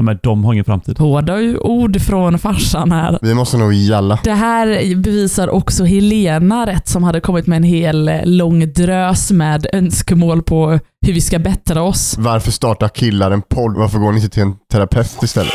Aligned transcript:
Ja, 0.00 0.04
men 0.04 0.18
de 0.22 0.44
har 0.44 0.52
ingen 0.52 0.64
framtid. 0.64 0.98
Hårda 0.98 1.34
ord 1.60 2.00
från 2.00 2.38
farsan 2.38 2.92
här. 2.92 3.18
Vi 3.22 3.34
måste 3.34 3.56
nog 3.56 3.72
gälla. 3.72 4.18
Det 4.24 4.32
här 4.32 4.96
bevisar 4.96 5.48
också 5.48 5.84
Helena 5.84 6.66
rätt 6.66 6.88
som 6.88 7.02
hade 7.02 7.20
kommit 7.20 7.46
med 7.46 7.56
en 7.56 7.62
hel 7.62 8.08
eh, 8.08 8.20
lång 8.24 8.72
drös 8.72 9.30
med 9.30 9.66
önskemål 9.72 10.42
på 10.42 10.78
hur 11.06 11.12
vi 11.12 11.20
ska 11.20 11.38
bättra 11.38 11.82
oss. 11.82 12.16
Varför 12.18 12.50
startar 12.50 12.88
killar 12.88 13.30
en 13.30 13.42
podd? 13.42 13.76
Varför 13.76 13.98
går 13.98 14.12
ni 14.12 14.18
inte 14.18 14.34
till 14.34 14.42
en 14.42 14.54
terapeut 14.72 15.22
istället? 15.22 15.52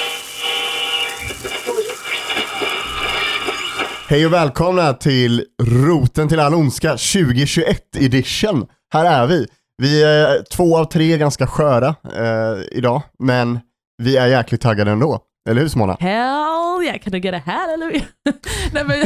Hej 4.09 4.25
och 4.25 4.33
välkomna 4.33 4.93
till 4.93 5.43
Roten 5.63 6.27
till 6.27 6.39
all 6.39 6.53
ondska 6.53 6.89
2021 6.89 7.77
edition. 7.99 8.65
Här 8.93 9.05
är 9.05 9.27
vi. 9.27 9.47
Vi 9.77 10.03
är 10.03 10.43
två 10.51 10.77
av 10.77 10.85
tre 10.85 11.17
ganska 11.17 11.47
sköra 11.47 11.87
eh, 12.17 12.61
idag, 12.71 13.01
men 13.19 13.59
vi 14.03 14.17
är 14.17 14.27
jäkligt 14.27 14.61
taggade 14.61 14.91
ändå. 14.91 15.19
Eller 15.49 15.61
hur 15.61 15.67
Simona? 15.67 15.97
Hell 15.99 16.83
yeah, 16.83 16.97
can 16.97 17.15
I 17.15 17.19
get 17.19 17.33
a 17.33 17.41
hallelujah? 17.45 18.03
Nej, 18.73 18.83
men, 18.85 18.97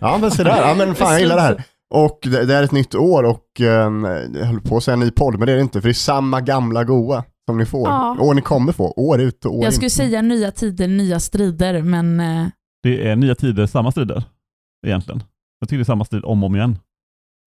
Ja 0.00 0.18
men 0.18 0.30
sådär, 0.30 0.56
ja 0.68 0.74
men 0.74 0.94
fan 0.94 1.12
jag 1.12 1.20
gillar 1.20 1.36
det 1.36 1.42
här. 1.42 1.64
Och 1.94 2.18
det, 2.22 2.44
det 2.46 2.54
är 2.54 2.62
ett 2.62 2.72
nytt 2.72 2.94
år 2.94 3.22
och 3.22 3.60
um, 3.60 4.04
jag 4.34 4.44
höll 4.46 4.60
på 4.60 4.76
att 4.76 4.84
säga 4.84 4.92
en 4.92 5.00
ny 5.00 5.10
podd, 5.10 5.38
men 5.38 5.46
det 5.46 5.52
är 5.52 5.56
det 5.56 5.62
inte, 5.62 5.80
för 5.80 5.88
det 5.88 5.92
är 5.92 5.94
samma 5.94 6.40
gamla 6.40 6.84
goa 6.84 7.24
som 7.48 7.58
ni 7.58 7.66
får. 7.66 7.88
Ja. 7.88 8.16
Och 8.20 8.36
ni 8.36 8.42
kommer 8.42 8.72
få, 8.72 8.92
år 8.96 9.20
ut 9.20 9.44
och 9.44 9.54
år 9.54 9.62
Jag 9.64 9.68
in. 9.68 9.72
skulle 9.72 9.90
säga 9.90 10.22
nya 10.22 10.50
tider, 10.50 10.88
nya 10.88 11.20
strider, 11.20 11.82
men 11.82 12.20
eh, 12.20 12.46
Det 12.82 13.08
är 13.08 13.16
nya 13.16 13.34
tider, 13.34 13.66
samma 13.66 13.92
strider 13.92 14.24
egentligen. 14.86 15.22
Jag 15.60 15.68
tycker 15.68 15.78
det 15.78 15.82
är 15.82 15.84
samma 15.84 16.04
strid 16.04 16.24
om 16.24 16.42
och 16.42 16.46
om 16.46 16.56
igen. 16.56 16.78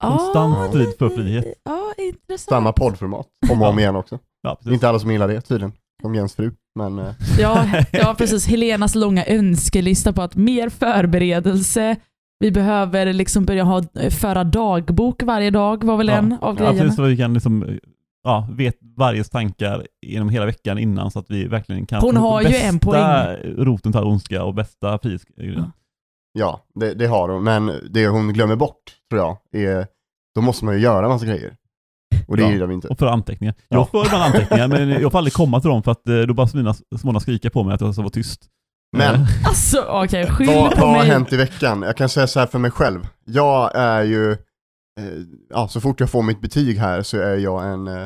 Konstant 0.04 0.56
ja, 0.60 0.68
strid 0.70 0.98
för 1.00 1.10
frihet. 1.10 1.46
Ja, 1.64 1.94
intressant. 1.98 2.50
Samma 2.50 2.72
poddformat, 2.74 3.28
om 3.52 3.62
och 3.62 3.68
om 3.70 3.80
igen 3.80 3.96
också. 3.96 4.20
Ja, 4.42 4.58
inte 4.66 4.90
alla 4.90 5.00
som 5.00 5.12
gillar 5.12 5.28
det 5.28 5.42
tydligen, 5.42 5.72
som 6.04 6.16
Jens 6.16 6.36
fru. 6.36 6.52
Men 6.76 7.00
eh, 7.00 7.14
Ja, 7.40 7.66
ja, 7.92 8.16
precis. 8.18 8.48
Helenas 8.48 8.96
långa 8.96 9.26
önskelista 9.26 10.14
på 10.14 10.22
att 10.22 10.36
mer 10.36 10.70
förberedelse, 10.70 11.96
vi 12.40 12.52
behöver 12.52 13.14
liksom 13.14 13.46
börja 13.46 13.64
ha, 13.64 13.84
föra 14.10 14.44
dagbok 14.44 15.24
varje 15.24 15.50
dag 15.50 15.84
var 15.84 15.98
väl 15.98 16.08
Ja. 16.08 16.14
en 16.18 16.34
av 16.34 16.40
Ja, 16.42 16.52
grejerna. 16.54 16.80
precis, 16.82 16.96
så 16.96 17.02
vi 17.04 17.18
kan 17.18 17.34
liksom, 17.34 17.80
ja, 18.24 18.48
vet 18.52 18.76
varje 18.98 19.24
tankar 19.24 19.88
genom 20.02 20.30
hela 20.30 20.46
veckan 20.46 20.78
innan 20.78 21.12
så 21.12 21.20
att 21.20 21.26
vi 21.32 21.48
verkligen 21.48 21.86
kan 21.86 22.02
Hon 22.02 22.18
har 22.18 22.42
ju 22.42 22.56
en 22.56 22.80
poäng. 22.80 23.38
roten 23.58 23.92
till 23.92 24.02
ondska 24.02 24.44
och 24.44 24.54
bästa 24.54 25.00
frihets... 25.00 25.26
Ja. 25.36 25.72
ja, 26.34 26.60
det, 26.76 26.94
det 26.94 27.06
har 27.06 27.30
hon. 27.30 27.44
Men 27.44 27.72
det 27.90 28.08
hon 28.08 28.34
glömmer 28.34 28.56
bort, 28.56 28.84
tror 29.10 29.22
jag, 29.22 29.38
är 29.64 29.88
då 30.36 30.42
måste 30.42 30.66
man 30.66 30.74
ju 30.74 30.80
göra 30.82 31.08
massa 31.08 31.26
grejer. 31.26 31.56
Och 32.28 32.38
det 32.38 32.44
Ja. 32.44 32.52
gillar 32.52 32.66
vi 32.68 32.74
inte. 32.74 32.88
Och 32.88 33.00
för 33.00 33.06
anteckningar. 33.08 33.56
Ja. 33.68 33.78
Jag 33.78 33.90
får 33.90 34.06
ibland 34.06 34.24
anteckningar 34.24 34.68
men 34.68 34.90
jag 34.90 35.12
får 35.12 35.18
aldrig 35.20 35.34
komma 35.34 35.62
till 35.62 35.70
dem 35.70 35.84
för 35.84 35.92
att 35.92 36.08
eh, 36.10 36.20
då 36.20 36.34
bara 36.34 36.48
Smina, 36.48 36.74
Simona 37.00 37.20
skrika 37.20 37.50
på 37.50 37.64
mig 37.64 37.74
att 37.76 37.82
jag 37.82 37.94
ska 37.94 38.02
vara 38.02 38.12
tyst. 38.12 38.46
Men- 38.98 39.16
Eh, 39.16 39.48
Alltså 39.48 39.78
skyll 40.30 40.48
Vad, 40.48 40.72
på 40.72 40.80
vad 40.82 40.90
har 40.90 40.98
mig. 40.98 41.08
hänt 41.08 41.34
i 41.34 41.38
veckan? 41.38 41.82
Jag 41.82 41.98
kan 41.98 42.10
säga 42.10 42.28
så 42.28 42.40
här 42.40 42.48
för 42.48 42.60
mig 42.60 42.72
själv. 42.72 43.08
Jag 43.26 43.72
är 43.76 44.04
ju, 44.04 44.32
eh, 44.32 44.38
ja 45.50 45.68
så 45.68 45.82
fort 45.82 46.00
jag 46.00 46.10
får 46.10 46.24
mitt 46.24 46.42
betyg 46.42 46.78
här 46.78 47.02
så 47.02 47.18
är 47.18 47.38
jag 47.38 47.66
en, 47.74 47.88
eh, 47.88 48.02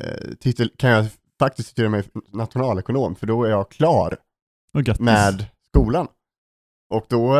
eh, 0.00 0.34
titel, 0.40 0.70
kan 0.78 0.90
jag 0.90 1.06
faktiskt 1.38 1.68
titulera 1.68 1.90
mig 1.90 2.02
nationalekonom, 2.32 3.14
för 3.16 3.26
då 3.26 3.44
är 3.44 3.50
jag 3.50 3.70
klar 3.70 4.16
med 4.98 5.44
skolan. 5.68 6.06
Och 6.94 7.06
då, 7.08 7.36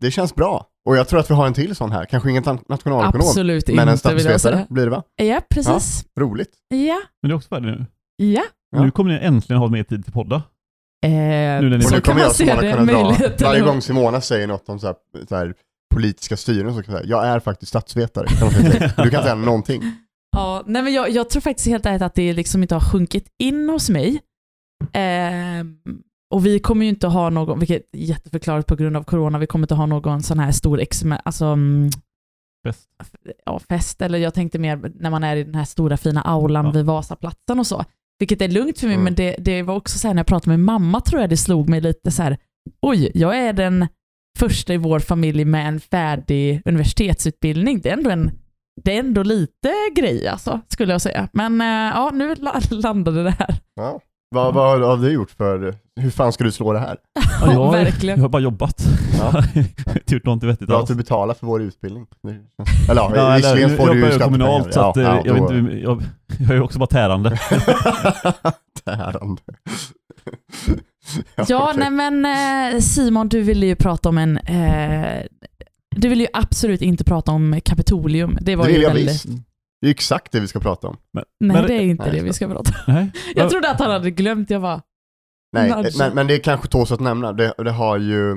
det 0.00 0.10
känns 0.10 0.34
bra. 0.34 0.66
Och 0.86 0.96
jag 0.96 1.08
tror 1.08 1.20
att 1.20 1.30
vi 1.30 1.34
har 1.34 1.46
en 1.46 1.54
till 1.54 1.76
sån 1.76 1.92
här, 1.92 2.04
kanske 2.04 2.30
ingen 2.30 2.44
nationalekonom, 2.68 3.26
Absolut 3.28 3.68
men 3.68 3.88
en 3.88 3.98
statsvetare 3.98 4.66
blir 4.70 4.84
det 4.84 4.90
va? 4.90 5.02
Ja, 5.16 5.40
precis. 5.50 6.04
Roligt. 6.20 6.50
Ja. 6.68 7.00
Men 7.22 7.28
det 7.28 7.32
är 7.32 7.36
också 7.36 7.48
färdigt 7.48 7.78
nu. 7.78 7.86
Ja. 8.16 8.42
Ja. 8.76 8.82
Nu 8.84 8.90
kommer 8.90 9.10
ni 9.18 9.24
äntligen 9.26 9.60
ha 9.60 9.68
mer 9.68 9.82
tid 9.82 10.04
till 10.04 10.12
podda. 10.12 10.36
Eh, 10.36 11.10
Nu 11.10 11.16
när 11.60 11.68
ni- 11.70 11.76
Och 11.76 11.82
så 11.82 11.94
nu 11.94 12.00
kan 12.00 12.02
kommer 12.02 12.14
man 12.14 12.22
jag 12.22 12.32
se 12.36 12.44
Simona 12.44 12.60
det, 12.60 12.72
kunna 12.72 12.84
dra, 12.92 13.02
möjligheten. 13.02 13.44
varje 13.46 13.60
gång 13.60 13.82
Simona 13.82 14.20
säger 14.20 14.46
något 14.46 14.68
om 14.68 14.78
så 14.78 14.86
här, 14.86 14.96
så 15.28 15.36
här, 15.36 15.54
politiska 15.94 16.36
styren 16.36 16.74
så 16.74 16.82
kan 16.82 16.94
jag 16.94 17.02
säga, 17.02 17.16
jag 17.16 17.26
är 17.26 17.40
faktiskt 17.40 17.68
statsvetare. 17.68 18.26
Du 19.04 19.10
kan 19.10 19.22
säga 19.22 19.34
någonting. 19.34 19.82
Ja, 20.36 20.62
nej 20.66 20.82
men 20.82 20.92
jag, 20.92 21.10
jag 21.10 21.30
tror 21.30 21.40
faktiskt 21.40 21.68
helt 21.68 21.86
ärligt 21.86 22.02
att 22.02 22.14
det 22.14 22.32
liksom 22.32 22.62
inte 22.62 22.74
har 22.74 22.80
sjunkit 22.92 23.26
in 23.38 23.68
hos 23.68 23.90
mig. 23.90 24.20
Ehm, 24.92 25.76
och 26.36 26.46
vi 26.46 26.58
kommer 26.58 26.84
ju 26.84 26.88
inte 26.88 27.06
ha 27.06 27.30
någon, 27.30 27.58
vilket 27.58 27.82
är 27.94 27.98
jätteförklarligt 27.98 28.68
på 28.68 28.76
grund 28.76 28.96
av 28.96 29.02
corona, 29.04 29.38
vi 29.38 29.46
kommer 29.46 29.64
inte 29.64 29.74
ha 29.74 29.86
någon 29.86 30.22
sån 30.22 30.38
här 30.38 30.52
stor 30.52 30.80
ex, 30.80 31.02
alltså, 31.24 31.44
mm, 31.44 31.90
Bäst. 32.64 32.88
ja, 33.46 33.58
fest, 33.58 34.02
eller 34.02 34.18
jag 34.18 34.34
tänkte 34.34 34.58
mer 34.58 34.92
när 34.94 35.10
man 35.10 35.24
är 35.24 35.36
i 35.36 35.44
den 35.44 35.54
här 35.54 35.64
stora 35.64 35.96
fina 35.96 36.22
aulan 36.22 36.64
Ja. 36.64 36.70
vid 36.70 36.84
Vasaplatsen 36.84 37.58
och 37.58 37.66
så. 37.66 37.84
Vilket 38.18 38.42
är 38.42 38.48
lugnt 38.48 38.78
för 38.78 38.86
mig, 38.86 38.94
Mm. 38.94 39.04
men 39.04 39.14
det, 39.14 39.36
det 39.38 39.62
var 39.62 39.74
också 39.74 39.98
så 39.98 40.06
här 40.08 40.14
när 40.14 40.20
jag 40.20 40.26
pratade 40.26 40.50
med 40.56 40.60
mamma 40.60 41.00
tror 41.00 41.20
jag 41.20 41.30
det 41.30 41.36
slog 41.36 41.68
mig 41.68 41.80
lite 41.80 42.10
så 42.10 42.22
här, 42.22 42.36
oj, 42.82 43.10
jag 43.14 43.38
är 43.38 43.52
den 43.52 43.86
första 44.38 44.74
i 44.74 44.76
vår 44.76 44.98
familj 45.00 45.44
med 45.44 45.68
en 45.68 45.80
färdig 45.80 46.62
universitetsutbildning. 46.64 47.80
Det 47.80 47.88
är 47.88 47.92
ändå 47.96 48.10
en 48.10 48.30
det 48.84 48.94
är 48.96 48.98
ändå 49.00 49.22
lite 49.22 49.72
grej 49.96 50.28
alltså, 50.28 50.60
skulle 50.68 50.92
jag 50.92 51.00
säga. 51.02 51.28
Men 51.32 51.60
eh, 51.60 51.66
ja, 51.66 52.10
nu 52.14 52.34
la- 52.34 52.60
landade 52.70 53.22
det 53.24 53.30
här. 53.30 53.54
Ja. 53.74 54.00
Vad, 54.36 54.54
vad 54.54 54.80
har 54.82 54.96
du 54.96 55.10
gjort 55.12 55.30
för, 55.30 55.74
hur 56.00 56.10
fan 56.10 56.32
ska 56.32 56.44
du 56.44 56.52
slå 56.52 56.72
det 56.72 56.78
här? 56.78 56.96
Ja, 57.40 57.52
jag, 57.52 57.64
har- 57.64 57.72
verkligen. 57.72 58.16
jag 58.18 58.24
har 58.24 58.28
bara 58.28 58.42
jobbat. 58.42 58.84
Ja. 59.18 59.42
Jag 59.54 59.64
inte 59.96 60.14
gjort 60.14 60.24
någonting 60.24 60.48
vettigt 60.48 60.66
Bra 60.68 60.76
att 60.76 60.80
alls. 60.80 60.88
du 60.90 60.94
betalar 60.94 61.34
för 61.34 61.46
vår 61.46 61.62
utbildning. 61.62 62.06
Eller 62.90 63.02
ja, 63.02 63.12
Ja, 63.16 63.36
visserligen 63.36 63.68
jag 63.70 63.78
får 63.78 63.94
du 63.94 64.12
ju 64.12 64.18
kommunalt 64.18 64.74
så 64.74 64.80
att, 64.80 64.96
eh, 64.96 65.02
Ja, 65.02 65.22
jag, 65.24 65.36
då- 65.36 65.46
vet 65.46 65.52
inte, 65.58 65.76
jag, 65.76 66.02
jag 66.38 66.50
är 66.50 66.54
ju 66.54 66.60
också 66.60 66.78
bara 66.78 66.86
tärande. 66.86 67.30
Tärande. 68.84 69.42
Ja, 71.48 71.70
okej. 71.70 71.90
nej 71.90 71.90
men 71.90 72.24
eh, 72.74 72.80
Simon, 72.80 73.28
du 73.28 73.42
ville 73.42 73.66
ju 73.66 73.76
prata 73.76 74.08
om 74.08 74.18
en... 74.18 74.36
Eh, 74.38 75.22
du 75.96 76.08
ville 76.08 76.22
ju 76.22 76.28
absolut 76.32 76.82
inte 76.82 77.04
prata 77.04 77.32
om 77.32 77.60
Kapitolium. 77.64 78.38
Det 78.40 78.56
var 78.56 78.64
Det 78.64 78.70
ju 78.70 78.74
vill 78.76 78.82
jag 78.82 78.90
väldigt... 78.94 79.14
visst. 79.14 79.26
Det 79.86 79.90
är 79.90 79.94
exakt 79.94 80.32
det 80.32 80.40
vi 80.40 80.48
ska 80.48 80.60
prata 80.60 80.88
om. 80.88 80.96
Nej, 81.12 81.24
Men- 81.38 81.66
det 81.66 81.74
är 81.74 81.80
inte 81.80 82.04
Nej, 82.04 82.12
det 82.12 82.24
vi 82.24 82.32
ska 82.32 82.48
prata 82.48 82.72
om. 82.86 82.94
Nej. 82.94 83.12
Jag 83.34 83.50
trodde 83.50 83.70
att 83.70 83.80
han 83.80 83.90
hade 83.90 84.10
glömt. 84.10 84.50
Jag 84.50 84.60
var 84.60 84.80
Nej, 85.52 85.90
men, 85.98 86.14
men 86.14 86.26
det 86.26 86.34
är 86.34 86.38
kanske 86.38 86.68
tåls 86.68 86.92
att 86.92 87.00
nämna. 87.00 87.32
Det, 87.32 87.54
det 87.58 87.70
har 87.70 87.98
ju, 87.98 88.30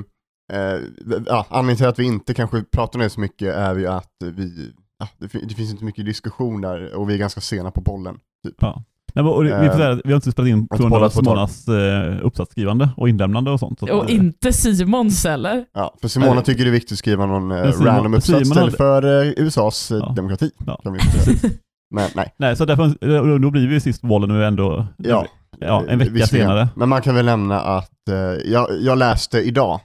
eh, 0.53 0.79
ja, 1.25 1.45
anledningen 1.49 1.77
till 1.77 1.85
att 1.85 1.99
vi 1.99 2.03
inte 2.03 2.33
kanske 2.33 2.63
pratar 2.63 2.99
om 2.99 3.03
det 3.03 3.09
så 3.09 3.19
mycket 3.19 3.55
är 3.55 3.75
ju 3.75 3.87
att 3.87 4.13
vi, 4.19 4.73
ja, 4.99 5.07
det, 5.17 5.27
det 5.27 5.55
finns 5.55 5.71
inte 5.71 5.83
mycket 5.83 6.05
diskussion 6.05 6.61
där 6.61 6.93
och 6.93 7.09
vi 7.09 7.13
är 7.13 7.17
ganska 7.17 7.41
sena 7.41 7.71
på 7.71 7.81
bollen. 7.81 8.19
Typ. 8.47 8.55
Ja. 8.59 8.83
Nej, 9.13 9.23
men, 9.23 9.33
och 9.33 9.43
det, 9.43 9.49
vi, 9.61 9.67
får 9.67 9.73
Eh, 9.73 9.77
säga, 9.77 10.01
vi 10.03 10.11
har 10.11 10.15
inte 10.15 10.31
spelat 10.31 10.49
in 10.49 10.67
på 10.67 10.77
grund 10.77 10.93
av. 10.93 11.09
Simonas 11.09 11.67
eh, 11.67 12.25
uppsatsskrivande 12.25 12.89
och 12.97 13.09
inlämnande 13.09 13.51
och 13.51 13.59
sånt. 13.59 13.79
Så 13.79 13.97
Och 13.97 14.09
eh, 14.09 14.15
inte 14.15 14.53
Simons 14.53 15.25
heller. 15.25 15.65
Ja, 15.73 15.95
för 16.01 16.07
Simona 16.07 16.33
Nej. 16.33 16.43
tycker 16.43 16.63
det 16.63 16.69
är 16.69 16.71
viktigt 16.71 16.91
att 16.91 16.99
skriva 16.99 17.25
någon 17.25 17.51
eh, 17.51 17.57
Simon- 17.71 17.85
random 17.85 18.13
uppsats 18.13 18.27
Simon 18.27 18.41
istället 18.41 18.79
hade- 18.79 19.01
för 19.01 19.25
eh, 19.25 19.33
USAs 19.45 19.91
Ja. 19.91 20.13
demokrati. 20.15 20.51
Ja. 20.67 20.79
Kan 20.83 20.93
vi 20.93 20.99
säga. 20.99 21.51
Men 21.95 22.09
nej, 22.15 22.33
Nej, 22.37 22.55
så 22.55 22.65
därför, 22.65 23.39
då 23.39 23.51
blir 23.51 23.67
vi 23.67 23.79
sist 23.79 24.01
bollen 24.01 24.29
nu 24.29 24.45
ändå. 24.45 24.85
ja. 24.97 25.25
Ja, 25.61 25.83
en 25.87 25.99
vecka 25.99 26.25
senare. 26.27 26.69
Men 26.75 26.89
man 26.89 27.01
kan 27.01 27.15
väl 27.15 27.25
nämna 27.25 27.59
att 27.61 28.09
eh, 28.09 28.15
jag, 28.51 28.67
jag 28.81 28.97
läste 28.97 29.39
idag, 29.39 29.79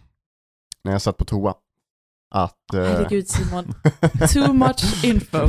när 0.84 0.92
jag 0.92 1.02
satt 1.02 1.16
på 1.16 1.24
toa, 1.24 1.54
att... 2.34 2.74
eh, 2.74 2.80
Herregud 2.82 3.28
Simon. 3.28 3.74
Too 4.32 4.52
much 4.52 5.04
info. 5.04 5.38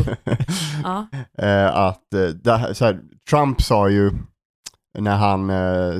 Ja. 0.84 1.08
eh, 1.38 1.76
att 1.76 2.14
eh, 2.46 2.58
här, 2.58 2.74
så 2.74 2.86
här, 2.86 3.02
Trump 3.30 3.62
sa 3.62 3.90
ju 3.90 4.12
när 5.00 5.16
han 5.16 5.52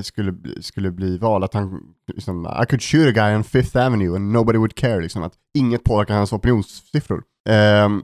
skulle, 0.04 0.34
skulle 0.60 0.90
bli 0.90 1.18
vald 1.18 1.44
att 1.44 1.54
han 1.54 1.80
liksom, 2.14 2.46
I 2.62 2.66
could 2.66 2.82
shoot 2.82 3.08
a 3.08 3.10
guy 3.12 3.34
on 3.34 3.44
Fifth 3.44 3.76
Avenue 3.76 4.16
and 4.16 4.32
nobody 4.32 4.58
would 4.58 4.74
care, 4.74 5.00
liksom, 5.00 5.22
att 5.22 5.32
inget 5.58 5.84
påverkar 5.84 6.14
hans 6.16 6.32
opinionssiffror. 6.32 7.22
Ehm, 7.48 8.02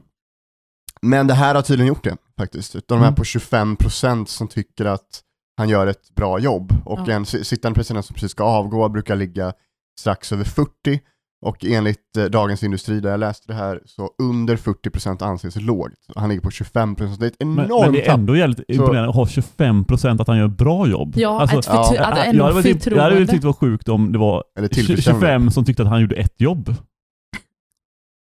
men 1.01 1.27
det 1.27 1.33
här 1.33 1.55
har 1.55 1.61
tydligen 1.61 1.87
gjort 1.87 2.03
det 2.03 2.17
faktiskt. 2.37 2.75
Utan 2.75 2.97
de 2.97 3.03
är 3.03 3.07
Mm. 3.07 3.15
på 3.15 3.23
25% 3.23 4.25
som 4.25 4.47
tycker 4.47 4.85
att 4.85 5.21
han 5.57 5.69
gör 5.69 5.87
ett 5.87 6.15
bra 6.15 6.39
jobb. 6.39 6.73
Och 6.85 6.99
Ja. 7.07 7.13
en 7.13 7.25
si- 7.25 7.43
sittande 7.43 7.75
president 7.75 8.05
som 8.05 8.13
precis 8.13 8.31
ska 8.31 8.43
avgå 8.43 8.89
brukar 8.89 9.15
ligga 9.15 9.53
strax 9.99 10.31
över 10.31 10.43
40. 10.43 10.99
Och 11.43 11.65
enligt 11.65 12.17
eh, 12.17 12.23
Dagens 12.25 12.63
Industri, 12.63 12.99
där 12.99 13.11
jag 13.11 13.19
läste 13.19 13.47
det 13.47 13.53
här, 13.53 13.79
så 13.85 14.09
under 14.21 14.55
40% 14.55 15.23
anses 15.23 15.55
lågt. 15.55 15.91
Han 16.15 16.29
ligger 16.29 16.41
på 16.41 16.49
25%, 16.49 17.13
så 17.13 17.19
det 17.19 17.25
är 17.25 17.27
ett 17.27 17.35
Men, 17.39 17.65
enormt 17.65 17.85
men 17.85 17.93
det 17.93 18.07
är 18.07 18.13
ändå 18.13 18.35
jävligt 18.35 18.59
imponerande 18.67 19.09
att 19.09 19.15
ha 19.15 19.25
25% 19.25 20.21
att 20.21 20.27
han 20.27 20.37
gör 20.37 20.45
ett 20.45 20.57
bra 20.57 20.87
jobb. 20.87 21.13
Ja, 21.15 21.41
Alltså, 21.41 21.59
ett 21.59 21.65
ja. 21.67 21.89
att 21.89 21.95
jag, 21.95 22.03
hade 22.03 22.53
väl 22.53 22.63
tyckt, 22.63 22.85
jag 22.85 23.03
hade 23.03 23.27
tyckt 23.27 23.41
det 23.41 23.47
var 23.47 23.53
sjukt 23.53 23.89
om 23.89 24.11
det 24.11 24.19
var 24.19 24.43
Eller 24.57 24.67
20 24.67 24.75
tillfredsställande. 24.75 25.27
25 25.27 25.51
som 25.51 25.65
tyckte 25.65 25.83
att 25.83 25.89
han 25.89 26.01
gjorde 26.01 26.15
ett 26.15 26.41
jobb. 26.41 26.75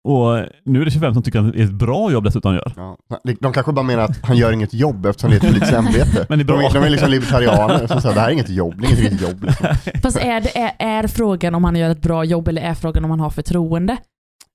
Och 0.07 0.45
nu 0.65 0.81
är 0.81 0.85
det 0.85 0.91
25 0.91 1.13
som 1.13 1.23
tycker 1.23 1.39
att 1.39 1.53
det 1.53 1.59
är 1.59 1.63
ett 1.63 1.71
bra 1.71 2.11
jobb 2.11 2.23
dessutom 2.23 2.49
han 2.49 2.55
gör. 2.55 2.73
Ja. 2.75 2.97
De 3.39 3.53
kanske 3.53 3.71
bara 3.71 3.83
menar 3.85 4.03
att 4.03 4.25
han 4.25 4.37
gör 4.37 4.51
inget 4.51 4.73
jobb 4.73 5.05
eftersom 5.05 5.29
det 5.29 5.35
är 5.35 5.37
ett 5.37 5.47
politiskt 5.47 5.73
ämbete. 5.73 6.25
Men 6.29 6.37
det 6.39 6.43
är 6.43 6.45
bra. 6.45 6.57
De, 6.57 6.65
är- 6.65 6.73
de 6.73 6.83
är 6.83 6.89
liksom 6.89 7.09
libertarianer 7.11 7.87
som 7.87 8.01
säger 8.01 8.15
det 8.15 8.21
här 8.21 8.27
är 8.27 8.33
inget 8.33 8.49
jobb, 8.49 8.81
det 8.81 8.87
är 8.87 8.89
inget 8.89 8.99
riktigt 8.99 9.21
jobb. 9.29 9.43
Liksom. 9.43 9.67
Fast 10.03 10.17
är, 10.17 10.41
det, 10.41 10.57
är, 10.57 10.75
är 11.03 11.07
frågan 11.07 11.55
om 11.55 11.63
han 11.63 11.75
gör 11.75 11.89
ett 11.89 12.01
bra 12.01 12.23
jobb 12.23 12.47
eller 12.47 12.61
är 12.61 12.73
frågan 12.73 13.03
om 13.05 13.09
han 13.09 13.19
har 13.19 13.29
förtroende? 13.29 13.97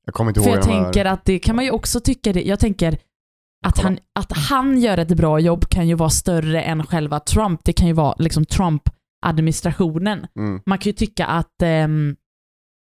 Jag 0.07 0.15
kommer 0.15 0.31
inte 0.31 0.41
ihåg 0.41 0.49
För 0.49 0.57
jag 0.57 0.65
här- 0.65 0.83
tänker 0.85 1.05
att 1.05 1.25
det 1.25 1.39
kan 1.39 1.57
man 1.57 1.65
ju 1.65 1.71
också 1.71 2.01
tycka, 2.01 2.33
det. 2.33 2.43
jag 2.43 2.61
tänker 2.61 2.99
att 3.67 3.75
Kolla. 3.77 3.89
han, 3.89 3.99
att 4.19 4.33
han 4.37 4.79
gör 4.81 4.99
ett 4.99 5.09
bra 5.17 5.39
jobb 5.41 5.69
kan 5.69 5.89
ju 5.89 5.95
vara 5.95 6.11
större 6.11 6.63
än 6.63 6.87
själva 6.87 7.21
Trump. 7.21 7.61
Det 7.65 7.73
kan 7.73 7.87
ju 7.87 7.93
vara 7.93 8.15
liksom 8.19 8.45
Trump 8.45 8.83
Trump-administrationen. 8.85 10.27
Mm. 10.39 10.61
Man 10.67 10.79
kan 10.79 10.91
ju 10.91 10.93
tycka 10.93 11.27
att 11.27 11.63
ehm, 11.63 12.17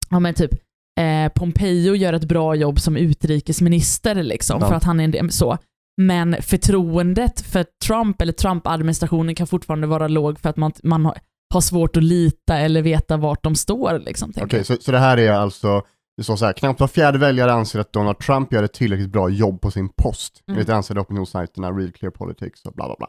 ja, 0.09 0.19
men 0.19 0.33
typ, 0.33 0.51
eh, 0.99 1.31
Pompeo 1.35 1.95
gör 1.95 2.13
ett 2.13 2.25
bra 2.25 2.55
jobb 2.55 2.79
som 2.79 2.97
utrikesminister, 2.97 4.23
liksom, 4.23 4.57
Ja. 4.61 4.67
för 4.67 4.75
att 4.75 4.83
han 4.83 4.99
är 4.99 5.15
en, 5.15 5.31
så. 5.31 5.57
Men 5.97 6.35
förtroendet 6.41 7.41
för 7.41 7.65
Trump 7.85 8.21
eller 8.21 8.33
Trump-administrationen 8.33 9.35
kan 9.35 9.47
fortfarande 9.47 9.87
vara 9.87 10.07
låg 10.07 10.39
för 10.39 10.49
att 10.49 10.57
man, 10.57 10.71
man 10.83 11.05
har, 11.05 11.17
har 11.53 11.61
svårt 11.61 11.97
att 11.97 12.03
lita 12.03 12.57
eller 12.57 12.81
veta 12.81 13.17
vart 13.17 13.43
de 13.43 13.55
står. 13.55 13.99
Liksom, 13.99 14.33
Okej, 14.37 14.47
jag. 14.57 14.65
så, 14.65 14.75
så 14.79 14.91
det 14.91 14.99
här 14.99 15.17
är 15.17 15.31
alltså, 15.31 15.81
det 16.17 16.23
står 16.23 16.35
så 16.35 16.45
här, 16.45 16.53
knappt 16.53 16.79
var 16.79 16.87
fjärde 16.87 17.17
väljare 17.17 17.53
anser 17.53 17.79
att 17.79 17.93
Donald 17.93 18.19
Trump 18.19 18.53
gör 18.53 18.63
ett 18.63 18.73
tillräckligt 18.73 19.09
bra 19.11 19.29
jobb 19.29 19.61
på 19.61 19.71
sin 19.71 19.89
post. 19.89 20.43
Mm. 20.47 20.55
Enligt 20.57 20.69
ansedda 20.69 21.01
opinionssajterna 21.01 21.71
Real 21.71 21.91
Clear 21.91 22.11
Politics 22.11 22.65
och 22.65 22.73
bla 22.73 22.85
bla 22.85 22.95
bla. 22.97 23.07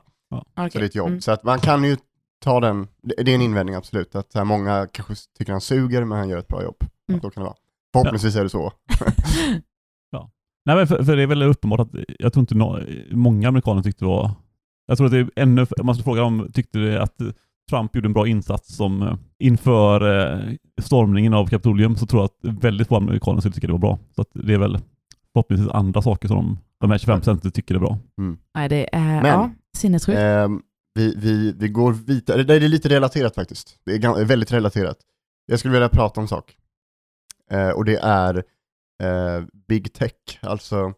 Okej. 0.57 0.71
Så 0.71 0.79
det 0.79 0.85
är 0.85 0.87
ett 0.87 0.95
jobb. 0.95 1.09
Mm. 1.09 1.21
Så 1.21 1.33
att 1.33 1.45
man 1.45 1.59
kan 1.59 1.85
ju 1.85 1.97
ta 2.45 2.61
den, 2.61 2.89
det 3.03 3.23
det 3.23 3.31
är 3.31 3.35
en 3.35 3.43
invändning 3.43 3.75
absolut, 3.75 4.15
att 4.15 4.35
här, 4.35 4.45
många 4.45 4.89
kanske 4.93 5.15
tycker 5.39 5.53
han 5.53 5.61
suger 5.61 6.05
men 6.05 6.19
han 6.19 6.29
gör 6.29 6.39
ett 6.39 6.49
bra 6.49 6.63
jobb. 6.63 6.77
Mm. 7.09 7.21
Så 7.21 7.31
kan 7.31 7.43
det 7.43 7.45
vara. 7.45 7.57
Förhoppningsvis 7.93 8.37
är 8.37 8.43
det 8.43 8.51
så. 8.51 8.73
Nej, 10.65 10.77
men 10.77 10.87
för, 10.87 11.05
för 11.05 11.17
det 11.17 11.23
är 11.23 11.27
väl 11.27 11.43
uppenbart 11.43 11.81
att 11.81 11.89
jag 12.19 12.33
tror 12.33 12.41
inte 12.41 12.55
nå- 12.55 12.81
många 13.11 13.49
amerikaner 13.49 13.83
tyckte 13.83 14.05
det 14.05 14.09
var... 14.09 14.31
Jag 14.87 14.97
tror 14.99 15.07
att 15.07 15.13
det 15.13 15.19
är 15.19 15.31
ännu... 15.37 15.67
Om 15.81 15.87
man 15.87 15.95
skulle 15.95 16.05
fråga 16.05 16.23
om 16.23 16.51
tyckte 16.53 16.79
det 16.79 17.03
att 17.03 17.17
Trump 17.71 17.95
gjorde 17.97 18.09
en 18.09 18.13
bra 18.13 18.27
insats 18.29 18.77
som 18.77 19.03
eh, 19.03 19.15
inför 19.39 20.21
eh, 20.33 20.55
stormningen 20.83 21.35
av 21.35 21.47
Kapitolium 21.47 21.97
så 21.97 22.07
tror 22.07 22.23
jag 22.23 22.25
att 22.55 22.63
väldigt 22.65 22.89
få 22.89 22.97
amerikaner 22.97 23.41
skulle 23.41 23.53
tycka 23.55 23.67
det 23.67 23.73
var 23.73 23.81
bra. 23.81 23.99
Så 24.15 24.23
att 24.23 24.29
det 24.33 24.55
är 24.55 24.59
väl 24.59 24.79
förhoppningsvis 25.33 25.69
andra 25.71 26.03
saker 26.03 26.29
som 26.29 26.37
de, 26.37 26.59
de 26.81 26.91
här 26.91 26.99
25 26.99 27.19
procenten 27.21 27.51
tycker 27.51 27.75
är 27.75 27.79
bra. 27.79 27.99
Nej, 28.55 28.69
det 28.69 28.89
är 28.97 29.01
Men- 29.23 29.27
ja, 29.27 29.51
sinnessjukt. 29.77 30.19
Ehm, 30.19 30.63
vi, 30.95 31.15
vi, 31.17 31.53
vi 31.59 31.69
går 31.69 31.93
vidare, 31.93 32.43
det 32.43 32.55
är 32.55 32.61
lite 32.61 32.89
relaterat 32.89 33.35
faktiskt. 33.35 33.77
Det 33.87 33.93
är 33.95 34.25
väldigt 34.25 34.53
relaterat. 34.53 34.97
Jag 35.47 35.59
skulle 35.59 35.73
vilja 35.73 35.89
prata 35.89 36.21
om 36.21 36.25
en 36.25 36.29
sak. 36.29 36.57
Eh, 37.53 37.69
och 37.71 37.85
det 37.85 37.97
är 38.03 38.37
eh, 39.03 39.45
Big 39.69 39.93
Tech. 39.93 40.13
Alltså 40.43 40.95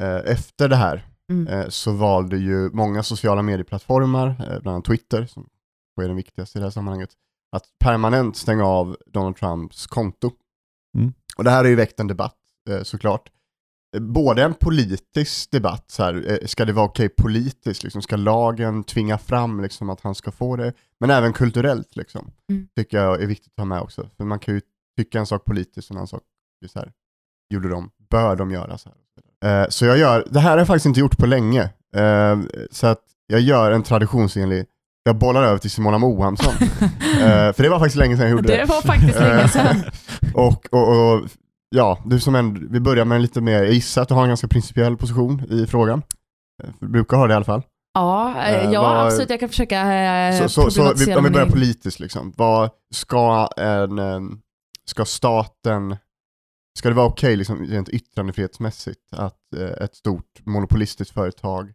eh, 0.00 0.16
efter 0.32 0.68
det 0.68 0.76
här 0.76 1.08
Mm. 1.30 1.46
eh, 1.48 1.68
så 1.68 1.92
valde 1.92 2.36
ju 2.36 2.70
många 2.70 3.02
sociala 3.02 3.42
medieplattformar, 3.42 4.28
eh, 4.28 4.34
bland 4.60 4.68
annat 4.68 4.84
Twitter, 4.84 5.26
som 5.26 5.48
är 6.02 6.06
den 6.06 6.16
viktigaste 6.16 6.58
i 6.58 6.60
det 6.60 6.66
här 6.66 6.70
sammanhanget, 6.70 7.10
att 7.56 7.64
permanent 7.84 8.36
stänga 8.36 8.64
av 8.64 8.96
Donald 9.06 9.36
Trumps 9.36 9.86
konto. 9.86 10.30
Mm. 10.98 11.12
Och 11.36 11.44
det 11.44 11.50
här 11.50 11.56
har 11.58 11.64
ju 11.70 11.74
väckt 11.74 12.00
en 12.00 12.06
debatt 12.06 12.36
eh, 12.70 12.82
såklart. 12.82 13.30
Både 14.00 14.42
en 14.42 14.54
politisk 14.54 15.50
debatt, 15.50 15.84
så 15.90 16.02
här, 16.02 16.46
ska 16.46 16.64
det 16.64 16.72
vara 16.72 16.86
okej 16.86 17.08
politiskt, 17.08 17.82
liksom, 17.84 18.02
ska 18.02 18.16
lagen 18.16 18.84
tvinga 18.84 19.18
fram 19.18 19.60
liksom, 19.60 19.90
att 19.90 20.00
han 20.00 20.14
ska 20.14 20.30
få 20.32 20.56
det, 20.56 20.72
men 21.00 21.10
även 21.10 21.32
kulturellt 21.32 21.96
liksom, 21.96 22.30
Mm. 22.50 22.68
tycker 22.76 22.96
jag 22.98 23.22
är 23.22 23.26
viktigt 23.26 23.52
att 23.52 23.58
ha 23.60 23.64
med 23.64 23.80
också. 23.80 24.08
För 24.16 24.24
man 24.24 24.38
kan 24.38 24.54
ju 24.54 24.60
tycka 24.98 25.18
en 25.18 25.26
sak 25.26 25.44
politiskt 25.44 25.90
och 25.90 25.94
en 25.94 25.98
annan 25.98 26.06
sak, 26.08 26.22
så 26.72 26.78
här, 26.78 26.92
gjorde 27.54 27.68
de, 27.68 27.90
bör 28.10 28.36
de 28.36 28.50
göra 28.50 28.78
så 28.78 28.88
här? 28.88 29.62
Eh, 29.62 29.68
så 29.68 29.84
jag 29.86 29.98
gör, 29.98 30.26
det 30.30 30.40
här 30.40 30.50
har 30.50 30.58
jag 30.58 30.66
faktiskt 30.66 30.86
inte 30.86 31.00
gjort 31.00 31.18
på 31.18 31.26
länge, 31.26 31.62
eh, 31.96 32.38
så 32.70 32.86
att 32.86 33.00
jag 33.26 33.40
gör 33.40 33.72
en 33.72 33.82
traditionsenlig, 33.82 34.66
jag 35.04 35.16
bollar 35.18 35.42
över 35.42 35.58
till 35.58 35.70
Simona 35.70 35.98
Mohamsson. 35.98 36.54
Eh, 37.22 37.52
för 37.52 37.62
det 37.62 37.68
var 37.68 37.78
faktiskt 37.78 37.96
länge 37.96 38.16
sedan 38.16 38.22
jag 38.26 38.30
gjorde 38.30 38.48
det. 38.48 38.56
det 38.56 38.64
var 38.64 38.82
faktiskt 38.82 39.20
länge 39.20 39.48
sedan. 39.48 39.76
Eh, 39.76 40.34
och, 40.34 40.66
och, 40.72 41.12
och 41.14 41.28
ja, 41.70 41.98
du 42.06 42.20
som 42.20 42.34
en, 42.34 42.68
vi 42.72 42.80
börjar 42.80 43.04
med 43.04 43.16
en 43.16 43.22
lite 43.22 43.40
mer, 43.40 43.62
jag 43.62 43.72
gissar 43.72 44.02
att 44.02 44.08
du 44.08 44.14
har 44.14 44.22
en 44.22 44.28
ganska 44.28 44.48
principiell 44.48 44.96
position 44.96 45.42
i 45.50 45.66
frågan. 45.66 46.02
Eh, 46.64 46.70
Du 46.80 46.88
brukar 46.88 47.16
ha 47.16 47.26
det 47.26 47.32
i 47.32 47.36
alla 47.36 47.44
fall. 47.44 47.62
Ja, 47.94 48.34
eh, 48.42 48.54
Eh, 48.64 48.70
ja 48.72 48.82
vad- 48.82 49.06
absolut. 49.06 49.30
Jag 49.30 49.40
kan 49.40 49.48
försöka 49.48 49.94
eh, 49.94 50.42
Så, 50.42 50.48
så, 50.48 50.70
så 50.70 50.94
vi, 51.06 51.14
om 51.14 51.24
vi 51.24 51.30
börjar 51.30 51.46
politiskt, 51.46 52.00
liksom. 52.00 52.32
vad 52.36 52.70
ska 52.94 53.48
en, 53.56 53.98
em, 53.98 54.40
ska 54.90 55.04
staten, 55.04 55.96
ska 56.78 56.88
det 56.88 56.94
vara 56.94 57.06
okej 57.06 57.36
liksom, 57.36 57.66
rent 57.66 57.88
yttrandefrihetsmässigt 57.88 59.12
att 59.12 59.54
eh, 59.56 59.84
ett 59.84 59.94
stort 59.94 60.46
monopolistiskt 60.46 61.14
företag 61.14 61.72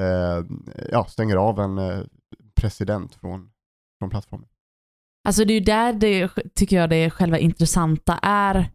eh, 0.00 0.44
ja, 0.90 1.04
stänger 1.04 1.36
av 1.36 1.60
en 1.60 1.78
eh, 1.78 2.00
president 2.54 3.14
från, 3.14 3.50
från 3.98 4.10
plattformen? 4.10 4.48
Alltså 5.28 5.44
det 5.44 5.52
är 5.52 5.58
ju 5.58 5.64
där 5.64 5.92
det 5.92 6.30
tycker 6.54 6.76
jag 6.76 6.90
det 6.90 7.10
själva 7.10 7.38
intressanta 7.38 8.18
är 8.22 8.70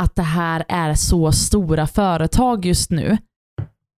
att 0.00 0.16
det 0.16 0.22
här 0.22 0.64
är 0.68 0.94
så 0.94 1.32
stora 1.32 1.86
företag 1.86 2.64
just 2.64 2.90
nu. 2.90 3.18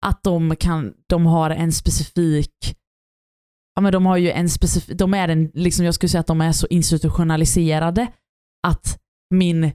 Att 0.07 0.23
de 0.23 0.57
kan, 0.57 0.95
de 1.07 1.27
har 1.27 1.51
en 1.51 1.73
specifik, 1.73 2.77
ja 3.75 3.83
men 3.83 3.93
de 3.93 4.07
har 4.07 4.17
ju 4.17 4.31
en 4.31 4.49
specifik, 4.49 4.99
de 4.99 5.15
är 5.15 5.29
en, 5.29 5.51
liksom 5.55 5.85
jag 5.85 5.95
skulle 5.95 6.11
säga 6.11 6.21
att 6.21 6.27
de 6.27 6.41
är 6.41 6.53
så 6.53 6.67
institutionaliserade 6.67 8.07
att 8.67 8.99
min, 9.35 9.73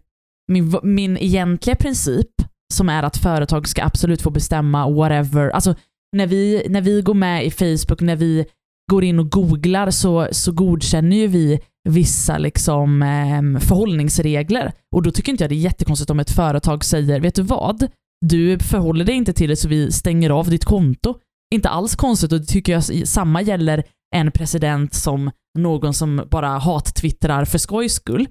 min, 0.51 0.79
min 0.83 1.17
egentliga 1.17 1.75
princip 1.75 2.31
som 2.73 2.89
är 2.89 3.03
att 3.03 3.17
företag 3.17 3.67
ska 3.67 3.83
absolut 3.83 4.21
få 4.21 4.29
bestämma 4.29 4.89
whatever, 4.89 5.49
alltså 5.49 5.75
när 6.15 6.27
vi, 6.27 6.65
när 6.69 6.81
vi 6.81 7.01
går 7.01 7.13
med 7.13 7.45
i 7.45 7.51
Facebook, 7.51 8.01
när 8.01 8.15
vi 8.15 8.45
går 8.91 9.03
in 9.03 9.19
och 9.19 9.31
googlar 9.31 9.91
så, 9.91 10.27
så 10.31 10.51
godkänner 10.51 11.17
ju 11.17 11.27
vi 11.27 11.59
vissa 11.89 12.37
liksom, 12.37 13.01
eh, 13.01 13.59
förhållningsregler. 13.59 14.71
Och 14.95 15.03
då 15.03 15.11
tycker 15.11 15.31
inte 15.31 15.43
jag 15.43 15.51
det 15.51 15.55
är 15.55 15.57
jättekonstigt 15.57 16.09
om 16.09 16.19
ett 16.19 16.31
företag 16.31 16.83
säger, 16.83 17.19
vet 17.19 17.35
du 17.35 17.41
vad? 17.41 17.87
Du 18.25 18.59
förhåller 18.59 19.05
dig 19.05 19.15
inte 19.15 19.33
till 19.33 19.49
det 19.49 19.55
så 19.55 19.67
vi 19.67 19.91
stänger 19.91 20.29
av 20.29 20.49
ditt 20.49 20.65
konto. 20.65 21.15
Inte 21.53 21.69
alls 21.69 21.95
konstigt 21.95 22.31
och 22.31 22.39
det 22.39 22.45
tycker 22.45 22.73
jag 22.73 23.07
samma 23.07 23.41
gäller 23.41 23.83
en 24.15 24.31
president 24.31 24.93
som 24.93 25.31
någon 25.59 25.93
som 25.93 26.27
bara 26.31 26.57
hat-twittrar 26.57 27.45
för 27.45 27.57
skojs 27.57 27.93
skull. 27.93 28.27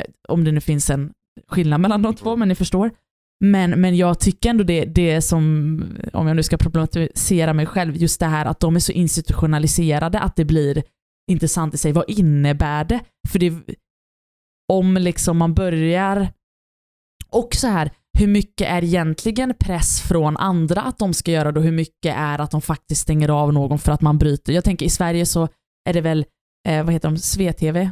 Eh, 0.00 0.12
Om 0.28 0.44
det 0.44 0.52
nu 0.52 0.60
finns 0.60 0.90
en 0.90 1.12
skillnad 1.48 1.80
mellan 1.80 2.02
de 2.02 2.14
två, 2.14 2.36
men 2.36 2.48
ni 2.48 2.54
förstår. 2.54 2.90
Men, 3.44 3.70
men 3.70 3.96
jag 3.96 4.20
tycker 4.20 4.50
ändå 4.50 4.64
det, 4.64 4.84
det 4.84 5.22
som, 5.22 5.84
om 6.12 6.26
jag 6.26 6.36
nu 6.36 6.42
ska 6.42 6.56
problematisera 6.56 7.52
mig 7.52 7.66
själv, 7.66 7.96
just 7.96 8.20
det 8.20 8.26
här 8.26 8.46
att 8.46 8.60
de 8.60 8.76
är 8.76 8.80
så 8.80 8.92
institutionaliserade 8.92 10.20
att 10.20 10.36
det 10.36 10.44
blir 10.44 10.82
intressant 11.30 11.74
i 11.74 11.78
sig. 11.78 11.92
Vad 11.92 12.10
innebär 12.10 12.84
det? 12.84 13.00
För 13.28 13.38
det, 13.38 13.52
om 14.72 14.94
liksom 14.94 15.36
man 15.36 15.54
börjar, 15.54 16.32
och 17.28 17.54
så 17.54 17.66
här, 17.66 17.90
hur 18.18 18.26
mycket 18.26 18.68
är 18.68 18.84
egentligen 18.84 19.54
press 19.60 20.00
från 20.00 20.36
andra 20.36 20.82
att 20.82 20.98
de 20.98 21.14
ska 21.14 21.30
göra 21.30 21.52
det 21.52 21.60
och 21.60 21.64
hur 21.64 21.72
mycket 21.72 22.16
är 22.16 22.38
att 22.38 22.50
de 22.50 22.62
faktiskt 22.62 23.00
stänger 23.02 23.28
av 23.28 23.52
någon 23.52 23.78
för 23.78 23.92
att 23.92 24.00
man 24.00 24.18
bryter. 24.18 24.52
Jag 24.52 24.64
tänker 24.64 24.86
i 24.86 24.90
Sverige 24.90 25.26
så 25.26 25.48
är 25.88 25.92
det 25.92 26.00
väl, 26.00 26.24
eh, 26.68 26.84
vad 26.84 26.92
heter 26.92 27.08
de, 27.08 27.16
SVTV? 27.16 27.90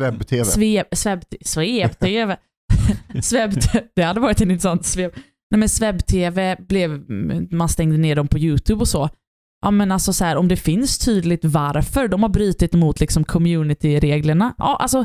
Sveb-TV. 0.00 0.44
Sveb, 0.44 0.86
sveb, 0.92 1.22
sveb-TV. 1.40 2.36
sveb, 3.22 3.52
det 3.96 4.02
hade 4.02 4.20
varit 4.20 4.40
en 4.40 4.50
intressant 4.50 4.84
sveb. 4.84 5.12
Nej 5.50 5.58
men 5.58 5.68
Sveb-tv 5.68 6.56
blev, 6.68 7.10
man 7.52 7.68
stängde 7.68 7.96
ner 7.96 8.16
dem 8.16 8.28
på 8.28 8.38
YouTube 8.38 8.80
och 8.80 8.88
så. 8.88 9.08
Ja 9.62 9.70
men 9.70 9.92
alltså 9.92 10.12
så 10.12 10.24
här, 10.24 10.36
om 10.36 10.48
det 10.48 10.56
finns 10.56 10.98
tydligt 10.98 11.44
varför 11.44 12.08
de 12.08 12.22
har 12.22 12.30
brutit 12.30 12.72
mot 12.72 13.00
liksom 13.00 13.24
community-reglerna. 13.24 14.54
Ja 14.58 14.76
alltså, 14.76 15.04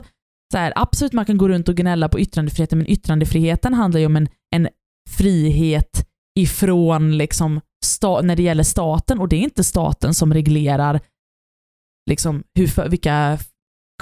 så 0.51 0.57
här, 0.57 0.73
absolut 0.75 1.13
man 1.13 1.25
kan 1.25 1.37
gå 1.37 1.47
runt 1.47 1.69
och 1.69 1.75
gnälla 1.75 2.09
på 2.09 2.19
yttrandefriheten, 2.19 2.77
men 2.77 2.89
yttrandefriheten 2.89 3.73
handlar 3.73 3.99
ju 3.99 4.05
om 4.05 4.15
en, 4.15 4.27
en 4.55 4.67
frihet 5.09 6.07
ifrån 6.39 7.17
liksom 7.17 7.61
sta, 7.85 8.21
när 8.21 8.35
det 8.35 8.43
gäller 8.43 8.63
staten 8.63 9.19
och 9.19 9.29
det 9.29 9.35
är 9.35 9.41
inte 9.41 9.63
staten 9.63 10.13
som 10.13 10.33
reglerar 10.33 10.99
liksom 12.09 12.43
hur, 12.53 12.89
vilka 12.89 13.37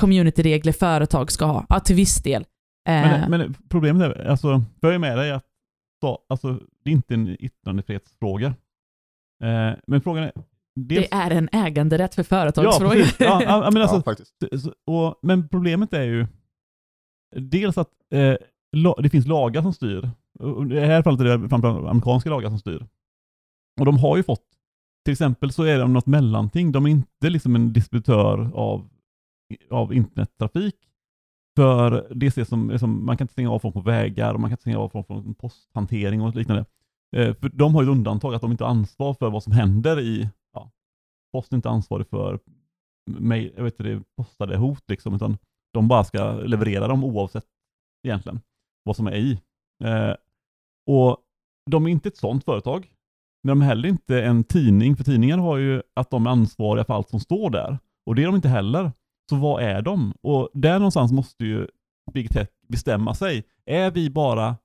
communityregler 0.01 0.71
företag 0.71 1.31
ska 1.31 1.45
ha. 1.45 1.65
Ja, 1.69 1.79
till 1.79 1.95
viss 1.95 2.23
del. 2.23 2.41
Eh, 2.89 2.93
Men, 2.93 3.31
men 3.31 3.55
problemet 3.69 4.01
är, 4.01 4.27
alltså, 4.27 4.63
jag 4.79 4.93
är 4.93 4.99
med 4.99 5.17
dig 5.17 5.31
att 5.31 5.45
alltså, 6.29 6.59
det 6.83 6.89
är 6.89 6.93
inte 6.93 7.13
en 7.13 7.27
yttrandefrihetsfråga. 7.39 8.47
Eh, 9.43 9.71
men 9.87 10.01
frågan 10.01 10.23
är... 10.23 10.31
Dels, 10.75 11.09
det 11.09 11.15
är 11.15 11.31
en 11.31 11.49
äganderätt 11.51 12.15
för 12.15 12.21
ja, 12.21 12.25
företagsfrågor. 12.25 13.05
Ja, 13.19 13.43
ja, 13.43 13.71
men, 13.71 13.81
alltså, 13.81 13.95
ja, 13.95 14.01
faktiskt. 14.03 14.33
och, 14.85 15.19
men 15.21 15.47
problemet 15.47 15.93
är 15.93 16.03
ju 16.03 16.27
dels 17.35 17.77
att 17.77 17.89
eh, 18.13 18.35
la, 18.71 18.95
det 18.99 19.09
finns 19.09 19.27
lagar 19.27 19.61
som 19.61 19.73
styr. 19.73 20.09
I 20.71 20.73
det 20.73 20.85
här 20.85 21.03
fallet 21.03 21.21
är 21.21 21.37
det 21.37 21.49
framförallt 21.49 21.87
amerikanska 21.87 22.29
lagar 22.29 22.49
som 22.49 22.59
styr. 22.59 22.87
Och 23.79 23.85
de 23.85 23.97
har 23.97 24.17
ju 24.17 24.23
fått, 24.23 24.45
till 25.05 25.11
exempel 25.11 25.51
så 25.51 25.63
är 25.63 25.79
de 25.79 25.93
något 25.93 26.05
mellanting. 26.05 26.71
De 26.71 26.85
är 26.85 26.89
inte 26.89 27.29
liksom 27.29 27.55
en 27.55 27.73
distributör 27.73 28.51
av, 28.53 28.89
av 29.69 29.93
internettrafik. 29.93 30.75
För 31.55 32.07
det 32.15 32.27
ses 32.27 32.49
som, 32.49 32.69
liksom, 32.69 33.05
man 33.05 33.17
kan 33.17 33.25
inte 33.25 33.33
stänga 33.33 33.51
av 33.51 33.59
folk 33.59 33.73
på 33.73 33.81
vägar 33.81 34.33
och 34.33 34.39
man 34.39 34.49
kan 34.49 34.53
inte 34.53 34.61
stänga 34.61 34.79
av 34.79 34.89
folk 34.89 35.07
från 35.07 35.35
posthantering 35.35 36.21
och 36.21 36.35
liknande. 36.35 36.65
Eh, 37.15 37.35
för 37.35 37.49
de 37.49 37.75
har 37.75 37.81
ju 37.81 37.89
ett 37.89 37.91
undantag 37.91 38.35
att 38.35 38.41
de 38.41 38.51
inte 38.51 38.63
har 38.63 38.71
ansvar 38.71 39.13
för 39.13 39.29
vad 39.29 39.43
som 39.43 39.53
händer 39.53 39.99
i, 39.99 40.29
ja, 40.53 40.71
posten 41.31 41.55
är 41.55 41.57
inte 41.57 41.69
ansvarig 41.69 42.07
för 42.07 42.39
mail, 43.11 43.53
jag 43.55 43.63
vet 43.63 43.73
inte, 43.73 43.83
det 43.83 44.03
postade 44.17 44.57
hot 44.57 44.83
liksom, 44.87 45.15
utan 45.15 45.37
de 45.73 45.87
bara 45.87 46.03
ska 46.03 46.31
leverera 46.31 46.87
dem 46.87 47.03
oavsett 47.03 47.45
egentligen 48.07 48.39
vad 48.83 48.95
som 48.95 49.07
är 49.07 49.15
i. 49.15 49.41
Eh, 49.83 50.15
och 50.87 51.17
de 51.71 51.85
är 51.85 51.89
inte 51.89 52.09
ett 52.09 52.17
sådant 52.17 52.45
företag, 52.45 52.93
men 53.43 53.57
de 53.57 53.61
är 53.61 53.65
heller 53.65 53.89
inte 53.89 54.23
en 54.23 54.43
tidning, 54.43 54.95
för 54.95 55.03
tidningar 55.03 55.37
har 55.37 55.57
ju 55.57 55.81
att 55.93 56.09
de 56.09 56.27
är 56.27 56.31
ansvariga 56.31 56.85
för 56.85 56.93
allt 56.93 57.09
som 57.09 57.19
står 57.19 57.49
där. 57.49 57.77
Och 58.05 58.15
det 58.15 58.21
är 58.21 58.25
de 58.25 58.35
inte 58.35 58.49
heller. 58.49 58.91
Så 59.29 59.35
vad 59.35 59.63
är 59.63 59.81
de? 59.81 60.13
Och 60.21 60.49
där 60.53 60.79
någonstans 60.79 61.11
måste 61.11 61.45
ju 61.45 61.67
Big 62.13 62.29
Tech 62.29 62.47
bestämma 62.67 63.13
sig. 63.15 63.43
Är 63.65 63.91
vi 63.91 64.09
bara 64.09 64.55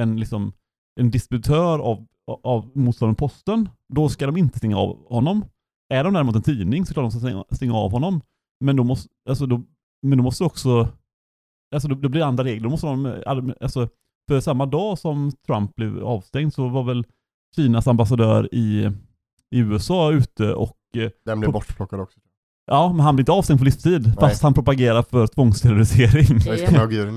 en, 0.00 0.16
liksom, 0.20 0.52
en 1.00 1.10
distributör 1.10 1.78
av, 1.78 2.06
av 2.42 2.70
motsvarande 2.74 3.18
posten, 3.18 3.68
då 3.88 4.08
ska 4.08 4.26
de 4.26 4.36
inte 4.36 4.58
stänga 4.58 4.78
av 4.78 5.08
honom. 5.08 5.44
Är 5.88 6.04
de 6.04 6.14
däremot 6.14 6.36
en 6.36 6.42
tidning 6.42 6.86
så 6.86 6.94
klart 6.94 7.04
de 7.04 7.10
ska 7.10 7.20
stänga, 7.20 7.44
stänga 7.50 7.74
av 7.74 7.90
honom. 7.90 8.20
Men 8.60 8.76
då 8.76 8.84
måste, 8.84 9.08
alltså 9.28 9.46
då, 9.46 9.62
men 10.02 10.18
då 10.18 10.24
måste 10.24 10.44
också, 10.44 10.88
alltså 11.74 11.88
då, 11.88 11.94
då 11.94 12.08
blir 12.08 12.20
det 12.20 12.26
andra 12.26 12.44
regler. 12.44 12.62
Då 12.64 12.70
måste 12.70 12.86
de, 12.86 13.54
alltså, 13.60 13.88
för 14.28 14.40
samma 14.40 14.66
dag 14.66 14.98
som 14.98 15.32
Trump 15.46 15.74
blev 15.76 16.04
avstängd 16.04 16.54
så 16.54 16.68
var 16.68 16.82
väl 16.82 17.04
Kinas 17.56 17.86
ambassadör 17.86 18.54
i, 18.54 18.90
i 19.50 19.58
USA 19.58 20.12
ute 20.12 20.54
och... 20.54 20.78
eh, 20.96 21.10
Den 21.24 21.40
blev 21.40 21.52
bortplockad 21.52 22.00
också. 22.00 22.20
Ja, 22.66 22.92
men 22.92 23.00
han 23.00 23.16
blev 23.16 23.22
inte 23.22 23.32
avstängd 23.32 23.58
på 23.58 23.64
livstid, 23.64 24.06
Nej. 24.06 24.14
fast 24.20 24.42
han 24.42 24.54
propagerar 24.54 25.02
för 25.02 25.26
tvångssterilisering. 25.26 26.40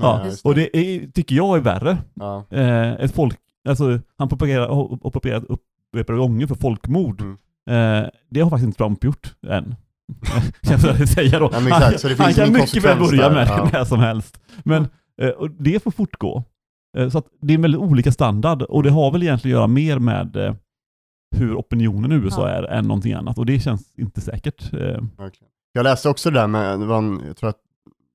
Ja. 0.02 0.24
Och 0.44 0.54
det. 0.54 0.76
är, 0.76 1.10
tycker 1.10 1.36
jag 1.36 1.56
är 1.56 1.60
värre. 1.60 1.98
Ja. 2.14 2.44
Eh, 2.50 2.92
ett 2.92 3.14
folk, 3.14 3.36
alltså 3.68 3.98
han 4.18 4.28
propagerar, 4.28 4.68
har 4.68 4.98
har 5.02 5.10
propagerat 5.10 5.44
upprepade 5.44 6.18
gånger 6.18 6.46
för 6.46 6.54
folkmord. 6.54 7.20
Mm. 7.20 7.34
Eh, 7.70 8.08
det 8.30 8.40
har 8.40 8.50
faktiskt 8.50 8.66
inte 8.66 8.78
Trump 8.78 9.04
gjort 9.04 9.34
än. 9.48 9.74
kan 10.62 10.80
jag 10.80 11.08
säga 11.08 11.38
då. 11.38 11.48
Det 11.48 11.56
han, 11.56 11.94
han 12.18 12.34
kan 12.34 12.52
mycket 12.52 12.84
väl 12.84 12.98
börja 12.98 13.30
med 13.30 13.48
ja. 13.48 13.64
det 13.64 13.78
när 13.78 13.84
som 13.84 14.00
helst. 14.00 14.40
Men 14.64 14.88
eh, 15.22 15.28
och 15.28 15.50
det 15.50 15.82
får 15.82 15.90
fortgå. 15.90 16.44
Eh, 16.98 17.08
så 17.08 17.18
att 17.18 17.26
det 17.42 17.52
är 17.52 17.54
en 17.54 17.62
väldigt 17.62 17.80
olika 17.80 18.12
standard 18.12 18.62
och 18.62 18.82
det 18.82 18.90
har 18.90 19.10
väl 19.12 19.22
egentligen 19.22 19.56
att 19.56 19.60
göra 19.60 19.66
mer 19.66 19.98
med 19.98 20.36
eh, 20.36 20.54
hur 21.36 21.56
opinionen 21.56 22.12
i 22.12 22.14
USA 22.14 22.48
Ja. 22.48 22.54
är 22.54 22.62
än 22.62 22.84
någonting 22.88 23.12
annat 23.12 23.38
och 23.38 23.46
det 23.46 23.60
känns 23.60 23.92
inte 23.96 24.20
säkert. 24.20 24.72
Eh, 24.72 24.78
Verkligen. 25.18 25.50
Jag 25.72 25.84
läste 25.84 26.08
också 26.08 26.30
det 26.30 26.38
där 26.40 26.46
med, 26.46 26.80
det 26.80 26.86
var 26.86 26.98
en, 26.98 27.22
jag 27.26 27.36
tror 27.36 27.50
att 27.50 27.58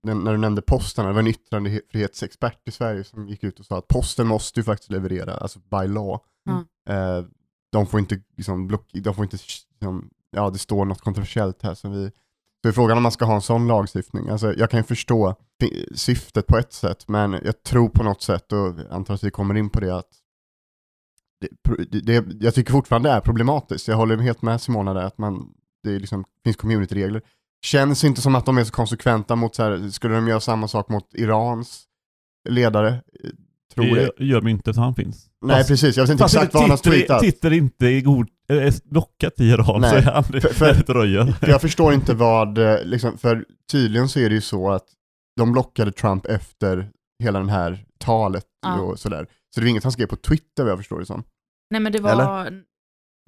när 0.03 0.31
du 0.31 0.37
nämnde 0.37 0.61
posten, 0.61 1.05
det 1.05 1.11
var 1.13 1.19
en 1.19 1.27
yttrandefrihetsexpert 1.27 2.67
i 2.67 2.71
Sverige 2.71 3.03
som 3.03 3.27
gick 3.29 3.43
ut 3.43 3.59
och 3.59 3.65
sa 3.65 3.77
att 3.77 3.87
posten 3.87 4.27
måste 4.27 4.59
ju 4.59 4.63
faktiskt 4.63 4.91
leverera, 4.91 5.33
alltså 5.33 5.59
by 5.59 5.87
law. 5.87 6.19
Eh, 6.89 7.25
de 7.71 7.87
får 7.87 7.99
inte 7.99 8.21
liksom 8.37 8.67
block, 8.67 8.89
de 8.93 9.13
får 9.15 9.23
inte, 9.23 9.37
liksom, 9.71 10.09
ja 10.31 10.49
det 10.49 10.57
står 10.57 10.85
något 10.85 11.01
kontroversiellt 11.01 11.61
här 11.63 11.73
som 11.73 11.91
vi, 11.91 12.11
så 12.61 12.67
är 12.69 12.71
frågan 12.71 12.97
om 12.97 13.03
man 13.03 13.11
ska 13.11 13.25
ha 13.25 13.35
en 13.35 13.41
sån 13.41 13.67
lagstiftning. 13.67 14.29
Alltså 14.29 14.53
jag 14.53 14.69
kan 14.69 14.79
ju 14.79 14.83
förstå 14.83 15.35
syftet 15.95 16.47
på 16.47 16.57
ett 16.57 16.73
sätt, 16.73 17.07
men 17.07 17.31
jag 17.43 17.63
tror 17.63 17.89
på 17.89 18.03
något 18.03 18.21
sätt, 18.21 18.51
och 18.53 18.73
antar 18.89 19.13
att 19.13 19.23
vi 19.23 19.31
kommer 19.31 19.55
in 19.57 19.69
på 19.69 19.79
det, 19.79 19.95
att 19.97 20.09
det, 21.41 21.85
det, 22.01 22.21
det, 22.21 22.43
jag 22.45 22.53
tycker 22.55 22.71
fortfarande 22.71 23.09
det 23.09 23.13
är 23.13 23.19
problematiskt. 23.19 23.87
Jag 23.87 23.95
håller 23.95 24.17
helt 24.17 24.41
med 24.41 24.61
Simona 24.61 24.93
där, 24.93 25.03
att 25.03 25.17
man, 25.17 25.47
det 25.83 25.99
liksom, 25.99 26.25
finns 26.43 26.55
communityregler. 26.55 27.21
Känns 27.65 28.03
inte 28.03 28.21
som 28.21 28.35
att 28.35 28.45
de 28.45 28.57
är 28.57 28.63
så 28.63 28.71
konsekventa 28.71 29.35
mot 29.35 29.55
så 29.55 29.63
här, 29.63 29.89
skulle 29.89 30.15
de 30.15 30.27
göra 30.27 30.39
samma 30.39 30.67
sak 30.67 30.89
mot 30.89 31.13
Irans 31.13 31.83
ledare? 32.49 32.89
Eh, 32.89 33.29
Tror 33.75 33.95
det. 33.95 34.11
det 34.17 34.25
gör 34.25 34.41
de 34.41 34.47
inte 34.47 34.73
så 34.73 34.81
han 34.81 34.95
finns. 34.95 35.25
Nej 35.45 35.57
Fast- 35.57 35.69
precis, 35.69 35.97
jag 35.97 36.03
vet 36.03 36.11
inte 36.11 36.23
Fast 36.23 36.35
exakt 36.35 36.53
vad 36.53 36.63
han 36.63 36.69
har 36.69 36.77
tittar, 36.77 36.91
tweetat. 36.91 37.19
tittar 37.21 37.53
inte 37.53 37.87
i 37.87 38.01
god, 38.01 38.27
är 38.47 38.89
blockat 38.89 39.39
i 39.39 39.43
Iran 39.43 39.81
Nej, 39.81 39.89
så 39.89 39.95
är 40.09 40.13
han 40.13 40.23
för- 40.23 40.39
för- 40.39 40.93
röjer. 40.93 41.25
För 41.25 41.47
jag 41.51 41.61
förstår 41.61 41.93
inte 41.93 42.13
vad, 42.13 42.57
eh, 42.57 42.83
liksom, 42.83 43.17
för 43.17 43.45
tydligen 43.71 44.09
så 44.09 44.19
är 44.19 44.29
det 44.29 44.35
ju 44.35 44.41
så 44.41 44.71
att 44.71 44.85
de 45.37 45.51
blockade 45.51 45.91
Trump 45.91 46.25
efter 46.25 46.89
hela 47.23 47.39
den 47.39 47.49
här 47.49 47.85
talet 47.99 48.45
Ja. 48.65 48.79
och 48.81 48.99
sådär. 48.99 49.27
Så 49.55 49.61
det 49.61 49.65
var 49.65 49.69
inget 49.69 49.83
han 49.83 49.91
skrev 49.91 50.07
på 50.07 50.15
Twitter 50.15 50.63
vad 50.63 50.71
jag 50.71 50.79
förstår 50.79 50.99
det 50.99 51.05
som. 51.05 51.23
Nej 51.69 51.81
men 51.81 51.91
det 51.91 51.99
var... 51.99 52.63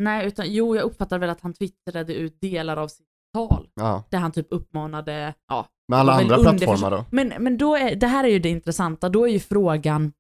Nej, 0.02 0.28
utan 0.28 0.54
jo 0.54 0.76
jag 0.76 0.84
uppfattar 0.84 1.20
väl 1.20 1.30
att 1.30 1.42
han 1.42 1.54
twittrade 1.54 2.14
ut 2.14 2.42
delar 2.42 2.78
av 2.78 2.88
sitt 2.88 3.08
tal. 3.34 3.70
Ja. 3.74 4.04
Där 4.10 4.18
han 4.18 4.32
typ 4.32 4.48
uppmanade, 4.50 5.34
ja. 5.48 5.68
Men 5.88 6.00
alla 6.00 6.14
andra 6.14 6.38
plattformar 6.38 6.92
då? 6.92 7.06
Men, 7.12 7.44
men 7.44 7.58
då 7.58 7.76
är, 7.76 7.96
det 7.96 8.08
här 8.08 8.24
är 8.24 8.28
ju 8.28 8.40
det 8.40 8.50
intressanta, 8.50 9.10
då 9.10 9.28
är 9.28 9.32
ju 9.32 9.40
frågan 9.40 10.14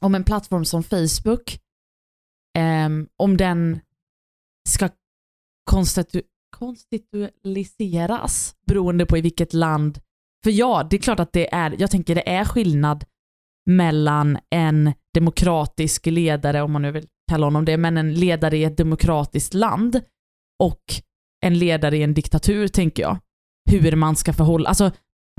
om 0.00 0.14
en 0.14 0.24
plattform 0.24 0.64
som 0.64 0.82
Facebook, 0.82 1.60
ehm, 2.58 3.08
om 3.16 3.36
den 3.36 3.80
ska 4.68 4.88
konstitu 5.70 6.22
konstitualiseras 6.56 8.56
beroende 8.66 9.06
på 9.06 9.18
i 9.18 9.20
vilket 9.20 9.54
land. 9.54 10.00
För 10.44 10.50
ja, 10.50 10.86
det 10.90 10.96
är 10.96 11.00
klart 11.00 11.20
att 11.20 11.32
det 11.32 11.54
är, 11.54 11.76
jag 11.78 11.90
tänker 11.90 12.14
det 12.14 12.28
är 12.28 12.44
skillnad 12.44 13.04
mellan 13.66 14.38
en 14.50 14.92
demokratisk 15.14 16.06
ledare, 16.06 16.62
om 16.62 16.72
man 16.72 16.82
nu 16.82 16.90
vill 16.92 17.06
kalla 17.30 17.46
honom 17.46 17.64
det, 17.64 17.76
men 17.76 17.96
en 17.96 18.14
ledare 18.14 18.56
i 18.56 18.64
ett 18.64 18.76
demokratiskt 18.76 19.54
land 19.54 20.00
och 20.62 20.82
en 21.46 21.58
ledare 21.58 21.96
i 21.96 22.02
en 22.02 22.14
diktatur, 22.14 22.68
tänker 22.68 23.02
jag. 23.02 23.18
Hur 23.70 23.96
man 23.96 24.16
ska 24.16 24.32
förhålla, 24.32 24.68
alltså 24.68 24.90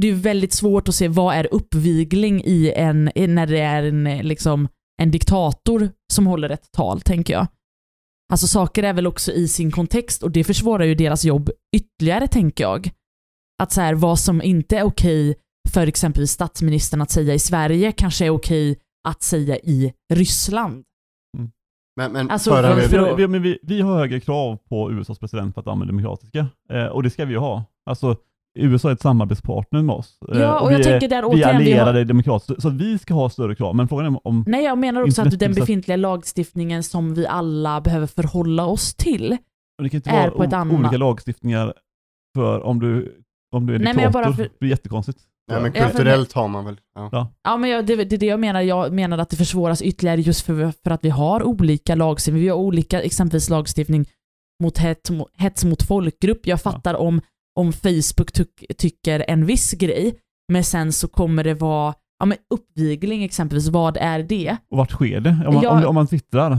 det 0.02 0.08
är 0.08 0.14
väldigt 0.14 0.54
svårt 0.54 0.88
att 0.88 0.96
se 0.96 1.08
vad 1.08 1.36
är 1.36 1.54
uppvigling 1.54 2.42
i 2.46 2.74
en, 2.76 3.12
när 3.16 3.48
det 3.48 3.60
är 3.60 3.84
en, 3.84 4.04
liksom, 4.04 4.68
en 5.02 5.12
diktator 5.12 5.90
som 6.14 6.28
håller 6.28 6.50
ett 6.50 6.72
tal, 6.72 7.02
tänker 7.02 7.34
jag. 7.34 7.48
Alltså 8.32 8.48
saker 8.48 8.84
är 8.84 8.94
väl 8.94 9.08
också 9.08 9.32
i 9.32 9.48
sin 9.48 9.72
kontext 9.72 10.24
och 10.24 10.32
det 10.32 10.44
försvårar 10.44 10.86
ju 10.86 10.96
deras 10.96 11.26
jobb 11.26 11.50
ytterligare, 11.76 12.28
tänker 12.28 12.64
jag. 12.64 12.92
Att 13.62 13.72
så 13.72 13.82
här, 13.82 13.94
vad 13.94 14.20
som 14.20 14.42
inte 14.42 14.78
är 14.78 14.84
okej 14.84 15.36
för 15.70 15.88
exempelvis 15.88 16.32
statsministern 16.32 17.02
att 17.02 17.12
säga 17.12 17.34
i 17.34 17.40
Sverige 17.40 17.92
kanske 17.92 18.26
är 18.26 18.30
okej 18.30 18.80
att 19.08 19.24
säga 19.24 19.58
i 19.58 19.94
Ryssland. 20.14 20.84
Men, 21.96 22.12
men 22.12 22.30
Alltså, 22.30 22.50
förra 22.52 22.68
för- 22.76 22.82
Vi, 22.82 22.88
för- 22.88 23.16
vi, 23.16 23.28
men 23.28 23.42
vi, 23.42 23.60
vi 23.64 23.82
har 23.82 23.98
högre 23.98 24.20
krav 24.20 24.58
på 24.70 24.92
USAs 24.92 25.20
president 25.20 25.54
för 25.54 25.62
att 25.62 25.68
använda 25.68 25.92
demokratiska. 25.94 26.48
Eh, 26.70 26.86
och 26.86 27.04
det 27.04 27.10
ska 27.10 27.26
vi 27.26 27.34
ju 27.34 27.40
ha. 27.40 27.64
Alltså, 27.90 28.16
USA 28.60 28.90
är 28.90 28.94
ett 28.94 29.02
samarbetspartner 29.02 29.82
med 29.82 29.96
oss. 29.96 30.18
Eh, 30.32 30.40
Ja, 30.40 30.60
och 30.60 30.72
jag 30.74 30.78
vi 30.78 30.84
tänker 30.84 31.06
är, 31.08 31.10
där 31.10 31.22
vi 31.22 31.42
är 31.42 31.46
återigen, 31.46 31.60
vi 31.64 31.72
har- 31.72 31.80
allierade 31.82 32.04
demokratiskt. 32.04 32.62
Så 32.62 32.68
att 32.68 32.74
vi 32.74 32.98
ska 33.00 33.14
ha 33.14 33.30
större 33.30 33.56
krav. 33.56 33.76
Men 33.76 33.88
frågan 33.88 34.06
är 34.16 34.28
om... 34.28 34.44
Nej, 34.48 34.64
jag 34.64 34.78
menar 34.78 35.02
också 35.02 35.22
Inte 35.22 35.34
att 35.36 35.40
den 35.40 35.54
befintliga 35.54 35.98
lagstiftningen 35.98 36.84
som 36.84 37.14
vi 37.14 37.28
alla 37.28 37.82
behöver 37.82 38.08
förhålla 38.08 38.66
oss 38.66 38.96
till. 38.96 39.38
Det 39.84 39.90
kan 39.90 39.98
inte 39.98 40.10
är 40.10 40.22
vara 40.28 40.32
på 40.38 40.44
ett 40.44 40.54
annat- 40.54 40.80
olika 40.80 40.98
lagstiftningar 40.98 41.74
för 42.36 42.62
om 42.62 42.80
du, 42.80 43.22
om 43.56 43.66
du 43.66 43.76
är 43.76 43.80
Nej, 43.80 43.88
diktator. 43.94 44.04
jag 44.04 44.14
bara 44.14 44.34
för- 44.34 44.50
Det 44.60 44.66
är 44.66 44.70
jättekonstigt. 44.70 45.20
Nej 45.50 45.62
men 45.62 45.72
Ja, 45.76 45.88
kulturellt 45.88 46.34
har 46.34 46.48
man 46.48 46.66
väl, 46.66 46.80
ja. 46.96 47.10
Ja. 47.12 47.34
Ja, 47.44 47.58
men 47.58 47.70
jag, 47.70 47.86
det, 47.86 47.96
det 47.96 48.16
är 48.16 48.20
det 48.20 48.26
jag 48.26 48.40
menar. 48.40 48.62
Jag 48.62 48.94
menar 48.94 49.18
att 49.18 49.30
det 49.30 49.36
försvåras 49.36 49.82
ytterligare 49.82 50.22
just 50.22 50.46
för, 50.46 50.72
för 50.84 50.92
att 50.92 51.04
vi 51.06 51.10
har 51.10 51.44
olika 51.44 51.96
lagstiftning. 51.96 52.42
Vi 52.44 52.50
har 52.50 52.58
olika, 52.58 53.02
exempelvis 53.02 53.50
lagstiftning 53.50 54.06
mot 54.64 54.78
hets, 54.78 55.12
mot, 55.12 55.28
hets 55.38 55.64
mot 55.66 55.84
folkgrupp. 55.84 56.48
Jag 56.48 56.62
fattar 56.62 56.94
om, 56.94 57.22
om 57.56 57.74
Facebook 57.74 58.32
tyck, 58.32 58.78
tycker 58.78 59.26
en 59.28 59.46
viss 59.46 59.72
grej, 59.72 60.16
men 60.52 60.64
sen 60.64 60.92
så 60.94 61.08
kommer 61.08 61.44
det 61.44 61.54
vara 61.54 61.94
ja, 62.20 62.26
men 62.26 62.38
uppvigling 62.50 63.24
exempelvis. 63.24 63.68
Vad 63.68 63.98
är 63.98 64.24
det? 64.24 64.58
Och 64.72 64.78
vart 64.78 64.92
sker 64.92 65.20
det? 65.20 65.30
Om 65.48 65.54
man, 65.54 65.64
Ja. 65.64 65.70
om, 65.80 65.86
om 65.86 65.96
man 65.96 66.08
twittrar, 66.08 66.58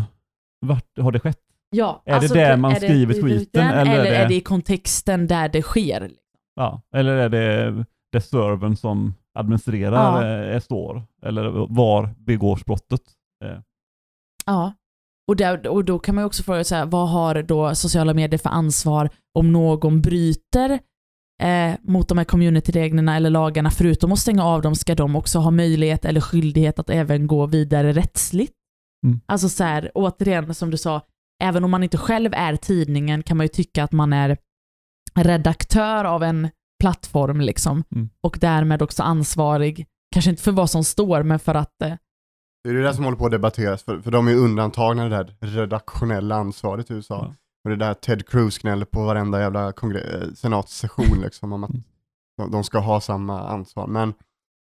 vart 0.66 0.98
har 0.98 1.12
det 1.12 1.20
skett? 1.20 1.38
Ja, 1.70 2.02
Är 2.06 2.20
det 2.20 2.28
där 2.28 2.56
man 2.56 2.76
skriver 2.76 3.14
tweeten, 3.14 3.66
eller 3.68 3.92
är 3.92 3.94
eller 4.00 4.10
det- 4.10 4.16
är 4.16 4.28
det 4.28 4.34
i 4.34 4.40
kontexten 4.40 5.26
där 5.26 5.48
det 5.48 5.62
sker? 5.62 6.10
Ja. 6.56 6.82
Eller 6.94 7.12
är 7.16 7.28
det 7.28 7.84
det 8.12 8.20
servern 8.20 8.76
som 8.76 9.14
administrerar 9.38 10.52
eh, 10.54 10.60
står? 10.60 11.02
Eller 11.22 11.66
var 11.68 12.14
begås 12.18 12.64
brottet? 12.64 13.02
Eh, 13.44 13.58
Ja. 14.46 14.72
Och, 15.28 15.36
där, 15.36 15.68
och 15.68 15.84
då 15.84 15.98
kan 15.98 16.14
man 16.14 16.22
ju 16.22 16.26
också 16.26 16.42
fråga 16.42 16.64
sig, 16.64 16.86
vad 16.86 17.08
har 17.08 17.42
då 17.42 17.74
sociala 17.74 18.14
medier 18.14 18.38
för 18.38 18.50
ansvar 18.50 19.10
om 19.38 19.52
någon 19.52 20.02
bryter 20.02 20.78
eh, 21.42 21.74
mot 21.82 22.08
de 22.08 22.18
här 22.18 22.24
communityreglerna 22.24 23.16
eller 23.16 23.30
lagarna, 23.30 23.70
förutom 23.70 24.12
att 24.12 24.18
stänga 24.18 24.44
av 24.44 24.62
dem, 24.62 24.74
ska 24.74 24.94
de 24.94 25.16
också 25.16 25.38
ha 25.38 25.50
möjlighet 25.50 26.04
eller 26.04 26.20
skyldighet 26.20 26.78
att 26.78 26.90
även 26.90 27.26
gå 27.26 27.46
vidare 27.46 27.92
rättsligt? 27.92 28.52
Mm. 29.06 29.20
Alltså 29.26 29.48
så 29.48 29.64
här, 29.64 29.90
återigen 29.94 30.54
som 30.54 30.70
du 30.70 30.76
sa, 30.76 31.02
även 31.42 31.64
om 31.64 31.70
man 31.70 31.82
inte 31.82 31.98
själv 31.98 32.30
är 32.34 32.56
tidningen 32.56 33.22
kan 33.22 33.36
man 33.36 33.44
ju 33.44 33.48
tycka 33.48 33.84
att 33.84 33.92
man 33.92 34.12
är 34.12 34.36
redaktör 35.14 36.04
av 36.04 36.22
en 36.22 36.48
plattform 36.80 37.40
liksom 37.40 37.84
Mm. 37.94 38.08
och 38.20 38.38
därmed 38.40 38.82
också 38.82 39.02
ansvarig, 39.02 39.86
kanske 40.12 40.30
inte 40.30 40.42
för 40.42 40.52
vad 40.52 40.70
som 40.70 40.84
står, 40.84 41.22
men 41.22 41.38
för 41.38 41.54
att 41.54 41.82
eh, 41.82 41.94
Det 42.64 42.70
är 42.70 42.74
det 42.74 42.82
där 42.82 42.92
som 42.92 43.04
håller 43.04 43.16
på 43.18 43.24
att 43.24 43.30
debatteras, 43.32 43.82
för, 43.82 44.00
för 44.00 44.10
de 44.10 44.28
är 44.28 44.34
undantagna 44.36 45.02
det 45.08 45.16
där 45.16 45.36
redaktionella 45.40 46.34
ansvaret 46.36 46.90
i 46.90 46.94
USA. 46.94 47.26
Ja. 47.28 47.34
Och 47.64 47.70
det 47.70 47.76
där 47.76 47.94
Ted 47.94 48.28
Cruz 48.28 48.58
gnäller 48.58 48.84
på 48.86 49.04
varenda 49.04 49.40
jävla 49.40 49.66
eh, 49.68 50.32
senatssession 50.34 51.20
liksom, 51.22 51.52
om 51.52 51.64
att 51.64 51.70
Mm. 51.70 51.82
de, 52.36 52.50
de 52.50 52.64
ska 52.64 52.78
ha 52.78 53.00
samma 53.00 53.40
ansvar. 53.48 53.86
Men 53.86 54.14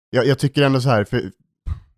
jag, 0.10 0.26
jag 0.26 0.40
tycker 0.40 0.64
ändå 0.64 0.82
så 0.82 0.90
här, 0.90 1.04
för 1.04 1.32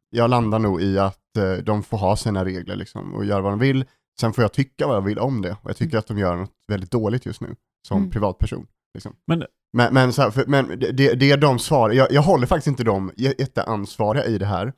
jag 0.09 0.29
landar 0.29 0.59
nog 0.59 0.81
i 0.81 0.99
att 0.99 1.37
eh, 1.37 1.53
de 1.63 1.83
får 1.83 1.97
ha 1.97 2.15
sina 2.15 2.45
regler 2.45 2.75
liksom, 2.75 3.13
och 3.13 3.25
göra 3.25 3.41
vad 3.41 3.51
de 3.51 3.59
vill. 3.59 3.85
Sen 4.19 4.33
får 4.33 4.41
jag 4.41 4.53
tycka 4.53 4.87
vad 4.87 4.95
jag 4.95 5.01
vill 5.01 5.19
om 5.19 5.41
det, 5.41 5.51
och 5.61 5.69
jag 5.69 5.77
tycker 5.77 5.97
att 5.97 6.07
de 6.07 6.17
gör 6.17 6.35
något 6.35 6.51
väldigt 6.67 6.91
dåligt 6.91 7.25
just 7.25 7.41
nu, 7.41 7.55
som 7.87 7.97
Mm. 7.97 8.11
privatperson. 8.11 8.67
Liksom. 8.93 9.15
Men- 9.27 9.43
men, 9.77 9.93
men, 9.93 10.13
så 10.13 10.21
här, 10.21 10.31
för, 10.31 10.45
men 10.45 10.79
det, 10.79 11.13
det 11.13 11.35
de 11.35 11.59
svar, 11.59 11.89
jag, 11.89 12.11
jag 12.11 12.21
håller 12.21 12.47
faktiskt 12.47 12.67
inte 12.67 12.83
dem 12.83 13.11
jätteansvariga 13.17 14.25
i 14.25 14.37
det 14.37 14.45
här. 14.45 14.73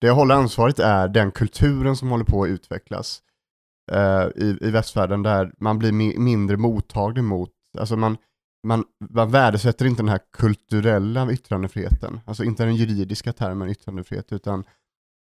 Det 0.00 0.06
jag 0.06 0.14
håller 0.14 0.34
ansvaret 0.34 0.78
är 0.78 1.08
den 1.08 1.30
kulturen 1.30 1.96
som 1.96 2.08
håller 2.10 2.24
på 2.24 2.42
att 2.42 2.48
utvecklas 2.48 3.22
eh, 3.92 4.26
i, 4.36 4.58
i 4.60 4.70
västvärlden 4.70 5.22
där 5.22 5.52
man 5.58 5.78
blir 5.78 5.92
mi- 5.92 6.18
mindre 6.18 6.56
mottaglig 6.56 7.24
mot, 7.24 7.50
alltså 7.78 7.96
man, 7.96 8.16
man, 8.66 8.84
man 9.10 9.30
värdesätter 9.30 9.86
inte 9.86 10.02
den 10.02 10.08
här 10.08 10.20
kulturella 10.38 11.32
yttrandefriheten, 11.32 12.20
alltså 12.24 12.44
inte 12.44 12.64
den 12.64 12.76
juridiska 12.76 13.32
termen 13.32 13.68
yttrandefrihet, 13.68 14.32
utan 14.32 14.64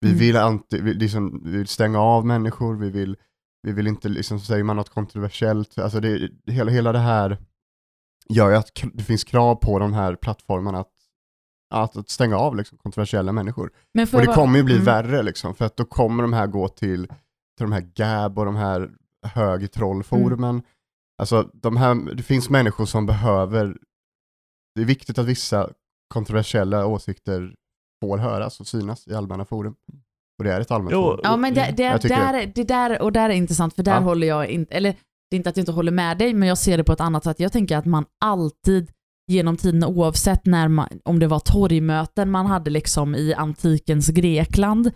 vi 0.00 0.08
Mm. 0.08 0.18
vill 0.18 0.36
alltid, 0.36 0.84
vi, 0.84 0.94
liksom, 0.94 1.42
vi 1.44 1.56
vill 1.56 1.66
stänga 1.68 1.98
av 2.00 2.26
människor, 2.26 2.74
vi 2.76 2.90
vill, 2.90 3.16
vi 3.62 3.72
vill 3.72 3.86
inte, 3.86 4.08
liksom, 4.08 4.40
säger 4.40 4.64
man 4.64 4.76
något 4.76 4.90
kontroversiellt, 4.90 5.78
alltså 5.78 6.00
det, 6.00 6.30
hela, 6.46 6.70
hela 6.70 6.92
det 6.92 6.98
här 6.98 7.38
gör 8.28 8.50
ju 8.50 8.56
att 8.56 8.70
det 8.92 9.02
finns 9.02 9.24
krav 9.24 9.54
på 9.54 9.78
de 9.78 9.92
här 9.92 10.14
plattformarna 10.14 10.78
att, 10.80 10.92
att, 11.74 11.96
att 11.96 12.08
stänga 12.08 12.36
av 12.36 12.56
liksom, 12.56 12.78
kontroversiella 12.78 13.32
människor. 13.32 13.66
Och 13.66 13.72
det 13.92 14.12
bara- 14.12 14.34
kommer 14.34 14.58
ju 14.58 14.64
bli 14.64 14.74
mm. 14.74 14.84
värre 14.84 15.22
liksom, 15.22 15.54
för 15.54 15.64
att 15.64 15.76
då 15.76 15.84
kommer 15.84 16.22
de 16.22 16.32
här 16.32 16.46
gå 16.46 16.68
till, 16.68 17.06
till 17.06 17.64
de 17.70 17.72
här 17.72 17.88
Gab 17.94 18.38
och 18.38 18.44
de 18.44 18.56
här 18.56 18.90
högtrollforumen. 19.26 20.50
Mm. 20.50 20.62
Alltså 21.18 21.50
de 21.52 21.76
här, 21.76 22.14
det 22.14 22.22
finns 22.22 22.50
människor 22.50 22.86
som 22.86 23.06
behöver, 23.06 23.76
det 24.74 24.80
är 24.80 24.84
viktigt 24.86 25.18
att 25.18 25.26
vissa 25.26 25.70
kontroversiella 26.08 26.86
åsikter 26.86 27.54
får 28.02 28.18
höras 28.18 28.60
och 28.60 28.66
synas 28.66 29.08
i 29.08 29.14
allmänna 29.14 29.44
forum. 29.44 29.74
Och 30.38 30.44
det 30.44 30.52
är 30.52 30.60
ett 30.60 30.70
allmänt 30.70 30.92
Jo, 30.92 31.02
forum. 31.02 31.20
Ja, 31.22 31.36
men 31.36 31.54
det, 31.54 31.74
det, 31.76 31.98
där, 32.08 32.52
det 32.54 32.64
där, 32.64 33.02
och 33.02 33.12
där 33.12 33.30
är 33.30 33.34
intressant, 33.34 33.74
för 33.74 33.82
där 33.82 33.94
Ja. 33.94 34.00
håller 34.00 34.26
jag 34.26 34.46
inte, 34.46 34.74
eller 34.74 34.96
det 35.34 35.36
är 35.36 35.38
inte 35.38 35.50
att 35.50 35.56
jag 35.56 35.62
inte 35.62 35.72
håller 35.72 35.92
med 35.92 36.18
dig, 36.18 36.34
men 36.34 36.48
jag 36.48 36.58
ser 36.58 36.76
det 36.76 36.84
på 36.84 36.92
ett 36.92 37.00
annat 37.00 37.24
sätt. 37.24 37.40
Jag 37.40 37.52
tänker 37.52 37.76
att 37.76 37.84
man 37.84 38.04
alltid 38.24 38.90
genom 39.30 39.56
tiden, 39.56 39.84
oavsett 39.84 40.46
när 40.46 40.68
man, 40.68 40.88
om 41.04 41.18
det 41.18 41.26
var 41.26 41.38
torgmöten 41.38 42.30
man 42.30 42.46
hade 42.46 42.70
liksom 42.70 43.14
i 43.14 43.34
antikens 43.34 44.08
Grekland, 44.08 44.90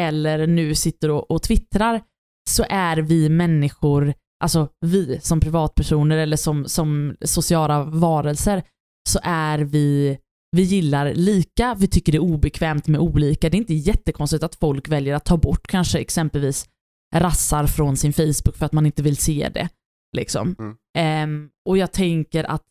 eller 0.00 0.46
nu 0.46 0.74
sitter 0.74 1.10
och, 1.10 1.30
och 1.30 1.42
twittrar, 1.42 2.02
så 2.50 2.64
är 2.68 2.96
vi 2.96 3.28
människor, 3.28 4.14
alltså 4.44 4.68
vi 4.80 5.20
som 5.20 5.40
privatpersoner 5.40 6.16
eller 6.16 6.36
som, 6.36 6.64
som 6.68 7.16
sociala 7.24 7.84
varelser, 7.84 8.62
så 9.08 9.18
är 9.22 9.58
vi 9.58 10.18
vi 10.56 10.62
gillar 10.62 11.14
lika, 11.14 11.74
vi 11.78 11.86
tycker 11.86 12.12
det 12.12 12.18
är 12.18 12.22
obekvämt 12.22 12.86
med 12.86 13.00
olika. 13.00 13.50
Det 13.50 13.56
är 13.56 13.58
inte 13.58 13.74
jättekonstigt 13.74 14.42
att 14.42 14.54
folk 14.54 14.88
väljer 14.88 15.14
att 15.14 15.24
ta 15.24 15.36
bort 15.36 15.66
kanske 15.66 15.98
exempelvis 15.98 16.66
rassar 17.14 17.66
från 17.66 17.96
sin 17.96 18.12
Facebook 18.12 18.56
för 18.56 18.66
att 18.66 18.72
man 18.72 18.86
inte 18.86 19.02
vill 19.02 19.16
se 19.16 19.50
det. 19.54 19.68
Liksom. 20.14 20.56
Mm. 20.58 20.76
Ehm, 20.98 21.48
och 21.68 21.78
jag 21.78 21.92
tänker 21.92 22.44
att 22.44 22.62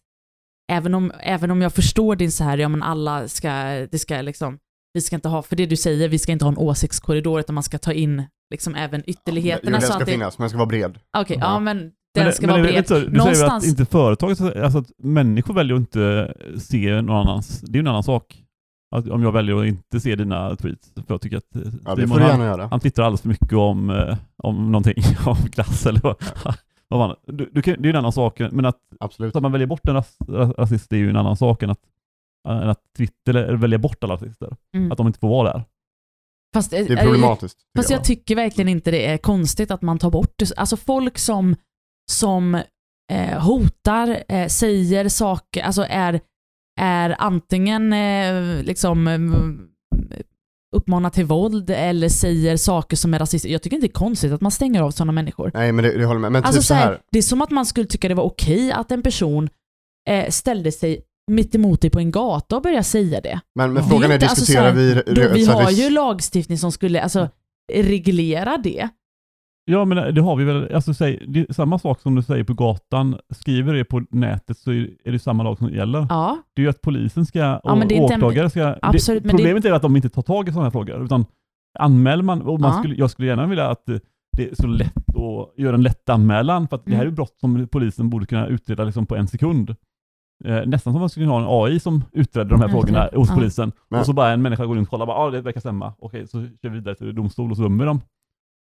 även 0.71 0.93
om, 0.93 1.11
även 1.19 1.51
om 1.51 1.61
jag 1.61 1.73
förstår 1.73 2.15
din 2.15 2.31
så 2.31 2.43
här, 2.43 2.57
ja 2.57 2.69
men 2.69 2.83
alla 2.83 3.27
ska, 3.27 3.49
det 3.91 3.99
ska 3.99 4.21
liksom, 4.21 4.57
vi 4.93 5.01
ska 5.01 5.15
inte 5.15 5.29
ha, 5.29 5.41
för 5.41 5.55
det 5.55 5.65
du 5.65 5.75
säger, 5.77 6.09
vi 6.09 6.19
ska 6.19 6.31
inte 6.31 6.45
ha 6.45 6.51
en 6.51 6.57
åsiktskorridor 6.57 7.39
utan 7.39 7.53
man 7.53 7.63
ska 7.63 7.77
ta 7.77 7.93
in 7.93 8.23
liksom 8.53 8.75
även 8.75 9.03
ytterligheterna. 9.09 9.71
Jo, 9.71 9.71
den 9.71 9.81
så 9.81 9.87
ska 9.93 9.99
det- 10.05 10.11
finnas, 10.11 10.37
men 10.37 10.43
den 10.43 10.49
ska 10.49 10.57
vara 10.57 10.67
bred. 10.67 10.99
Okej, 11.17 11.37
Ja. 11.39 11.45
ja 11.53 11.59
men 11.59 11.77
den 12.15 12.23
Men, 12.23 12.33
ska 12.33 12.47
men 12.47 12.61
vara 12.61 12.71
bred. 12.71 12.87
så, 12.87 12.93
du 12.93 12.99
säger 13.05 13.17
Någonstans- 13.17 13.63
att 13.63 13.69
inte 13.69 13.85
företaget, 13.85 14.41
alltså 14.41 14.77
att 14.79 14.91
människor 14.97 15.53
väljer 15.53 15.75
att 15.75 15.79
inte 15.79 16.33
se 16.59 17.01
någon 17.01 17.27
annans, 17.27 17.61
det 17.61 17.71
är 17.71 17.73
ju 17.73 17.79
en 17.79 17.87
annan 17.87 18.03
sak. 18.03 18.39
Att 18.95 19.09
om 19.09 19.23
jag 19.23 19.31
väljer 19.31 19.55
att 19.61 19.65
inte 19.67 19.99
se 19.99 20.15
dina 20.15 20.55
tweets, 20.55 20.91
för 20.95 21.03
jag 21.07 21.21
tycker 21.21 21.37
att 21.37 21.55
eh, 21.55 21.61
Ja, 21.85 21.95
det 21.95 22.01
Simon, 22.01 22.09
får 22.17 22.25
du 22.25 22.31
han, 22.31 22.39
göra. 22.45 22.67
han 22.67 22.79
twittrar 22.79 23.05
alldeles 23.05 23.21
för 23.21 23.29
mycket 23.29 23.53
om, 23.53 23.89
eh, 23.89 24.17
om 24.37 24.71
någonting, 24.71 25.03
om 25.25 25.35
klass 25.35 25.85
eller 25.85 25.99
vad, 26.03 26.15
vad 26.87 27.09
fan. 27.09 27.35
Du, 27.37 27.49
du 27.53 27.61
kan, 27.61 27.73
det 27.73 27.79
är 27.81 27.83
ju 27.83 27.89
en 27.89 27.95
annan 27.95 28.11
sak, 28.11 28.39
men 28.51 28.65
att, 28.65 28.79
Absolut. 28.99 29.35
att 29.35 29.41
man 29.41 29.51
väljer 29.51 29.67
bort 29.67 29.87
en 29.87 29.93
ras, 29.93 30.17
ras- 30.27 30.53
rasist 30.57 30.89
det 30.89 30.95
är 30.95 30.99
ju 30.99 31.09
en 31.09 31.17
annan 31.17 31.37
sak 31.37 31.63
än 31.63 31.69
att, 31.69 31.79
än 32.47 32.69
att 32.69 32.81
Twitter 32.97 33.53
välja 33.53 33.77
bort 33.79 34.03
alla 34.03 34.13
rasister. 34.13 34.55
Mm. 34.75 34.91
Att 34.91 34.97
de 34.97 35.07
inte 35.07 35.19
får 35.19 35.29
vara 35.29 35.53
där. 35.53 35.63
Fast, 36.53 36.71
Det 36.71 36.77
är 36.77 36.97
problematiskt. 37.03 37.57
tycker 37.59 37.77
Fast 37.79 37.89
jag 37.89 38.03
tycker 38.03 38.35
verkligen 38.35 38.69
inte 38.69 38.91
det 38.91 39.05
är 39.05 39.17
konstigt 39.17 39.71
att 39.71 39.81
man 39.81 39.99
tar 39.99 40.11
bort 40.11 40.33
det. 40.37 40.51
Alltså 40.57 40.77
folk 40.77 41.17
som, 41.17 41.55
som 42.11 42.55
eh, 43.11 43.39
hotar, 43.41 44.23
eh, 44.29 44.47
säger 44.47 45.09
saker, 45.09 45.63
alltså 45.63 45.85
är, 45.89 46.19
är 46.81 47.15
antingen 47.19 47.93
eh, 47.93 48.63
liksom 48.63 49.07
mm, 49.07 49.69
uppmanar 50.73 51.09
till 51.09 51.25
våld 51.25 51.69
eller 51.69 52.09
säger 52.09 52.57
saker 52.57 52.97
som 52.97 53.13
är 53.13 53.19
rasistiska. 53.19 53.51
Jag 53.53 53.61
tycker 53.61 53.75
inte 53.77 53.87
det 53.87 53.91
är 53.91 53.93
konstigt 53.93 54.31
att 54.31 54.41
man 54.41 54.51
stänger 54.51 54.81
av 54.81 54.91
sådana 54.91 55.11
människor. 55.11 55.51
Nej, 55.53 55.71
men 55.71 55.83
det, 55.85 55.97
det 55.97 56.05
håller 56.05 56.19
med. 56.19 56.31
Men 56.31 56.43
Alltså 56.43 56.59
typ 56.59 56.63
så 56.63 56.67
så 56.67 56.73
här, 56.73 56.85
här. 56.85 56.99
det 57.11 57.17
är 57.17 57.21
som 57.23 57.41
att 57.41 57.51
man 57.51 57.65
skulle 57.65 57.87
tycka 57.87 58.07
det 58.07 58.15
var 58.15 58.23
okej 58.23 58.71
att 58.71 58.91
en 58.91 59.01
person 59.01 59.49
eh, 60.09 60.29
ställde 60.29 60.71
sig 60.71 61.01
mitt 61.31 61.55
emot 61.55 61.81
dig 61.81 61.89
på 61.89 61.99
en 61.99 62.11
gata 62.11 62.55
och 62.55 62.61
började 62.61 62.83
säga 62.83 63.21
det. 63.21 63.39
Men, 63.55 63.73
men 63.73 63.83
frågan 63.83 64.11
är, 64.11 64.13
inte- 64.15 64.27
alltså 64.27 64.45
diskuterar 64.45 64.71
så 64.71 64.75
vi... 64.77 64.93
Då, 64.93 65.33
vi 65.33 65.45
här, 65.45 65.53
har 65.63 65.71
ju 65.71 65.89
lagstiftning 65.89 66.57
som 66.57 66.71
skulle 66.71 67.01
alltså, 67.01 67.29
reglera 67.73 68.57
det. 68.57 68.89
Ja, 69.65 69.85
men 69.85 70.15
det 70.15 70.21
har 70.21 70.35
vi 70.35 70.43
väl. 70.43 70.75
Alltså, 70.75 70.93
säg, 70.93 71.25
det 71.27 71.49
är 71.49 71.53
samma 71.53 71.79
sak 71.79 71.99
som 72.01 72.15
du 72.15 72.21
säger 72.23 72.43
på 72.43 72.53
gatan. 72.53 73.17
Skriver 73.29 73.73
det 73.73 73.83
på 73.85 74.01
nätet 74.09 74.57
så 74.57 74.71
är 74.71 75.11
det 75.11 75.19
samma 75.19 75.43
lag 75.43 75.57
som 75.57 75.69
gäller. 75.69 76.05
Ja, 76.09 76.37
Det 76.55 76.61
är 76.61 76.63
ju 76.63 76.69
att 76.69 76.81
polisen 76.81 77.25
ska 77.25 77.57
och 77.57 77.77
en- 77.91 78.01
åklagare 78.03 78.49
ska... 78.49 78.75
Absolut, 78.81 79.23
det, 79.23 79.27
men 79.27 79.35
det- 79.35 79.43
problemet 79.43 79.65
är 79.65 79.71
att 79.71 79.81
de 79.81 79.95
inte 79.95 80.09
tar 80.09 80.21
tag 80.21 80.49
i 80.49 80.51
sådana 80.51 80.65
här 80.65 80.71
frågor. 80.71 81.03
Utan 81.05 81.25
anmäler 81.79 82.23
man, 82.23 82.41
och 82.41 82.59
man 82.59 82.71
Ja. 82.73 82.79
skulle, 82.79 82.95
jag 82.95 83.09
skulle 83.11 83.27
gärna 83.27 83.47
vilja 83.47 83.67
att 83.69 83.89
eh, 83.89 83.97
det 84.37 84.49
är 84.51 84.55
så 84.55 84.67
lätt 84.67 85.09
att 85.09 85.59
göra 85.59 85.75
en 85.75 85.83
lätt 85.83 86.09
anmälan. 86.09 86.67
För 86.67 86.75
att 86.75 86.85
det 86.85 86.91
här 86.91 86.99
är 86.99 87.03
ju 87.03 87.07
Mm. 87.07 87.15
brott 87.15 87.39
som 87.39 87.67
polisen 87.71 88.09
borde 88.09 88.25
kunna 88.25 88.47
utreda 88.47 88.83
liksom 88.83 89.05
på 89.05 89.15
en 89.15 89.27
sekund. 89.27 89.75
Eh, 90.45 90.65
nästan 90.65 90.93
som 90.93 90.99
man 90.99 91.09
skulle 91.09 91.25
ha 91.27 91.39
en 91.39 91.45
AI 91.71 91.79
som 91.79 92.03
utreder 92.11 92.49
de 92.49 92.59
här 92.59 92.67
Mm, 92.69 92.71
frågorna 92.81 93.09
hos 93.13 93.29
Ja. 93.29 93.35
polisen. 93.35 93.71
Men- 93.89 93.99
Och 93.99 94.05
så 94.05 94.13
bara 94.13 94.29
en 94.31 94.41
människa 94.41 94.65
går 94.65 94.77
in 94.77 94.83
och 94.83 94.89
kollar, 94.89 95.07
ja 95.07 95.13
ah, 95.13 95.29
det 95.29 95.41
verkar 95.41 95.59
stämma. 95.59 95.93
Okej, 95.99 96.27
så 96.27 96.41
kör 96.41 96.47
vi 96.61 96.69
vidare 96.69 96.95
till 96.95 97.15
domstol 97.15 97.51
och 97.51 97.57
så 97.57 97.63
dömer 97.63 97.85
dem. 97.85 98.01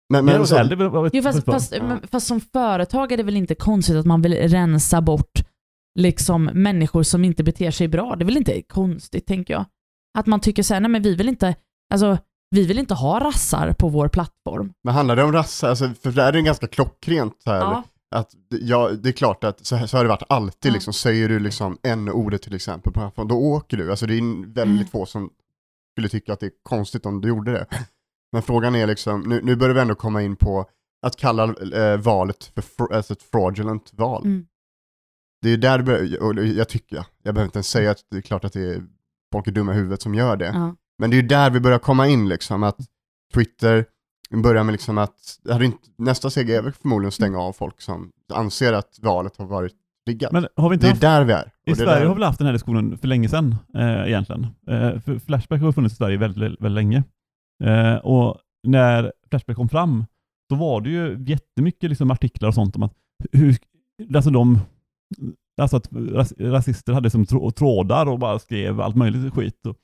Men, 0.10 0.26
Men, 0.26 0.48
så, 0.48 1.10
Jo, 1.14 1.22
fast, 1.24 1.46
fast, 1.46 1.72
Ja. 1.76 1.84
men, 1.84 2.08
fast 2.12 2.28
som 2.28 2.42
företag 2.42 3.12
är 3.12 3.18
det 3.18 3.24
väl 3.24 3.38
inte 3.38 3.56
konstigt 3.56 3.96
att 3.96 4.06
man 4.06 4.22
vill 4.22 4.34
rensa 4.34 5.02
bort 5.02 5.40
liksom 6.00 6.44
människor 6.54 7.04
som 7.04 7.24
inte 7.26 7.44
beter 7.44 7.72
sig 7.72 7.88
bra. 7.88 8.16
Det 8.16 8.24
är 8.24 8.26
väl 8.26 8.38
inte 8.38 8.62
konstigt, 8.62 9.26
tänker 9.26 9.54
jag. 9.54 9.66
Att 10.18 10.26
man 10.26 10.40
tycker 10.40 10.64
så 10.64 10.74
här, 10.74 10.82
nej 10.82 10.92
men 10.92 11.02
vi 11.02 11.16
vill 11.16 11.30
inte, 11.30 11.56
alltså, 11.94 12.18
vi 12.50 12.66
vill 12.66 12.80
inte 12.80 12.94
ha 12.94 13.20
rassar 13.20 13.74
på 13.74 13.90
vår 13.90 14.08
plattform. 14.08 14.74
men 14.84 14.94
handlar 14.94 15.16
det 15.16 15.24
om 15.24 15.32
rassar? 15.34 15.70
Alltså, 15.70 15.90
för 16.04 16.12
där 16.12 16.28
är 16.28 16.32
det 16.32 16.42
ganska 16.42 16.68
klockrent 16.68 17.42
här. 17.46 17.56
Ja, 17.60 17.84
Att, 18.16 18.32
ja, 18.50 18.90
det 19.04 19.10
är 19.10 19.14
klart 19.14 19.44
att 19.44 19.66
så, 19.66 19.76
här- 19.76 19.88
så 19.88 19.98
har 19.98 20.04
det 20.04 20.10
varit 20.10 20.24
alltid. 20.30 20.70
Ja. 20.72 20.74
Liksom, 20.74 20.94
säger 20.94 21.30
du 21.30 21.40
liksom 21.40 21.78
n-ordet 21.84 22.42
till 22.42 22.56
exempel 22.56 22.94
på 22.94 23.00
plattformen, 23.00 23.28
då 23.28 23.36
åker 23.36 23.78
du. 23.78 23.90
Alltså, 23.90 24.06
det 24.06 24.14
är 24.14 24.46
väldigt 24.54 24.80
Mm. 24.80 24.88
få 24.88 25.06
som 25.06 25.30
skulle 25.94 26.10
tycka 26.10 26.34
att 26.34 26.40
det 26.40 26.46
är 26.46 26.52
konstigt 26.64 27.06
om 27.06 27.22
du 27.22 27.28
gjorde 27.28 27.52
det. 27.52 27.66
Men 28.32 28.42
frågan 28.42 28.76
är 28.76 28.88
liksom, 28.88 29.22
nu, 29.22 29.42
nu 29.44 29.56
börjar 29.56 29.76
vi 29.76 29.82
ändå 29.82 29.96
komma 29.96 30.22
in 30.22 30.36
på 30.36 30.66
att 31.02 31.16
kalla 31.16 31.44
eh, 31.74 31.98
valet 31.98 32.44
för 32.56 32.62
fr- 32.62 32.94
alltså 32.94 33.14
ett 33.14 33.24
fraudulent 33.24 33.94
val. 33.94 34.26
mm. 34.26 34.46
Det 35.42 35.50
är 35.50 35.58
där 35.58 35.78
det 35.78 35.84
börjar, 35.84 36.22
och 36.24 36.46
jag 36.46 36.70
tycker, 36.70 37.06
jag 37.24 37.34
behöver 37.34 37.46
inte 37.48 37.58
ens 37.58 37.68
säga 37.70 37.92
att 37.92 37.98
det 38.12 38.18
är 38.18 38.22
klart 38.22 38.46
att 38.46 38.54
det 38.54 38.62
är 38.62 38.84
folk 39.32 39.48
är 39.48 39.52
dumma 39.52 39.74
i 39.74 39.76
huvudet 39.76 40.02
som 40.02 40.16
gör 40.16 40.38
det. 40.38 40.46
ja. 40.46 40.76
Men 40.98 41.10
det 41.10 41.18
är 41.18 41.24
där 41.24 41.50
vi 41.50 41.60
börjar 41.60 41.80
komma 41.80 42.08
in 42.08 42.30
liksom, 42.30 42.64
att 42.64 42.78
Twitter 43.34 43.86
börjar 44.44 44.64
med 44.64 44.72
liksom 44.72 44.98
att, 44.98 45.20
inte, 45.62 45.78
nästa 45.98 46.30
steg 46.30 46.50
är 46.50 46.72
förmodligen 46.72 47.08
att 47.08 47.14
stänga 47.14 47.40
av 47.40 47.54
folk 47.54 47.82
som 47.82 48.12
anser 48.34 48.74
att 48.74 49.00
valet 49.02 49.38
har 49.38 49.46
varit 49.46 49.74
riggat. 50.08 50.32
Men 50.32 50.48
har 50.56 50.70
vi 50.70 50.74
inte 50.74 50.86
det 50.86 50.90
är 50.90 50.92
haft, 50.92 51.02
där 51.02 51.24
vi 51.24 51.34
är. 51.34 51.52
I 51.66 51.76
Sverige 51.76 52.00
där, 52.00 52.06
har 52.06 52.16
vi 52.16 52.24
haft 52.24 52.38
den 52.38 52.46
här 52.46 52.54
diskussionen 52.54 52.98
för 52.98 53.08
länge 53.08 53.30
sedan 53.30 53.56
eh, 53.76 54.08
egentligen. 54.08 54.44
Eh, 54.44 55.00
för 55.00 55.20
Flashback 55.20 55.62
har 55.62 55.72
funnits 55.72 55.94
i 55.94 55.98
Sverige 55.98 56.18
väldigt, 56.18 56.42
väldigt 56.62 56.72
länge. 56.72 57.04
Eh, 57.64 57.96
och 57.96 58.38
när 58.68 59.14
Flashback 59.30 59.56
kom 59.56 59.70
fram 59.70 60.06
så 60.52 60.56
var 60.56 60.82
det 60.82 60.90
ju 60.90 61.24
jättemycket 61.28 61.90
liksom 61.90 62.12
artiklar 62.12 62.48
och 62.50 62.56
sånt 62.56 62.76
om 62.76 62.84
att 62.84 62.94
hur, 63.32 63.58
alltså 64.16 64.30
de, 64.32 64.60
alltså 65.62 65.78
att 65.78 65.90
ras, 65.94 66.34
rasister 66.40 66.94
hade 66.94 67.10
som 67.10 67.26
trå, 67.26 67.52
trådar 67.52 68.06
och 68.06 68.20
bara 68.20 68.40
skrev 68.40 68.82
allt 68.82 68.96
möjligt 68.96 69.34
skit. 69.34 69.66
Och, 69.66 69.76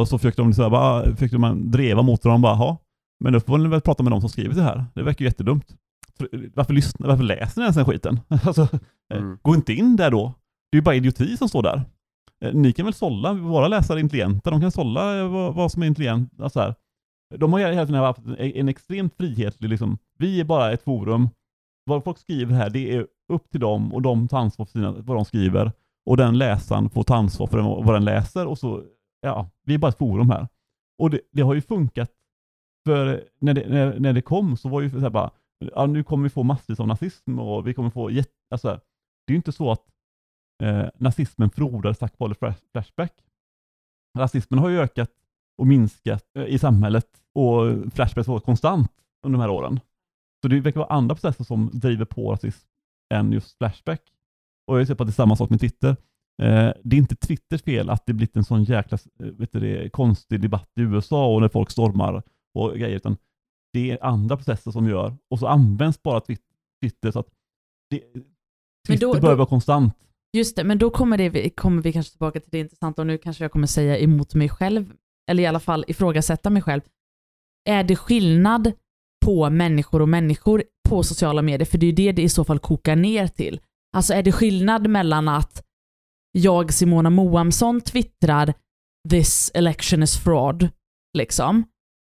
och 0.00 0.08
så 0.08 0.18
försökte 0.18 0.42
de, 0.42 0.54
så 0.54 0.62
här, 0.62 0.70
bara, 0.70 1.14
försökte 1.14 1.38
man 1.38 1.70
dreva 1.70 2.02
mot 2.02 2.22
dem 2.22 2.42
bara, 2.42 2.52
"Jaha, 2.56 2.76
men 3.24 3.32
då 3.32 3.40
får 3.40 3.58
ni 3.58 3.68
väl 3.68 3.80
prata 3.80 4.02
med 4.02 4.12
de 4.12 4.20
som 4.20 4.30
skriver 4.30 4.54
det 4.54 4.62
här. 4.62 4.84
Det 4.94 5.02
verkar 5.02 5.24
ju 5.24 5.28
jättedumt. 5.28 5.76
För- 6.18 6.50
Varför, 6.54 6.74
lyssna, 6.74 7.06
varför 7.08 7.24
läser 7.24 7.60
ni 7.60 7.64
ens 7.64 7.76
den 7.76 7.84
skiten? 7.84 8.20
alltså, 8.28 8.62
eh, 8.62 9.18
Mm. 9.18 9.38
Gå 9.42 9.54
inte 9.54 9.72
in 9.72 9.96
där 9.96 10.10
då. 10.10 10.34
Det 10.72 10.76
är 10.76 10.78
ju 10.78 10.82
bara 10.84 10.94
idioti 10.94 11.36
som 11.36 11.48
står 11.48 11.62
där. 11.62 11.82
Eh, 12.44 12.54
Ni 12.54 12.72
kan 12.72 12.84
väl 12.86 12.94
sålla, 12.94 13.32
våra 13.32 13.68
läsare 13.68 13.98
är 13.98 14.00
intelligenta, 14.00 14.50
de 14.50 14.60
kan 14.60 14.70
sålla 14.72 15.18
eh, 15.18 15.28
vad, 15.28 15.54
vad 15.54 15.72
som 15.72 15.82
är 15.82 15.86
intelligent. 15.86 16.40
Alltså 16.40 16.60
här. 16.60 16.74
De 17.34 17.52
har 17.52 17.60
ju 17.60 17.66
hela 17.66 17.86
tiden 17.86 18.02
haft 18.02 18.18
en, 18.18 18.36
en 18.38 18.68
extremt 18.68 19.16
frihetlig, 19.16 19.68
liksom, 19.68 19.98
vi 20.18 20.40
är 20.40 20.44
bara 20.44 20.72
ett 20.72 20.82
forum. 20.82 21.28
Vad 21.84 22.04
folk 22.04 22.18
skriver 22.18 22.54
här, 22.54 22.70
det 22.70 22.96
är 22.96 23.06
upp 23.32 23.50
till 23.50 23.60
dem 23.60 23.94
och 23.94 24.02
de 24.02 24.28
tar 24.28 24.38
ansvar 24.38 24.66
för 24.66 24.72
sina, 24.72 24.92
vad 24.92 25.16
de 25.16 25.24
skriver. 25.24 25.72
Och 26.06 26.16
den 26.16 26.38
läsaren 26.38 26.90
får 26.90 27.02
ta 27.02 27.16
ansvar 27.16 27.46
för 27.46 27.60
vad 27.60 27.94
den 27.94 28.04
läser 28.04 28.46
och 28.46 28.58
så, 28.58 28.84
ja, 29.20 29.50
vi 29.64 29.74
är 29.74 29.78
bara 29.78 29.88
ett 29.88 29.98
forum 29.98 30.30
här. 30.30 30.48
Och 30.98 31.10
det, 31.10 31.20
det 31.32 31.42
har 31.42 31.54
ju 31.54 31.60
funkat, 31.60 32.10
för 32.86 33.24
när 33.38 33.54
det, 33.54 33.68
när, 33.68 33.98
när 33.98 34.12
det 34.12 34.22
kom 34.22 34.56
så 34.56 34.68
var 34.68 34.80
ju 34.80 34.90
så 34.90 34.98
här 34.98 35.10
bara, 35.10 35.30
ja, 35.74 35.86
nu 35.86 36.04
kommer 36.04 36.24
vi 36.24 36.30
få 36.30 36.42
massvis 36.42 36.80
av 36.80 36.86
nazism 36.86 37.38
och 37.38 37.66
vi 37.66 37.74
kommer 37.74 37.90
få 37.90 38.10
jätte, 38.10 38.32
alltså, 38.50 38.68
det 39.26 39.30
är 39.30 39.32
ju 39.32 39.36
inte 39.36 39.52
så 39.52 39.70
att 39.72 39.84
eh, 40.62 40.86
nazismen 40.98 41.50
frodades 41.50 41.98
tack 41.98 42.18
vare 42.18 42.54
Flashback. 42.72 43.12
Rasismen 44.18 44.58
har 44.58 44.68
ju 44.68 44.80
ökat 44.80 45.10
och 45.58 45.66
minskat 45.66 46.24
eh, 46.38 46.44
i 46.44 46.58
samhället 46.58 47.06
och 47.34 47.92
Flashback 47.94 48.26
var 48.26 48.40
konstant 48.40 48.90
under 49.26 49.38
de 49.38 49.42
här 49.42 49.50
åren. 49.50 49.80
Så 50.42 50.48
det 50.48 50.60
verkar 50.60 50.80
vara 50.80 50.90
andra 50.94 51.14
processer 51.14 51.44
som 51.44 51.70
driver 51.72 52.04
på 52.04 52.32
rasism 52.32 52.68
än 53.14 53.32
just 53.32 53.58
Flashback. 53.58 54.00
Och 54.66 54.80
jag 54.80 54.86
ser 54.86 54.94
på 54.94 55.02
att 55.02 55.06
det 55.06 55.10
är 55.10 55.12
samma 55.12 55.36
sak 55.36 55.50
med 55.50 55.60
Twitter. 55.60 55.88
Eh, 56.42 56.70
det 56.84 56.96
är 56.96 56.98
inte 56.98 57.16
Twitters 57.16 57.62
fel 57.62 57.90
att 57.90 58.06
det 58.06 58.12
blivit 58.12 58.36
en 58.36 58.44
sån 58.44 58.64
jäkla 58.64 58.98
eh, 59.20 59.26
vet 59.26 59.52
du, 59.52 59.60
det, 59.60 59.90
konstig 59.90 60.40
debatt 60.40 60.70
i 60.76 60.82
USA 60.82 61.34
och 61.34 61.40
när 61.40 61.48
folk 61.48 61.70
stormar 61.70 62.22
och 62.54 62.72
grejer, 62.74 62.96
utan 62.96 63.16
det 63.72 63.90
är 63.90 64.04
andra 64.04 64.36
processer 64.36 64.70
som 64.70 64.88
gör, 64.88 65.16
och 65.30 65.38
så 65.38 65.46
används 65.46 66.02
bara 66.02 66.18
Twit- 66.20 66.40
Twitter 66.82 67.10
så 67.10 67.18
att 67.18 67.28
det, 67.90 68.00
Twitter 68.88 69.06
då- 69.06 69.20
bör 69.20 69.34
vara 69.34 69.46
konstant. 69.46 69.94
Just 70.32 70.56
det, 70.56 70.64
men 70.64 70.78
då 70.78 70.90
kommer, 70.90 71.18
det, 71.18 71.50
kommer 71.50 71.82
vi 71.82 71.92
kanske 71.92 72.10
tillbaka 72.12 72.40
till 72.40 72.50
det 72.50 72.58
intressanta 72.58 73.02
och 73.02 73.06
nu 73.06 73.18
kanske 73.18 73.44
jag 73.44 73.52
kommer 73.52 73.66
säga 73.66 73.98
emot 73.98 74.34
mig 74.34 74.48
själv, 74.48 74.92
eller 75.30 75.42
i 75.42 75.46
alla 75.46 75.60
fall 75.60 75.84
ifrågasätta 75.88 76.50
mig 76.50 76.62
själv. 76.62 76.80
Är 77.68 77.84
det 77.84 77.96
skillnad 77.96 78.72
på 79.24 79.50
människor 79.50 80.02
och 80.02 80.08
människor 80.08 80.64
på 80.88 81.02
sociala 81.02 81.42
medier? 81.42 81.66
För 81.66 81.78
det 81.78 81.86
är 81.86 81.88
ju 81.88 81.94
det 81.94 82.12
det 82.12 82.22
i 82.22 82.28
så 82.28 82.44
fall 82.44 82.58
kokar 82.58 82.96
ner 82.96 83.26
till. 83.26 83.60
Alltså 83.96 84.14
är 84.14 84.22
det 84.22 84.32
skillnad 84.32 84.88
mellan 84.90 85.28
att 85.28 85.62
jag, 86.32 86.72
Simona 86.72 87.10
Moamsson, 87.10 87.80
twittrar 87.80 88.54
“this 89.10 89.50
election 89.54 90.02
is 90.02 90.16
fraud” 90.16 90.68
liksom, 91.18 91.64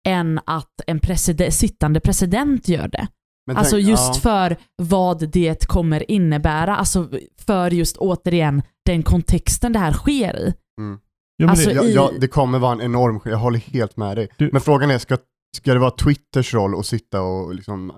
än 0.08 0.40
att 0.46 0.82
en 0.88 1.00
preside- 1.00 1.52
sittande 1.52 2.00
president 2.00 2.68
gör 2.68 2.88
det? 2.88 3.08
Alltså 3.56 3.76
tänk- 3.76 3.88
just 3.88 4.16
ja. 4.16 4.22
för 4.22 4.58
vad 4.76 5.30
det 5.30 5.68
kommer 5.68 6.12
innebära, 6.12 6.76
alltså 6.76 7.10
för 7.38 7.72
just 7.72 7.98
återigen 7.98 8.62
den 8.86 9.04
kontexten 9.04 9.74
det 9.74 9.80
här 9.80 9.94
sker 9.94 10.38
i. 10.40 10.54
Mm. 10.82 11.00
Ja, 11.42 11.46
men 11.46 11.50
Alltså, 11.50 11.70
det, 11.70 11.76
Ja, 11.76 11.84
i- 11.84 11.94
ja, 11.94 12.12
det 12.20 12.28
kommer 12.28 12.60
vara 12.60 12.72
en 12.72 12.82
enorm 12.82 13.20
Jag 13.26 13.38
håller 13.38 13.60
helt 13.60 13.98
med 13.98 14.18
dig. 14.18 14.28
Du- 14.38 14.50
Men 14.54 14.62
frågan 14.62 14.92
är, 14.92 14.98
ska, 14.98 15.18
ska 15.58 15.74
det 15.74 15.80
vara 15.80 15.92
Twitters 15.92 16.54
roll 16.54 16.80
att 16.80 16.86
sitta 16.86 17.22
och 17.22 17.56
liksom 17.56 17.92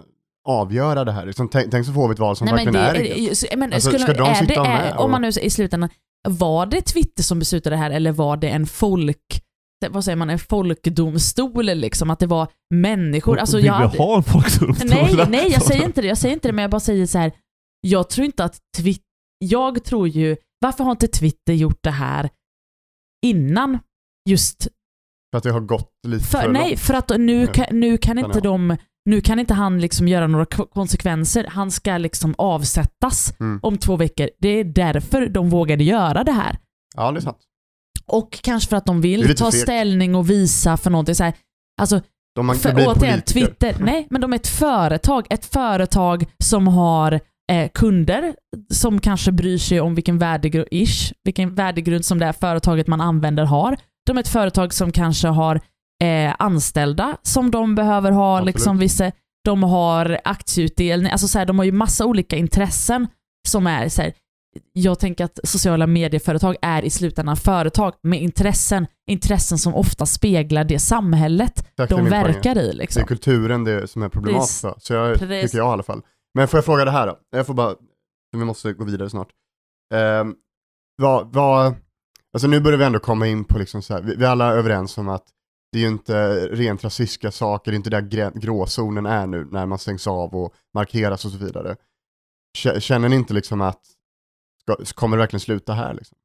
avgöra 0.48 1.04
det 1.06 1.12
här? 1.12 1.26
Liksom, 1.26 1.48
tänk, 1.50 1.72
tänk 1.72 1.86
så 1.86 1.94
får 1.94 2.08
vi 2.08 2.14
ett 2.14 2.20
val 2.20 2.36
som 2.36 2.46
Nej, 2.46 2.66
men 2.66 2.74
verkligen 2.74 2.94
det, 3.06 3.12
är 3.12 3.16
eget. 3.16 3.38
så- 3.38 3.48
men 3.58 3.74
Alltså, 3.74 3.90
skulle, 3.90 4.04
ska 4.04 4.14
de 4.14 4.30
är 4.30 4.34
sitta 4.34 4.64
det, 4.64 4.70
med 4.70 4.88
är, 4.92 4.98
och- 4.98 5.04
Om 5.06 5.12
man 5.12 5.22
nu 5.22 5.28
i 5.28 5.50
slutändan, 5.50 5.90
var 6.30 6.66
det 6.66 6.82
Twitter 6.82 7.24
som 7.24 7.40
beslutade 7.40 7.76
det 7.76 7.80
här 7.80 7.92
eller 7.92 8.12
var 8.12 8.38
det 8.38 8.50
en 8.50 8.66
folk 8.66 9.42
vad 9.90 10.04
säger 10.06 10.16
man, 10.16 10.30
en 10.30 10.40
folkdomstol 10.40 11.66
liksom, 11.66 12.10
att 12.10 12.20
det 12.20 12.28
var 12.28 12.48
människor. 12.74 13.38
Alltså, 13.40 13.58
vill 13.58 13.66
jag, 13.66 13.92
vi 13.92 13.98
ha 13.98 14.18
en 14.18 14.24
folkdomstol? 14.24 14.90
nej, 14.90 15.26
nej, 15.30 15.48
jag 15.52 15.62
säger 15.64 15.86
inte 15.86 16.02
det, 16.02 16.08
jag 16.08 16.18
säger 16.18 16.34
inte 16.34 16.48
det, 16.48 16.52
men 16.54 16.62
jag 16.62 16.72
bara 16.72 16.80
säger 16.80 17.06
så 17.06 17.18
här. 17.18 17.32
jag 17.82 18.10
tror 18.10 18.26
inte 18.26 18.44
att 18.44 18.58
Twitter, 18.78 19.06
jag 19.40 19.84
tror 19.84 20.08
ju, 20.08 20.36
varför 20.62 20.84
har 20.84 20.92
inte 20.92 21.08
Twitter 21.08 21.54
gjort 21.54 21.80
det 21.84 21.92
här 21.92 22.30
innan 23.26 23.80
just 24.30 24.68
För 25.32 25.38
att 25.38 25.44
det 25.44 25.52
har 25.52 25.60
gått 25.60 25.92
lite 26.08 26.26
För, 26.26 26.40
för 26.42 26.50
nej, 26.52 26.78
för 26.78 26.94
att 26.94 27.10
nu 27.18 27.48
kan, 27.48 27.66
nu 27.72 27.98
kan 27.98 28.20
inte 28.20 28.40
de 28.42 28.78
nu 29.10 29.22
kan 29.22 29.40
inte 29.40 29.54
han 29.54 29.80
liksom 29.80 30.08
göra 30.08 30.28
några 30.28 30.46
ko- 30.46 30.66
konsekvenser. 30.66 31.46
Han 31.50 31.72
ska 31.72 31.98
liksom 31.98 32.36
avsättas 32.38 33.34
Mm. 33.40 33.60
om 33.64 33.78
två 33.78 33.96
veckor. 33.98 34.30
Det 34.40 34.50
är 34.50 34.64
därför 34.64 35.28
de 35.30 35.50
vågade 35.50 35.84
göra 35.84 36.24
det 36.24 36.32
här. 36.32 36.58
Ja, 36.96 37.12
det 37.12 37.20
är 37.20 37.22
sant. 37.22 37.38
Och 38.06 38.40
kanske 38.44 38.70
för 38.70 38.78
att 38.78 38.86
de 38.86 39.02
vill 39.02 39.36
ta 39.36 39.52
fegt. 39.52 39.62
ställning 39.64 40.16
och 40.16 40.30
visa 40.30 40.78
för 40.78 40.90
någonting. 40.90 41.16
Så 41.16 41.24
här. 41.24 41.34
Alltså, 41.82 42.02
De 42.36 42.56
för, 42.56 42.72
återigen, 42.74 42.96
politiker. 42.96 43.22
Twitter. 43.22 43.76
Nej, 43.80 44.08
men 44.10 44.22
de 44.22 44.34
är 44.34 44.38
ett 44.38 44.48
företag. 44.48 45.28
Ett 45.30 45.46
företag 45.46 46.26
som 46.44 46.68
har 46.68 47.20
eh, 47.52 47.70
kunder 47.74 48.36
som 48.70 49.00
kanske 49.02 49.32
bryr 49.32 49.58
sig 49.58 49.82
om 49.82 49.96
vilken 49.96 50.18
värdegrund, 50.18 50.68
ish, 50.72 51.14
vilken 51.24 51.56
värdegrund 51.56 52.06
som 52.06 52.20
det 52.20 52.26
här 52.26 52.34
företaget 52.34 52.88
man 52.88 53.02
använder 53.02 53.44
har. 53.46 53.78
De 54.08 54.18
är 54.18 54.22
ett 54.22 54.28
företag 54.28 54.74
som 54.74 54.92
kanske 54.92 55.28
har 55.28 55.56
eh, 56.04 56.36
anställda 56.40 57.18
som 57.22 57.52
de 57.52 57.76
behöver 57.76 58.12
ha. 58.12 58.38
Absolut. 58.38 58.56
Liksom, 58.56 58.78
vissa, 58.78 59.12
de 59.46 59.64
har 59.64 60.20
aktieutdelning. 60.24 61.12
Alltså, 61.12 61.28
så 61.28 61.40
här, 61.40 61.46
de 61.46 61.58
har 61.58 61.66
ju 61.66 61.72
massa 61.72 62.06
olika 62.06 62.36
intressen 62.36 63.08
som 63.48 63.68
är 63.68 63.90
så 63.90 64.02
här, 64.02 64.14
jag 64.74 65.00
tänker 65.00 65.26
att 65.26 65.40
sociala 65.44 65.88
medieföretag 65.88 66.56
är 66.62 66.86
i 66.86 66.90
slutändan 66.90 67.38
företag 67.38 67.94
med 68.04 68.22
intressen, 68.22 68.88
intressen 69.10 69.58
som 69.58 69.76
ofta 69.76 70.06
speglar 70.06 70.64
det 70.64 70.80
samhället 70.80 71.60
Exakt, 71.60 71.76
det 71.78 71.84
är 71.84 71.88
de 71.88 72.02
min 72.04 72.12
poäng. 72.12 72.24
verkar 72.24 72.58
i. 72.58 72.62
Det 72.62 72.70
är 72.70 72.74
Liksom. 72.74 73.04
kulturen 73.04 73.64
det 73.64 73.88
som 73.88 74.04
är 74.04 74.10
problematiskt. 74.10 74.66
Så 74.78 74.94
jag 74.94 75.20
tycker 75.20 75.36
jag 75.36 75.54
i 75.54 75.60
alla 75.60 75.84
fall. 75.84 76.02
Men 76.34 76.48
får 76.48 76.58
jag 76.58 76.66
fråga 76.66 76.86
det 76.86 76.92
här 76.92 77.08
då? 77.08 77.20
Jag 77.30 77.48
får 77.48 77.54
bara, 77.54 77.76
vi 78.32 78.46
måste 78.46 78.74
gå 78.74 78.84
vidare 78.84 79.10
snart. 79.10 79.30
Eh, 79.94 80.26
vad, 80.96 81.34
vad, 81.34 81.76
alltså 82.34 82.48
nu 82.48 82.60
börjar 82.60 82.80
vi 82.80 82.86
ändå 82.86 83.00
komma 83.00 83.28
in 83.28 83.44
på 83.44 83.60
liksom 83.60 83.82
så 83.82 83.94
här, 83.94 84.02
vi, 84.02 84.16
vi 84.16 84.26
alla 84.26 84.46
är 84.46 84.58
överens 84.58 84.98
om 84.98 85.10
att 85.10 85.28
det 85.72 85.78
är 85.78 85.82
ju 85.82 85.88
inte 85.88 86.48
rent 86.48 86.84
rasistiska 86.84 87.32
saker, 87.32 87.72
det 87.72 87.76
är 87.76 87.78
inte 87.78 87.90
där 87.90 88.02
grä, 88.02 88.32
gråzonen 88.36 89.06
är 89.06 89.28
nu 89.28 89.46
när 89.46 89.66
man 89.66 89.80
stängs 89.80 90.08
av 90.08 90.36
och 90.36 90.54
markeras 90.74 91.26
och 91.26 91.32
så 91.32 91.38
vidare. 91.38 91.76
Känner 92.80 93.10
ni 93.10 93.16
inte 93.16 93.34
liksom 93.34 93.62
att, 93.62 93.82
ska, 94.62 94.76
kommer 94.96 95.18
det 95.18 95.22
verkligen 95.22 95.42
sluta 95.42 95.74
här 95.74 95.94
liksom? 95.94 96.18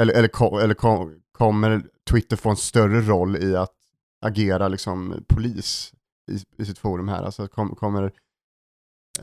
Eller, 0.00 0.14
eller, 0.14 0.60
eller 0.60 0.74
kom, 0.74 1.22
kommer 1.32 1.86
Twitter 2.10 2.36
få 2.36 2.50
en 2.50 2.56
större 2.56 3.00
roll 3.00 3.36
i 3.36 3.56
att 3.56 3.74
agera 4.24 4.68
liksom 4.68 5.24
polis 5.28 5.94
i, 6.32 6.62
i 6.62 6.66
sitt 6.66 6.78
forum 6.78 7.08
här? 7.08 7.22
Alltså 7.22 7.48
kom, 7.48 7.74
kommer... 7.74 8.12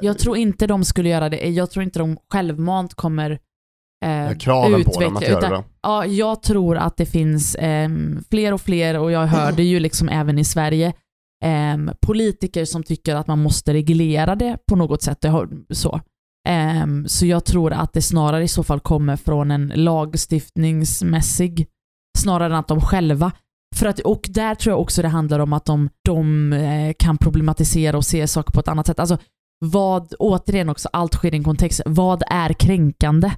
Jag 0.02 0.20
tror 0.20 0.38
inte 0.38 0.68
de 0.68 0.84
skulle 0.84 1.10
göra 1.10 1.30
det. 1.30 1.50
Jag 1.50 1.72
tror 1.72 1.84
inte 1.84 2.00
de 2.00 2.18
självmant 2.34 2.94
kommer 2.94 3.40
eh, 4.06 4.38
kraven 4.38 4.84
på 4.84 5.00
dem 5.00 5.18
att 5.18 5.24
utveckla, 5.24 5.48
göra 5.48 5.58
det. 5.58 5.64
Ja, 5.82 6.06
jag 6.06 6.44
tror 6.44 6.78
att 6.78 6.98
det 6.98 7.06
finns 7.06 7.56
ehm, 7.60 8.24
fler 8.30 8.54
och 8.54 8.62
fler, 8.62 9.00
och 9.00 9.12
jag 9.12 9.28
hör 9.28 9.52
det 9.52 9.64
ju 9.64 9.80
liksom 9.80 10.10
även 10.10 10.40
i 10.40 10.44
Sverige, 10.44 10.94
ehm, 11.46 11.92
politiker 12.02 12.66
som 12.66 12.84
tycker 12.84 13.16
att 13.16 13.28
man 13.28 13.40
måste 13.40 13.74
reglera 13.74 14.36
det 14.36 14.58
på 14.68 14.76
något 14.76 15.02
sätt. 15.02 15.26
Så. 15.70 16.02
Ehm, 16.48 17.08
så 17.08 17.26
jag 17.26 17.46
tror 17.46 17.74
att 17.74 17.94
det 17.94 18.02
snarare 18.02 18.44
i 18.44 18.48
så 18.48 18.64
fall 18.64 18.80
kommer 18.80 19.16
från 19.16 19.52
en 19.52 19.72
lagstiftningsmässig, 19.76 21.68
snarare 22.18 22.54
än 22.54 22.60
att 22.60 22.68
de 22.68 22.82
själva 22.82 23.32
för 23.76 23.86
att, 23.86 24.00
och 24.00 24.26
där 24.30 24.56
tror 24.56 24.72
jag 24.72 24.82
också 24.82 25.02
det 25.02 25.08
handlar 25.08 25.40
om 25.40 25.54
att 25.54 25.66
de, 25.66 25.90
de 26.06 26.54
eh, 26.54 26.94
kan 27.00 27.18
problematisera 27.18 27.98
och 27.98 28.06
se 28.06 28.28
saker 28.28 28.52
på 28.52 28.60
ett 28.60 28.68
annat 28.68 28.88
sätt. 28.88 29.00
Alltså, 29.00 29.18
vad, 29.60 30.14
återigen 30.20 30.70
också, 30.70 30.90
allt 30.94 31.14
sker 31.14 31.34
i 31.34 31.38
en 31.38 31.44
kontext. 31.44 31.82
Vad 31.86 32.24
är 32.28 32.54
kränkande? 32.54 33.32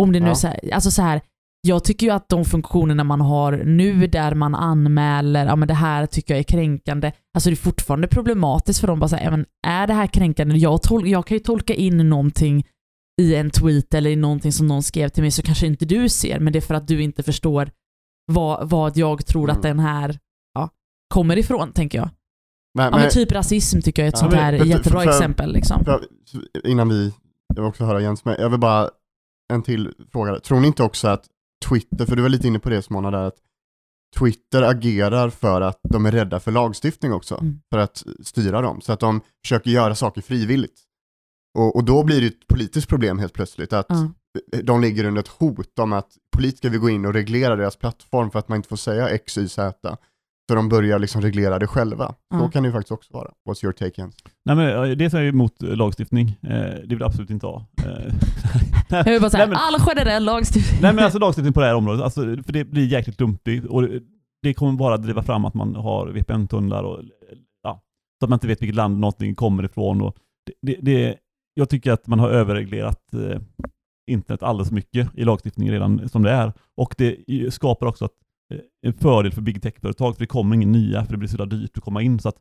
Om 0.00 0.12
det 0.12 0.20
nu 0.20 0.26
Ja. 0.26 0.34
så 0.34 0.46
här, 0.46 0.70
alltså 0.72 0.90
så 0.90 1.02
här, 1.02 1.20
jag 1.66 1.84
tycker 1.84 2.06
ju 2.06 2.12
att 2.12 2.28
de 2.28 2.44
funktionerna 2.44 3.04
man 3.04 3.20
har 3.20 3.52
nu 3.52 4.06
där 4.06 4.34
man 4.34 4.54
anmäler, 4.54 5.46
ja 5.46 5.56
men 5.56 5.68
det 5.68 5.74
här 5.74 6.06
tycker 6.06 6.34
jag 6.34 6.38
är 6.38 6.42
kränkande, 6.44 7.12
alltså 7.34 7.50
det 7.50 7.54
är 7.54 7.56
fortfarande 7.56 8.08
problematiskt 8.08 8.80
för 8.80 8.86
dem 8.86 9.00
bara 9.00 9.08
säga, 9.08 9.30
men 9.30 9.46
är 9.66 9.86
det 9.86 9.92
här 9.94 10.06
kränkande? 10.06 10.56
Jag, 10.56 10.80
tol- 10.80 11.06
jag 11.08 11.26
kan 11.26 11.36
ju 11.36 11.38
tolka 11.42 11.74
in 11.74 12.08
någonting 12.10 12.66
i 13.20 13.34
en 13.34 13.50
tweet 13.50 13.94
eller 13.94 14.10
i 14.10 14.16
någonting 14.16 14.52
som 14.52 14.66
någon 14.66 14.82
skrev 14.82 15.08
till 15.08 15.22
mig 15.22 15.30
så 15.30 15.42
kanske 15.42 15.66
inte 15.66 15.84
du 15.84 16.08
ser, 16.08 16.40
men 16.40 16.52
det 16.52 16.58
är 16.58 16.60
för 16.60 16.74
att 16.74 16.88
du 16.88 17.02
inte 17.02 17.22
förstår 17.22 17.70
vad, 18.32 18.70
vad 18.70 18.96
jag 18.96 19.26
tror 19.26 19.50
att 19.50 19.64
Mm. 19.64 19.76
den 19.76 19.86
här 19.86 20.18
ja, 20.54 20.68
kommer 21.14 21.38
ifrån, 21.38 21.72
tänker 21.72 21.98
jag. 21.98 22.08
Men, 22.74 22.84
Ja, 22.84 22.90
men, 22.90 23.00
men 23.00 23.10
typ 23.10 23.32
rasism 23.32 23.80
tycker 23.80 24.02
jag 24.02 24.06
är 24.06 24.08
ett 24.08 24.14
Ja, 24.16 24.30
sånt 24.30 24.34
här 24.34 24.52
jättebra 24.52 25.00
för- 25.00 25.06
för- 25.06 25.10
exempel. 25.16 25.52
Liksom. 25.52 25.84
för, 25.84 26.06
innan 26.64 26.88
vi, 26.88 27.12
jag 27.54 27.62
vill 27.62 27.68
också 27.68 27.84
höra 27.84 28.00
Jens, 28.00 28.24
men 28.24 28.36
jag 28.38 28.50
vill 28.50 28.60
bara 28.60 28.90
en 29.52 29.62
till 29.62 29.94
fråga. 30.12 30.40
Tror 30.40 30.60
ni 30.60 30.66
inte 30.66 30.82
också 30.82 31.08
att 31.08 31.24
Twitter, 31.68 32.06
för 32.06 32.16
du 32.16 32.22
var 32.22 32.28
lite 32.28 32.46
inne 32.48 32.58
på 32.58 32.70
det 32.70 32.82
Simona 32.82 33.10
där, 33.10 33.18
att 33.26 33.36
Twitter 34.18 34.62
agerar 34.62 35.30
för 35.30 35.60
att 35.60 35.78
de 35.88 36.06
är 36.06 36.12
rädda 36.12 36.40
för 36.40 36.52
lagstiftning 36.52 37.12
också, 37.12 37.34
Mm. 37.40 37.60
för 37.72 37.78
att 37.78 38.04
styra 38.22 38.60
dem, 38.60 38.80
så 38.80 38.92
att 38.92 39.00
de 39.00 39.20
försöker 39.44 39.70
göra 39.70 39.94
saker 39.94 40.20
frivilligt. 40.22 40.80
Och, 41.58 41.76
och 41.76 41.84
då 41.84 42.04
blir 42.04 42.20
det 42.20 42.26
ett 42.26 42.46
politiskt 42.48 42.88
problem 42.88 43.18
helt 43.18 43.32
plötsligt, 43.32 43.72
att 43.72 43.86
Ja. 43.88 44.10
de 44.62 44.80
ligger 44.80 45.04
under 45.04 45.20
ett 45.20 45.28
hot 45.28 45.78
om 45.78 45.92
att 45.92 46.08
politiker 46.36 46.70
vill 46.70 46.80
gå 46.80 46.90
in 46.90 47.06
och 47.06 47.12
reglera 47.14 47.56
deras 47.56 47.76
plattform 47.76 48.30
för 48.30 48.38
att 48.38 48.48
man 48.48 48.56
inte 48.56 48.68
får 48.68 48.76
säga 48.76 49.08
X, 49.08 49.38
Y, 49.38 49.48
Z. 49.48 49.96
Så 50.50 50.54
de 50.56 50.68
börjar 50.68 50.98
liksom 50.98 51.22
reglera 51.22 51.58
det 51.58 51.66
själva. 51.66 52.06
Så 52.06 52.14
Ja. 52.30 52.48
kan 52.50 52.62
det 52.62 52.66
ju 52.66 52.72
faktiskt 52.72 52.92
också 52.92 53.12
vara. 53.12 53.30
What's 53.48 53.64
your 53.64 53.72
take 53.72 54.00
Jens? 54.00 54.16
Nej, 54.44 54.56
men, 54.56 54.98
dels 54.98 55.14
är 55.14 55.18
jag 55.18 55.28
emot 55.28 55.62
lagstiftning. 55.62 56.28
Eh, 56.42 56.50
det 56.50 56.82
vill 56.88 56.98
jag 57.00 57.06
absolut 57.06 57.30
inte 57.30 57.46
ha. 57.46 57.66
Eh, 57.86 58.14
Jag 58.88 59.04
vill 59.04 59.20
bara 59.20 59.30
säga, 59.30 59.46
Nej, 59.46 59.48
men- 59.48 59.56
all 59.74 59.80
generell 59.80 60.24
lagstiftning. 60.24 60.80
Nej 60.82 60.94
men 60.94 61.04
alltså 61.04 61.18
lagstiftning 61.18 61.52
på 61.52 61.60
det 61.60 61.66
här 61.66 61.74
området, 61.74 62.02
alltså, 62.02 62.20
för 62.20 62.52
det 62.52 62.64
blir 62.64 62.86
jäkligt 62.86 63.20
lumpigt 63.20 63.66
och 63.66 63.82
det, 63.82 64.00
det 64.42 64.54
kommer 64.54 64.72
bara 64.72 64.96
driva 64.96 65.22
fram 65.22 65.44
att 65.44 65.54
man 65.54 65.74
har 65.74 66.06
VPN-tunnlar 66.08 66.82
och 66.82 67.00
ja, 67.62 67.80
så 68.20 68.24
att 68.24 68.30
man 68.30 68.36
inte 68.36 68.46
vet 68.46 68.62
vilket 68.62 68.76
land 68.76 68.98
någonting 68.98 69.34
kommer 69.34 69.62
ifrån. 69.64 70.02
Och 70.02 70.16
det, 70.46 70.52
det, 70.72 70.78
det, 70.92 71.16
jag 71.54 71.68
tycker 71.68 71.92
att 71.92 72.06
man 72.06 72.18
har 72.18 72.28
överreglerat 72.30 73.14
eh, 73.14 73.40
internet 74.10 74.42
alldeles 74.42 74.68
för 74.68 74.74
mycket 74.74 75.08
i 75.14 75.24
lagstiftningen 75.24 75.72
redan 75.74 76.08
som 76.08 76.22
det 76.22 76.30
är. 76.30 76.52
Och 76.76 76.94
det 76.98 77.16
skapar 77.54 77.86
också 77.86 78.04
att, 78.04 78.12
en 78.86 78.92
fördel 78.92 79.32
för 79.32 79.42
big 79.42 79.62
tech-företag, 79.62 80.14
för 80.14 80.22
det 80.22 80.26
kommer 80.26 80.56
ingen 80.56 80.72
nya, 80.72 81.04
för 81.04 81.12
det 81.12 81.18
blir 81.18 81.28
så 81.28 81.44
dyrt 81.44 81.76
att 81.78 81.84
komma 81.84 82.02
in. 82.02 82.18
Så 82.18 82.28
att, 82.28 82.36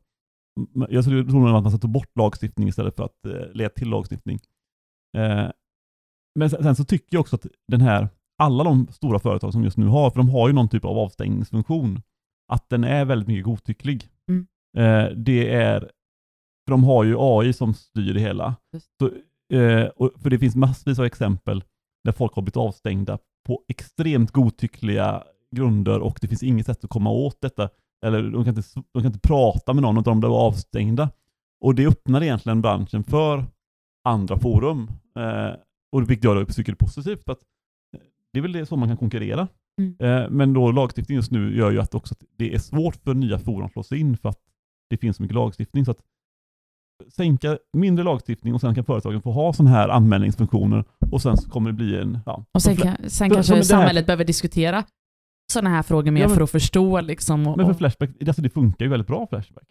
jag 0.90 1.04
tror 1.04 1.24
nog 1.24 1.48
att 1.48 1.64
man 1.64 1.72
ska 1.72 1.80
ta 1.80 1.88
bort 1.88 2.18
lagstiftning 2.18 2.68
istället 2.68 2.96
för 2.96 3.04
att 3.04 3.26
eh, 3.26 3.54
leda 3.54 3.70
till 3.70 3.90
lagstiftning. 3.90 4.40
Eh, 5.18 5.52
men 6.40 6.50
sen, 6.50 6.64
sen 6.64 6.76
så 6.76 6.84
tycker 6.84 7.08
jag 7.10 7.22
också 7.22 7.36
att 7.36 7.46
den 7.68 7.82
här, 7.82 8.10
alla 8.38 8.64
de 8.64 8.88
stora 8.88 9.20
företag 9.20 9.54
som 9.54 9.64
just 9.64 9.78
nu 9.78 9.86
har, 9.86 10.10
för 10.10 10.18
de 10.18 10.30
har 10.30 10.48
ju 10.48 10.54
någon 10.54 10.70
typ 10.70 10.86
av 10.86 10.98
avstängningsfunktion, 10.98 12.02
att 12.52 12.70
den 12.70 12.84
är 12.84 13.06
väldigt 13.06 13.28
mycket 13.28 13.46
godtycklig. 13.46 14.10
Mm. 14.30 14.48
Eh, 14.78 15.12
det 15.18 15.54
är, 15.54 15.80
för 16.66 16.72
de 16.72 16.84
har 16.84 17.04
ju 17.04 17.16
AI 17.20 17.54
som 17.54 17.74
styr 17.74 18.14
det 18.14 18.20
hela. 18.20 18.56
Så 19.00 19.08
eh, 19.58 19.86
och, 19.86 20.12
för 20.22 20.30
det 20.30 20.40
finns 20.40 20.56
massvis 20.56 21.00
av 21.00 21.06
exempel 21.06 21.64
där 22.04 22.12
folk 22.12 22.34
har 22.34 22.42
blivit 22.42 22.58
avstängda 22.58 23.18
på 23.48 23.64
extremt 23.68 24.32
godtyckliga 24.32 25.24
grunder 25.56 26.00
och 26.00 26.18
det 26.22 26.28
finns 26.28 26.44
inget 26.44 26.66
sätt 26.66 26.84
att 26.84 26.90
komma 26.90 27.10
åt 27.10 27.42
detta. 27.42 27.70
Eller 28.06 28.24
de 28.24 28.44
kan 28.46 28.58
inte, 28.58 28.70
de 28.94 29.02
kan 29.02 29.06
inte 29.06 29.28
prata 29.28 29.74
med 29.74 29.82
någon 29.82 29.98
utan 29.98 30.12
de 30.12 30.20
blir 30.20 30.40
avstängda. 30.48 31.10
Och 31.62 31.76
det 31.76 31.88
öppnar 31.88 32.24
egentligen 32.24 32.62
branschen 32.62 33.04
för 33.04 33.46
andra 34.08 34.38
forum. 34.40 34.92
Eh, 35.20 35.56
och 35.92 36.10
vilket 36.10 36.24
jag 36.24 36.54
tycker 36.56 36.72
är 36.72 36.76
positivt. 36.76 37.24
För 37.24 37.32
att 37.32 37.42
eh, 37.96 38.02
det 38.34 38.40
är 38.40 38.42
väl 38.42 38.52
det 38.52 38.66
så 38.66 38.76
man 38.76 38.88
kan 38.90 38.98
konkurrera. 38.98 39.48
Mm. 39.82 39.96
Eh, 40.00 40.30
men 40.30 40.54
då 40.54 40.72
lagstiftningen 40.72 41.20
just 41.20 41.32
nu 41.32 41.58
gör 41.58 41.72
ju 41.72 41.80
att 41.82 41.96
också 41.96 42.14
att 42.14 42.24
det 42.38 42.54
är 42.54 42.60
svårt 42.60 42.96
för 42.96 43.14
nya 43.14 43.40
forum 43.40 43.66
att 43.66 43.72
slå 43.72 43.84
sig 43.84 44.00
in 44.00 44.18
för 44.18 44.30
att 44.30 44.40
det 44.90 44.98
finns 44.98 45.18
så 45.18 45.24
mycket 45.24 45.36
lagstiftning. 45.36 45.86
Så 45.86 45.92
att 45.92 46.02
sänka 47.10 47.58
mindre 47.78 48.06
lagstiftning 48.06 48.54
och 48.54 48.62
sen 48.62 48.76
kan 48.76 48.86
företagen 48.86 49.22
få 49.22 49.32
ha 49.32 49.54
sådana 49.54 49.76
här 49.76 49.90
anmälningsfunktioner 49.90 50.84
och 51.12 51.22
sen 51.22 51.38
så 51.38 51.50
kommer 51.50 51.70
det 51.70 51.74
bli 51.76 51.98
en... 52.00 52.20
Ja, 52.26 52.46
Och 52.52 52.62
sen, 52.62 52.76
kan- 52.76 53.10
sen 53.10 53.30
kanske 53.30 53.56
det 53.56 53.64
samhället 53.64 54.06
behöver 54.06 54.26
diskutera 54.26 54.84
sådana 55.52 55.70
här 55.70 55.84
frågor 55.84 56.12
mer 56.12 56.22
Ja, 56.22 56.28
men- 56.28 56.36
för 56.38 56.44
att 56.44 56.52
förstå. 56.52 57.02
Liksom, 57.02 57.48
och, 57.48 57.58
Men 57.58 57.66
för 57.66 57.74
Flashback, 57.74 58.10
alltså 58.28 58.42
det 58.42 58.50
funkar 58.50 58.86
ju 58.86 58.90
väldigt 58.92 59.08
bra 59.08 59.28
Flashback. 59.30 59.64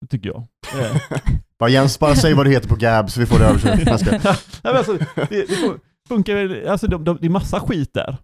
Det 0.00 0.06
tycker 0.06 0.28
jag. 0.28 0.44
Bara 1.58 1.70
Jens, 1.70 1.98
bara 1.98 2.14
säg 2.14 2.34
vad 2.34 2.46
du 2.46 2.50
heter 2.50 2.68
på 2.68 2.76
Gab 2.76 3.10
så 3.10 3.20
vi 3.20 3.26
får 3.26 3.38
det 3.38 3.44
översatt. 3.44 4.12
Nej, 4.24 4.36
men 4.62 4.76
alltså, 4.76 4.92
det, 4.92 5.26
det 5.28 5.46
fun- 5.46 5.80
funkar 6.08 6.64
alltså 6.68 6.86
de, 6.86 7.04
de, 7.04 7.18
det 7.20 7.26
är 7.26 7.30
massa 7.30 7.60
skit 7.60 7.90
där. 7.94 8.16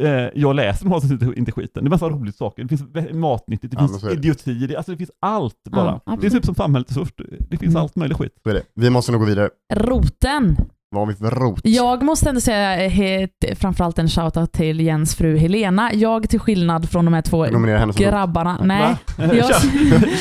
Eh, 0.00 0.28
jag 0.34 0.56
läser 0.56 0.84
men 0.84 0.92
har 0.92 1.12
inte, 1.12 1.32
inte 1.36 1.52
skiten. 1.52 1.84
Det 1.84 1.88
är 1.88 1.90
massa 1.90 2.08
roliga 2.08 2.32
saker. 2.32 2.62
Det 2.64 2.68
finns 2.68 3.12
matnyttigt, 3.12 3.70
det 3.70 3.76
Ja, 3.80 3.88
finns 3.88 4.00
så 4.00 4.06
är 4.06 4.10
det. 4.10 4.16
idioti, 4.16 4.66
det, 4.66 4.76
alltså 4.76 4.92
det 4.92 4.98
finns 4.98 5.10
allt 5.20 5.62
bara. 5.70 6.00
det 6.20 6.26
är 6.26 6.30
typ 6.30 6.44
som 6.44 6.54
samhället 6.54 6.88
är 6.90 6.92
störst. 6.94 7.14
Det 7.50 7.56
finns 7.56 7.70
Mm. 7.70 7.82
allt 7.82 7.96
möjligt 7.96 8.18
skit. 8.18 8.32
Så 8.42 8.50
är 8.50 8.54
det. 8.54 8.62
Vi 8.74 8.90
måste 8.90 9.12
nog 9.12 9.20
gå 9.20 9.26
vidare. 9.26 9.50
Roten. 9.74 10.56
Vad 10.90 11.02
har 11.02 11.06
vi 11.06 11.14
för 11.14 11.30
rot? 11.30 11.60
Jag 11.64 12.02
måste 12.02 12.28
ändå 12.28 12.40
säga 12.40 12.84
eh, 12.84 12.90
he- 12.90 13.54
framförallt 13.54 13.98
en 13.98 14.08
shoutout 14.08 14.52
till 14.52 14.80
Jens 14.80 15.14
fru 15.14 15.36
Helena. 15.36 15.90
Jag 15.94 16.28
till 16.30 16.40
skillnad 16.40 16.90
från 16.90 17.04
de 17.04 17.14
här 17.14 17.22
två 17.22 17.46
som 17.46 17.66
rot. 17.66 17.96
grabbarna. 17.96 18.58
Nej? 18.64 18.96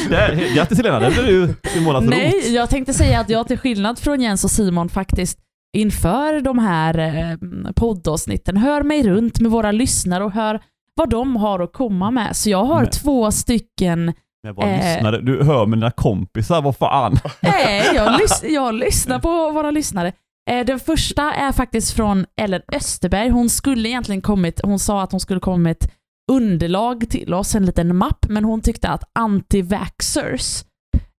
Jag- 0.09 0.37
Grattis 0.55 0.77
Helena, 0.77 0.99
det 0.99 1.11
blir 1.11 1.23
du 1.23 1.53
Simonas 1.69 2.03
Nej, 2.03 2.31
rot. 2.31 2.47
jag 2.47 2.69
tänkte 2.69 2.93
säga 2.93 3.19
att 3.19 3.29
jag 3.29 3.47
till 3.47 3.57
skillnad 3.57 3.99
från 3.99 4.21
Jens 4.21 4.43
och 4.43 4.51
Simon 4.51 4.89
faktiskt 4.89 5.39
inför 5.77 6.41
de 6.41 6.59
här 6.59 6.97
eh, 6.99 7.37
poddavsnitten 7.75 8.57
hör 8.57 8.83
mig 8.83 9.03
runt 9.03 9.39
med 9.39 9.51
våra 9.51 9.71
lyssnare 9.71 10.23
och 10.23 10.31
hör 10.31 10.59
vad 10.95 11.09
de 11.09 11.35
har 11.35 11.59
att 11.59 11.73
komma 11.73 12.11
med. 12.11 12.35
Så 12.35 12.49
jag 12.49 12.63
har 12.65 12.81
Men- 12.81 12.89
två 12.89 13.31
stycken 13.31 14.13
Men 14.43 14.55
vad 14.55 14.65
Eh. 14.67 15.11
du 15.21 15.43
hör 15.43 15.65
med 15.65 15.77
dina 15.79 15.91
kompisar, 15.91 16.61
vad 16.61 16.77
fan. 16.77 17.17
Nej, 17.41 17.83
jag, 17.95 18.07
lys- 18.19 18.45
jag 18.49 18.73
lyssnar 18.73 19.19
på 19.19 19.51
våra 19.51 19.71
lyssnare. 19.71 20.11
Eh, 20.49 20.65
den 20.65 20.79
första 20.79 21.33
är 21.33 21.51
faktiskt 21.51 21.93
från 21.93 22.25
Ellen 22.41 22.61
Österberg. 22.73 23.29
Hon 23.29 23.49
skulle 23.49 23.89
egentligen 23.89 24.21
kommit, 24.21 24.61
hon 24.63 24.79
sa 24.79 25.01
att 25.01 25.11
hon 25.11 25.19
skulle 25.19 25.39
komma 25.39 25.57
med 25.57 25.71
ett 25.71 25.91
underlag 26.31 27.09
till 27.09 27.33
oss, 27.33 27.55
en 27.55 27.65
liten 27.65 27.95
mapp, 27.95 28.25
men 28.29 28.45
hon 28.45 28.61
tyckte 28.61 28.89
att 28.89 29.03
anti-vaxxers, 29.19 30.65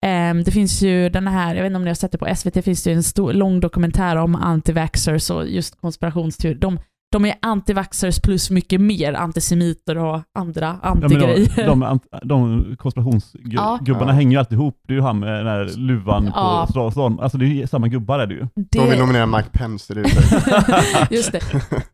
eh, 0.04 0.34
det 0.44 0.50
finns 0.50 0.82
ju 0.82 1.08
den 1.08 1.26
här, 1.26 1.54
jag 1.54 1.62
vet 1.62 1.70
inte 1.70 1.76
om 1.76 1.84
ni 1.84 1.90
har 1.90 1.94
sett 1.94 2.12
det 2.12 2.18
på 2.18 2.34
SVT, 2.36 2.64
finns 2.64 2.82
det 2.82 2.90
ju 2.90 2.96
en 2.96 3.02
stor, 3.02 3.32
lång 3.32 3.60
dokumentär 3.60 4.16
om 4.16 4.36
anti-vaxxers 4.36 5.30
och 5.34 5.48
just 5.48 5.80
konspirationsteorier. 5.80 6.60
De, 6.60 6.78
de 7.16 7.24
är 7.24 7.35
anti-vaxxers 7.42 8.20
plus 8.22 8.50
mycket 8.50 8.81
mer 8.81 9.12
antisemiter 9.14 9.98
och 9.98 10.20
andra 10.38 10.79
Ja, 10.83 10.88
antigrejer. 10.88 11.48
de, 11.57 11.62
de, 11.66 11.85
ant- 11.85 12.20
de 12.22 12.76
konspirationsgubbarna 12.79 13.79
Ja. 13.87 13.96
Ja. 14.00 14.12
hänger 14.12 14.31
ju 14.31 14.38
alltid 14.38 14.59
ihop. 14.59 14.81
Det 14.88 14.92
är 14.92 14.96
ju 14.96 15.02
han 15.02 15.18
med 15.18 15.29
den 15.33 15.46
här 15.46 15.70
luvan 15.76 16.31
Ja. 16.35 16.68
på 16.74 16.90
stan. 16.90 17.20
Alltså 17.20 17.38
det 17.38 17.44
är 17.44 17.48
ju 17.48 17.66
samma 17.66 17.88
gubbar 17.88 18.18
är 18.18 18.26
det 18.26 18.35
ju. 18.35 18.46
De 18.55 18.90
vill 18.90 18.98
nominera 18.98 19.26
Mike 19.26 19.48
Pence, 19.52 19.94
det 19.94 20.00
är 20.00 20.05
det. 20.05 21.14
Just 21.16 21.33
det. 21.33 21.40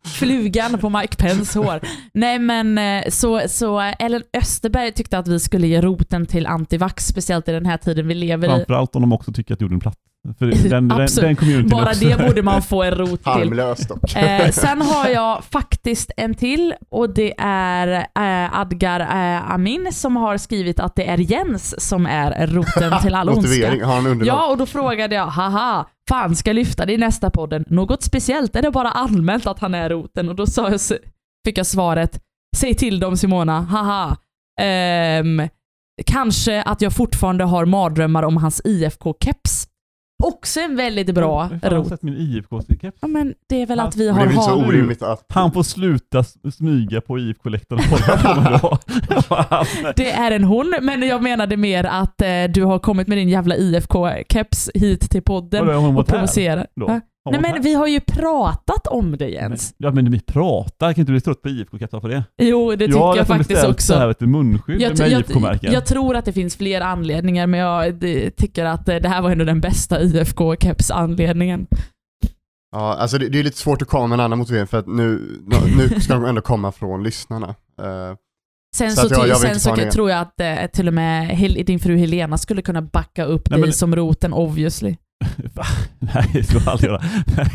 Flugan 0.06 0.78
på 0.78 0.88
Mike 0.90 1.16
Pence 1.16 1.58
hår. 1.58 1.80
Nej 2.14 2.38
men 2.38 2.78
eh, 2.78 3.04
så, 3.11 3.40
så 3.48 3.80
Ellen 3.98 4.22
Österberg 4.37 4.92
tyckte 4.92 5.18
att 5.18 5.28
vi 5.28 5.40
skulle 5.40 5.66
ge 5.66 5.80
roten 5.80 6.26
till 6.26 6.46
antivax, 6.46 7.06
speciellt 7.06 7.48
i 7.48 7.52
den 7.52 7.66
här 7.66 7.76
tiden 7.76 8.08
vi 8.08 8.14
lever 8.14 8.48
i. 8.48 8.50
Framförallt 8.50 8.96
om 8.96 9.02
de 9.02 9.12
också 9.12 9.32
tycker 9.32 9.54
att 9.54 9.61
jorden 9.61 9.76
är 9.76 9.80
platt. 9.80 9.96
För 10.38 10.46
den, 10.46 10.88
den, 10.88 11.06
den 11.16 11.37
communityn 11.37 11.68
Bara 11.68 11.90
också. 11.90 12.04
det 12.04 12.18
borde 12.26 12.42
man 12.42 12.62
få 12.62 12.82
en 12.82 12.94
rot 12.94 13.22
till. 13.22 13.32
Harmlöst 13.32 13.88
dock. 13.88 14.16
Eh, 14.16 14.50
sen 14.52 14.82
har 14.82 15.08
jag 15.08 15.44
faktiskt 15.44 16.11
en 16.16 16.35
till 16.35 16.74
och 16.90 17.14
det 17.14 17.35
är 17.38 17.88
eh, 17.96 18.61
Adgar 18.61 19.00
eh, 19.00 19.50
Amin 19.50 19.88
som 19.92 20.16
har 20.16 20.37
skrivit 20.38 20.80
att 20.80 20.96
det 20.96 21.08
är 21.08 21.18
Jens 21.18 21.88
som 21.88 22.06
är 22.06 22.46
roten 22.46 23.00
till 23.02 23.14
all 23.14 23.28
ondska. 23.28 23.74
Ja, 24.24 24.46
och 24.46 24.56
då 24.56 24.66
frågade 24.66 25.14
jag, 25.14 25.26
haha, 25.26 25.87
fan 26.08 26.37
ska 26.37 26.52
lyfta 26.52 26.87
det 26.87 26.92
i 26.92 26.98
nästa 26.98 27.30
podden? 27.30 27.64
Något 27.68 28.02
speciellt? 28.02 28.56
Är 28.56 28.62
det 28.62 28.70
bara 28.70 28.90
allmänt 28.90 29.46
att 29.46 29.58
han 29.58 29.74
är 29.74 29.90
roten? 29.90 30.28
Och 30.28 30.35
då 30.35 30.46
sa 30.46 30.70
jag, 30.70 30.80
fick 31.46 31.58
jag 31.58 31.66
svaret, 31.66 32.20
säg 32.56 32.74
till 32.74 33.00
dem 33.00 33.16
Simona, 33.16 33.61
haha. 33.61 34.16
Ehm, 34.61 35.42
kanske 36.06 36.62
att 36.62 36.80
jag 36.80 36.92
fortfarande 36.92 37.44
har 37.44 37.64
mardrömmar 37.64 38.22
om 38.22 38.37
hans 38.37 38.62
IFK-keps. 38.64 39.62
Också 40.22 40.61
en 40.61 40.76
väldigt 40.76 41.14
bra 41.14 41.42
Hur 41.44 41.58
fan 41.58 41.72
har 41.72 41.78
rot. 41.78 41.88
sett 41.88 42.02
min 42.02 42.14
IFK-keps? 42.16 42.92
Ja, 43.00 43.08
men 43.08 43.35
det 43.48 43.62
är 43.62 43.66
väl 43.66 43.78
Han- 43.78 43.88
att 43.88 43.96
vi 43.96 44.06
det 44.06 44.12
har 44.12 44.20
är 44.20 44.26
väl 44.26 44.35
inte 44.35 44.44
så 44.46 44.54
orimligt 44.66 45.02
att... 45.02 45.24
Han 45.28 45.52
får 45.52 45.62
sluta 45.62 46.18
s- 46.18 46.35
smyga 46.56 47.00
på 47.00 47.18
IFK-läktaren 47.18 47.82
och 47.92 47.98
kolla 47.98 48.35
på 48.35 48.40
mig 48.40 48.58
då. 49.08 49.22
Fan. 49.22 49.66
Det 49.96 50.11
är 50.12 50.30
en 50.30 50.44
hon, 50.44 50.74
men 50.82 51.02
jag 51.02 51.22
menade 51.22 51.56
mer 51.56 51.85
att 51.85 52.22
eh, 52.22 52.28
du 52.54 52.64
har 52.64 52.78
kommit 52.78 53.08
med 53.08 53.18
din 53.18 53.28
jävla 53.28 53.56
IFK-keps 53.56 54.70
hit 54.74 55.11
till 55.11 55.22
podden 55.22 55.66
Vadå, 55.66 55.72
har 55.78 55.80
hon 55.80 55.88
och 55.88 55.94
varit 55.94 56.11
här 56.11 56.16
provocerar. 56.18 56.66
då? 56.76 56.87
Va? 56.87 57.00
Har 57.24 57.32
Nej 57.32 57.40
men 57.40 57.50
här? 57.52 57.61
vi 57.62 57.74
har 57.74 57.87
ju 57.87 58.00
pratat 58.00 58.87
om 58.87 59.16
det 59.16 59.28
Jens. 59.28 59.74
Ja 59.78 59.90
men 59.90 60.11
vi 60.11 60.20
pratar, 60.20 60.92
kan 60.92 61.00
inte 61.00 61.12
du 61.12 61.14
bli 61.14 61.20
trött 61.20 61.42
på 61.42 61.48
IFK-kepsar 61.48 62.00
för 62.00 62.08
det? 62.08 62.24
Jo, 62.38 62.70
det 62.70 62.87
tycker 62.87 62.98
jag 63.00 63.14
dessutom 63.16 63.26
faktiskt 63.26 63.48
beställt 63.48 63.74
också. 63.74 63.92
så 63.92 63.98
här, 63.98 64.06
vet 64.06 64.18
du, 64.18 64.26
munskydd 64.26 64.80
Jag, 64.80 64.98
med 64.98 65.11
jag, 65.11 65.20
IFK-märken. 65.20 65.72
jag 65.72 65.87
tror 65.87 66.16
att 66.16 66.24
det 66.24 66.32
finns 66.32 66.56
fler 66.56 66.80
anledningar, 66.80 67.46
men 67.46 67.61
jag 67.61 67.94
det, 67.94 68.30
tycker 68.30 68.64
att 68.64 68.88
eh, 68.88 68.96
det 68.96 69.08
här 69.08 69.22
var 69.22 69.30
ändå 69.30 69.44
den 69.44 69.61
bästa 69.61 70.00
IFK-keps-anledningen. 70.02 71.66
Ja, 72.72 72.94
alltså 72.94 73.18
det, 73.18 73.28
det 73.28 73.38
är 73.38 73.42
lite 73.44 73.58
svårt 73.58 73.82
att 73.82 73.88
komma 73.88 74.06
med 74.06 74.16
en 74.16 74.20
annan 74.24 74.38
motivering 74.38 74.66
för 74.66 74.78
att 74.78 74.87
nu, 74.87 75.38
nu 75.76 76.00
ska 76.00 76.14
de 76.14 76.24
ändå 76.24 76.40
komma 76.40 76.72
från 76.72 77.02
lyssnarna. 77.02 77.48
Eh, 77.82 78.16
Sen 78.76 78.90
Så 78.92 79.08
så, 79.08 79.14
jag- 79.14 79.28
jag 79.28 79.37
sen 79.40 79.61
så 79.61 79.76
tror 79.76 80.11
jag 80.11 80.20
att 80.20 80.40
eh, 80.40 80.66
till 80.72 80.88
och 80.88 80.94
med 80.94 81.28
Hel- 81.28 81.64
din 81.66 81.78
fru 81.78 81.96
Helena 81.96 82.38
skulle 82.38 82.62
kunna 82.62 82.82
backa 82.82 83.24
upp 83.24 83.50
Nej, 83.50 83.58
dig 83.58 83.66
men- 83.66 83.72
som 83.72 83.96
roten 83.96 84.32
obviously. 84.32 84.96
Va? 85.54 85.64
Nej, 85.98 86.30
det 86.32 86.44
ska 86.44 86.58
jag 86.58 86.68
aldrig 86.68 86.90
göra. 86.90 87.02
Nej. 87.37 87.50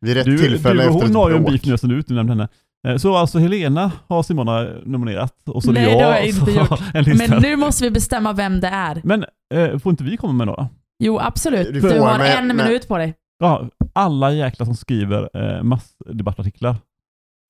vid 0.00 0.14
rätt 0.16 0.24
Du, 0.24 0.38
tillfälle 0.38 0.82
du 0.82 0.88
och 0.88 0.94
hon 0.94 1.14
har 1.16 1.30
ju 1.30 1.36
en 1.36 1.44
beef 1.44 1.64
nu 1.64 1.78
som 1.78 1.88
du 1.88 1.96
inte 1.96 2.12
nämnde 2.12 2.32
henne. 2.32 2.48
Eh, 2.88 2.96
Så 2.96 3.16
alltså 3.16 3.38
Helena 3.38 3.92
har 4.08 4.22
Simona 4.22 4.66
nominerat 4.84 5.34
och 5.48 5.62
så 5.62 5.70
är 5.70 5.74
Nej, 5.74 5.82
jag 5.84 5.98
det 6.00 6.04
har 6.04 6.12
jag 6.12 6.26
inte 6.28 6.50
gjort. 6.50 7.28
Men 7.30 7.42
nu 7.42 7.56
måste 7.56 7.84
vi 7.84 7.90
bestämma 7.90 8.32
vem 8.32 8.60
det 8.60 8.68
är. 8.68 9.00
Men 9.04 9.24
eh, 9.54 9.78
får 9.78 9.90
inte 9.90 10.04
vi 10.04 10.16
komma 10.16 10.32
med 10.32 10.46
några? 10.46 10.68
Jo, 11.04 11.18
absolut. 11.18 11.72
Du 11.72 11.80
Du, 11.80 11.98
har 12.00 12.18
men- 12.18 12.38
en 12.38 12.46
men- 12.46 12.56
minut 12.56 12.88
på 12.88 12.98
dig. 12.98 13.14
Ja, 13.38 13.68
alla 13.92 14.32
jäklar 14.32 14.64
som 14.64 14.74
skriver 14.76 15.28
eh, 15.56 15.62
massdebattartiklar. 15.62 16.76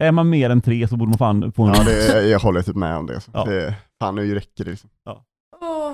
Är 0.03 0.13
man 0.13 0.29
mer 0.31 0.51
än 0.51 0.61
tre 0.61 0.89
så 0.89 0.97
borde 0.97 1.09
man 1.11 1.19
fan 1.19 1.53
få 1.53 1.63
en... 1.63 1.75
Ja, 1.75 1.83
det, 1.85 2.09
är- 2.13 2.23
jag 2.23 2.39
håller 2.39 2.63
typ 2.63 2.77
med 2.77 2.97
om 2.97 3.07
det. 3.07 3.21
Ja. 3.33 3.45
det 3.45 3.75
fan, 4.01 4.15
nu 4.15 4.35
räcker 4.35 4.65
det 4.65 4.71
liksom. 4.71 4.91
Åh, 5.11 5.17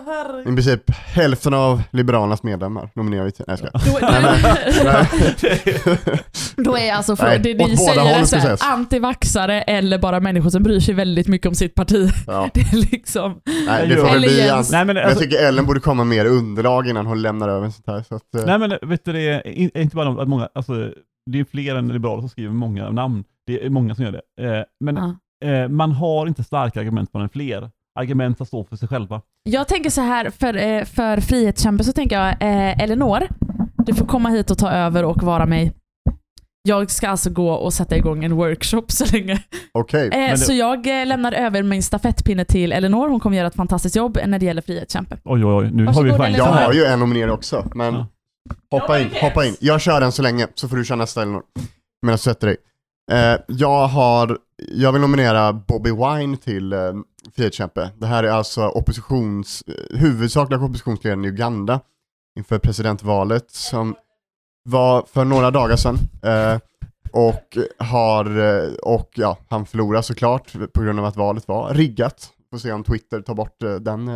herregud. 0.06 0.52
I 0.52 0.56
princip 0.56 0.90
hälften 0.90 1.54
av 1.54 1.82
Liberalernas 1.92 2.42
medlemmar 2.42 2.90
nominerar 2.94 3.24
vi 3.24 3.32
till. 3.32 3.44
Nej, 3.48 3.56
jag 3.72 3.80
skojar. 3.80 4.00
Då, 4.02 4.08
Nej, 4.10 5.34
då, 6.56 6.62
då 6.62 6.78
är 6.78 6.92
alltså 6.92 7.16
för, 7.16 7.24
Nej, 7.26 7.38
det 7.38 7.54
ni 7.54 7.76
säger 7.76 8.50
är 8.50 8.56
ska 8.56 8.66
antivaxare 8.66 9.62
eller 9.62 9.98
bara 9.98 10.20
människor 10.20 10.50
som 10.50 10.62
bryr 10.62 10.80
sig 10.80 10.94
väldigt 10.94 11.28
mycket 11.28 11.48
om 11.48 11.54
sitt 11.54 11.74
parti. 11.74 12.10
Ja. 12.26 12.48
Det 12.54 12.60
är 12.60 12.90
liksom... 12.92 13.40
Nej, 13.66 13.88
det 13.88 13.96
får 13.96 14.04
väl 14.04 14.20
bli 14.20 14.38
Jens. 14.46 14.70
Nej 14.72 14.78
men, 14.84 14.86
Men 14.86 14.96
jag 14.96 15.04
alltså, 15.04 15.24
tycker 15.24 15.46
Ellen 15.48 15.66
borde 15.66 15.80
komma 15.80 16.04
mer 16.04 16.26
underlag 16.26 16.88
innan 16.88 17.06
hon 17.06 17.22
lämnar 17.22 17.48
över 17.48 17.70
sånt 17.70 17.86
här. 17.86 18.02
Så 18.08 18.14
att, 18.14 18.34
eh, 18.34 18.42
nej 18.46 18.58
men 18.58 18.70
vet 18.88 19.04
du 19.04 19.12
det, 19.12 19.20
är 19.20 19.48
in- 19.48 19.70
är 19.74 19.82
inte 19.82 19.96
bara 19.96 20.22
att 20.22 20.28
många, 20.28 20.48
alltså 20.54 20.90
det 21.30 21.40
är 21.40 21.44
fler 21.44 21.74
än 21.76 21.88
liberaler 21.88 22.20
som 22.20 22.28
skriver 22.28 22.52
många 22.52 22.90
namn. 22.90 23.24
Det 23.46 23.64
är 23.66 23.70
många 23.70 23.94
som 23.94 24.04
gör 24.04 24.12
det. 24.12 24.44
Eh, 24.58 24.64
men 24.84 24.96
Ja. 25.42 25.48
eh, 25.48 25.68
man 25.68 25.92
har 25.92 26.26
inte 26.26 26.44
starka 26.44 26.80
argument 26.80 27.12
på 27.12 27.18
än 27.18 27.28
fler. 27.28 27.70
Argument 28.00 28.36
som 28.36 28.46
står 28.46 28.64
för 28.64 28.76
sig 28.76 28.88
själva. 28.88 29.20
Jag 29.42 29.68
tänker 29.68 29.90
så 29.90 30.00
här, 30.00 30.30
för, 30.30 30.56
eh, 30.56 30.84
för 30.84 31.20
frihetskämpe 31.20 31.84
så 31.84 31.92
tänker 31.92 32.16
jag, 32.18 32.28
eh, 32.28 32.82
Elinor, 32.82 33.28
du 33.86 33.94
får 33.94 34.06
komma 34.06 34.28
hit 34.28 34.50
och 34.50 34.58
ta 34.58 34.70
över 34.70 35.04
och 35.04 35.22
vara 35.22 35.46
mig. 35.46 35.72
Jag 36.68 36.90
ska 36.90 37.08
alltså 37.08 37.30
gå 37.30 37.50
och 37.52 37.72
sätta 37.72 37.96
igång 37.96 38.24
en 38.24 38.32
workshop 38.36 38.84
så 38.88 39.04
länge. 39.12 39.42
Okej, 39.72 40.08
Eh, 40.12 40.30
det- 40.30 40.36
Så 40.38 40.52
jag 40.52 41.00
eh, 41.00 41.06
lämnar 41.06 41.32
över 41.32 41.62
min 41.62 41.82
stafettpinne 41.82 42.44
till 42.44 42.72
Elinor. 42.72 43.08
Hon 43.08 43.20
kommer 43.20 43.36
göra 43.36 43.46
ett 43.46 43.54
fantastiskt 43.54 43.96
jobb 43.96 44.18
när 44.26 44.38
det 44.38 44.46
gäller 44.46 44.62
frihetskämpe. 44.62 45.16
Oj 45.24 45.44
oj 45.44 45.54
oj, 45.54 45.70
nu 45.72 45.84
Varsågod, 45.84 46.10
har 46.12 46.26
vi 46.28 46.34
jag 46.36 46.44
har 46.44 46.72
ju 46.72 46.84
en 46.84 46.98
nominering 47.00 47.30
också, 47.32 47.70
men 47.74 47.94
Ja. 47.94 48.06
hoppa 48.70 49.00
in, 49.00 49.08
hoppa 49.20 49.44
in. 49.46 49.56
Jag 49.60 49.80
kör 49.80 50.00
den 50.00 50.12
så 50.12 50.22
länge, 50.22 50.46
så 50.54 50.68
får 50.68 50.76
du 50.76 50.84
köra 50.84 50.96
nästa 50.98 51.22
Elinor. 51.22 51.42
Medan 52.02 52.14
du 52.14 52.18
sätter 52.18 52.46
dig. 52.46 52.56
Eh, 53.12 53.40
jag 53.48 53.86
har, 53.86 54.38
jag 54.72 54.92
vill 54.92 55.00
nominera 55.00 55.52
Bobby 55.52 55.90
Wine 55.90 56.36
till 56.36 56.72
eh, 56.72 56.78
frihetskämpe. 57.32 57.90
Det 57.96 58.06
här 58.06 58.24
är 58.24 58.30
alltså 58.30 58.68
oppositions, 58.68 59.64
eh, 59.66 59.98
huvudsakliga 59.98 60.60
oppositionsledaren 60.60 61.24
i 61.24 61.28
Uganda 61.28 61.80
inför 62.38 62.58
presidentvalet 62.58 63.50
som 63.50 63.96
var 64.64 65.04
för 65.12 65.24
några 65.24 65.50
dagar 65.50 65.76
sedan. 65.76 65.98
Eh, 66.22 66.58
och 67.12 67.58
har, 67.78 68.38
eh, 68.38 68.72
och 68.74 69.10
ja, 69.14 69.38
han 69.48 69.66
förlorar 69.66 70.02
såklart 70.02 70.52
på 70.72 70.82
grund 70.82 70.98
av 70.98 71.04
att 71.04 71.16
valet 71.16 71.48
var 71.48 71.74
riggat. 71.74 72.30
Får 72.50 72.58
se 72.58 72.72
om 72.72 72.84
Twitter 72.84 73.20
tar 73.20 73.34
bort 73.34 73.62
eh, 73.62 73.74
den, 73.74 74.10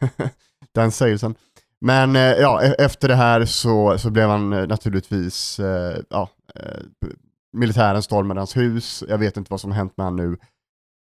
den 0.74 0.92
sägelsen. 0.92 1.34
Men 1.80 2.14
ja, 2.14 2.62
e-, 2.62 2.74
efter 2.78 3.08
det 3.08 3.14
här 3.14 3.44
så, 3.44 3.98
så 3.98 4.10
blev 4.10 4.28
han 4.28 4.50
naturligtvis, 4.50 5.60
ja, 6.10 6.28
militären 7.52 8.02
stormade 8.02 8.40
hans 8.40 8.56
hus, 8.56 9.04
jag 9.08 9.18
vet 9.18 9.36
inte 9.36 9.50
vad 9.50 9.60
som 9.60 9.70
har 9.70 9.78
hänt 9.78 9.96
med 9.96 10.06
han 10.06 10.16
nu. 10.16 10.36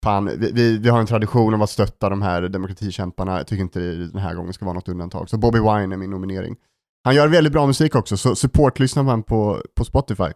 Fan, 0.06 0.26
vi, 0.40 0.52
vi, 0.52 0.78
vi 0.78 0.90
har 0.90 1.00
en 1.00 1.06
tradition 1.06 1.54
av 1.54 1.62
att 1.64 1.70
stötta 1.70 2.10
de 2.10 2.22
här 2.22 2.42
demokratikämparna, 2.42 3.38
jag 3.38 3.48
tycker 3.48 3.62
inte 3.62 3.80
det 3.80 4.08
den 4.08 4.22
här 4.22 4.36
gången 4.36 4.54
ska 4.54 4.66
vara 4.66 4.74
något 4.74 4.88
undantag. 4.90 5.30
Så 5.30 5.38
Bobby 5.38 5.60
Wine 5.60 5.96
är 5.96 5.98
min 5.98 6.10
nominering. 6.10 6.56
Han 7.04 7.16
gör 7.16 7.28
väldigt 7.28 7.54
bra 7.54 7.68
musik 7.68 7.96
också, 7.96 8.18
så 8.18 8.36
support-lyssna 8.36 9.04
på 9.04 9.10
honom 9.10 9.24
på, 9.24 9.62
på 9.76 9.86
Spotify. 9.86 10.32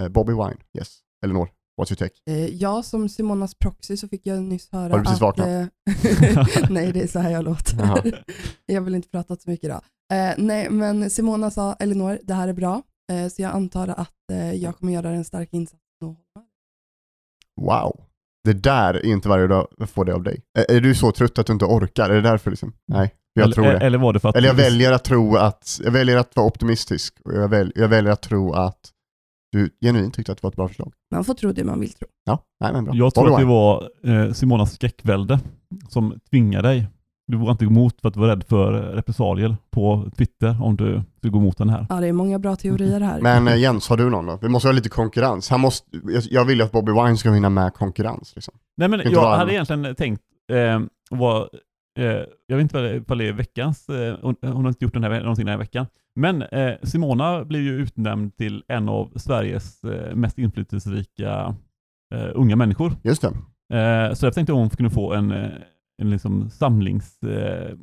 Eh, 0.00 0.08
Bobby 0.08 0.32
Wine, 0.32 0.56
yes. 0.78 0.98
Elinor, 1.24 1.48
what's 1.80 1.90
your 1.90 1.96
take? 1.96 2.14
Eh, 2.26 2.46
jag 2.46 2.84
som 2.84 3.08
Simonas 3.08 3.54
proxy 3.54 3.96
så 3.96 4.08
fick 4.08 4.26
jag 4.26 4.42
nyss 4.42 4.72
höra 4.72 4.92
Har 4.92 4.98
du 4.98 5.04
precis 5.04 5.16
att... 5.16 5.22
vaknat? 5.22 5.48
eh, 5.48 5.66
nej, 6.70 6.92
det 6.92 7.02
är 7.02 7.06
så 7.06 7.18
här 7.18 7.30
jag 7.30 7.44
låter. 7.44 8.24
Jag 8.66 8.80
vill 8.80 8.94
inte 8.94 9.08
prata 9.08 9.36
så 9.36 9.50
mycket 9.50 9.64
idag. 9.64 9.82
Eh, 10.12 10.34
nej, 10.38 10.70
men 10.70 11.10
Simona 11.10 11.50
sa, 11.50 11.74
Elinor, 11.74 12.18
det 12.22 12.34
här 12.34 12.48
är 12.48 12.52
bra. 12.52 12.82
Eh, 13.12 13.28
så 13.28 13.42
jag 13.42 13.52
antar 13.52 13.88
att 13.88 14.12
jag 14.54 14.76
kommer 14.76 14.92
göra 14.92 15.10
en 15.10 15.24
stark 15.24 15.52
insats. 15.52 15.82
Wow. 17.60 18.11
Det 18.44 18.52
där 18.52 18.94
är 18.94 19.06
inte 19.06 19.28
varje 19.28 19.46
dag 19.46 19.68
jag 19.78 19.90
får 19.90 20.04
det 20.04 20.14
av 20.14 20.22
dig. 20.22 20.40
Är, 20.58 20.76
är 20.76 20.80
du 20.80 20.94
så 20.94 21.12
trött 21.12 21.38
att 21.38 21.46
du 21.46 21.52
inte 21.52 21.64
orkar? 21.64 22.10
Är 22.10 22.14
det 22.14 22.20
därför 22.20 22.50
liksom? 22.50 22.72
Nej, 22.88 23.14
jag 23.34 23.44
eller, 23.44 23.54
tror 23.54 23.64
det. 23.64 23.78
Eller 23.78 23.98
var 23.98 24.12
det 24.12 24.20
för 24.20 24.28
att... 24.28 24.36
Eller 24.36 24.48
jag 24.48 24.54
väljer 24.54 24.92
att 24.92 25.04
tro 25.04 25.36
att, 25.36 25.80
jag 25.84 25.90
väljer 25.90 26.16
att 26.16 26.36
vara 26.36 26.46
optimistisk 26.46 27.14
och 27.24 27.32
jag, 27.32 27.48
väl, 27.48 27.72
jag 27.74 27.88
väljer 27.88 28.12
att 28.12 28.22
tro 28.22 28.52
att 28.52 28.80
du 29.52 29.70
genuint 29.80 30.14
tyckte 30.14 30.32
att 30.32 30.38
det 30.38 30.42
var 30.42 30.50
ett 30.50 30.56
bra 30.56 30.68
förslag. 30.68 30.92
Man 31.14 31.24
får 31.24 31.34
tro 31.34 31.52
det 31.52 31.64
man 31.64 31.80
vill 31.80 31.92
tro. 31.92 32.08
Ja, 32.24 32.38
nej 32.60 32.72
men 32.72 32.84
bra. 32.84 32.94
Jag 32.94 33.14
tror 33.14 33.32
att 33.32 33.38
det 33.38 33.44
var 33.44 33.90
eh, 34.04 34.32
Simonas 34.32 34.74
skräckvälde 34.74 35.40
som 35.88 36.20
tvingade 36.30 36.68
dig. 36.68 36.86
Du 37.32 37.38
vågade 37.38 37.52
inte 37.52 37.64
gå 37.64 37.70
emot 37.70 38.00
för 38.00 38.08
att 38.08 38.14
du 38.14 38.20
var 38.20 38.26
rädd 38.28 38.44
för 38.44 38.72
repressalier 38.72 39.56
på 39.70 40.10
Twitter 40.16 40.62
om 40.62 40.76
du 40.76 41.02
skulle 41.18 41.30
gå 41.30 41.38
emot 41.38 41.58
den 41.58 41.68
här. 41.68 41.86
Ja, 41.88 42.00
det 42.00 42.06
är 42.06 42.12
många 42.12 42.38
bra 42.38 42.56
teorier 42.56 43.00
här. 43.00 43.20
Men 43.20 43.48
eh, 43.48 43.56
Jens, 43.60 43.88
har 43.88 43.96
du 43.96 44.10
någon 44.10 44.26
då? 44.26 44.38
Vi 44.42 44.48
måste 44.48 44.68
ha 44.68 44.72
lite 44.72 44.88
konkurrens. 44.88 45.50
Han 45.50 45.60
måste, 45.60 45.86
jag, 46.30 46.44
vill 46.44 46.58
ju 46.58 46.64
att 46.64 46.72
Bobby 46.72 46.92
Wine 46.92 47.16
ska 47.16 47.30
vinna 47.30 47.48
med 47.48 47.74
konkurrens. 47.74 48.32
Liksom. 48.34 48.54
Nej 48.76 48.88
men 48.88 49.00
jag 49.10 49.36
hade 49.36 49.52
egentligen 49.52 49.94
tänkt 49.94 50.22
eh, 50.52 50.80
var, 51.10 51.48
eh, 51.98 52.04
jag 52.46 52.56
vet 52.56 52.60
inte 52.62 52.74
vad 52.76 52.84
det- 52.84 52.96
ifall 52.96 53.18
det 53.18 53.28
är 53.28 53.32
veckans, 53.32 53.88
eh, 53.88 54.16
hon, 54.22 54.34
hon 54.42 54.62
har 54.64 54.68
inte 54.68 54.84
gjort 54.84 54.94
den 54.94 55.04
här, 55.04 55.20
någonting 55.20 55.44
den 55.46 55.52
här 55.52 55.58
veckan. 55.58 55.86
Men 56.16 56.42
eh, 56.42 56.72
Simona 56.82 57.44
blev 57.44 57.62
ju 57.62 57.72
utnämnd 57.82 58.36
till 58.36 58.62
en 58.68 58.88
av 58.88 59.12
Sveriges 59.16 59.80
mest 60.14 60.38
inflytelserika 60.38 61.54
unga 62.34 62.56
människor. 62.56 62.92
Just 63.02 63.22
det. 63.22 64.16
Så 64.16 64.26
jag 64.26 64.34
tänkte 64.34 64.52
hon 64.52 64.70
kunde 64.70 64.90
få 64.90 65.12
en, 65.12 65.34
en 66.02 66.10
liksom 66.10 66.50
samlings 66.50 67.22
eh. 67.22 67.76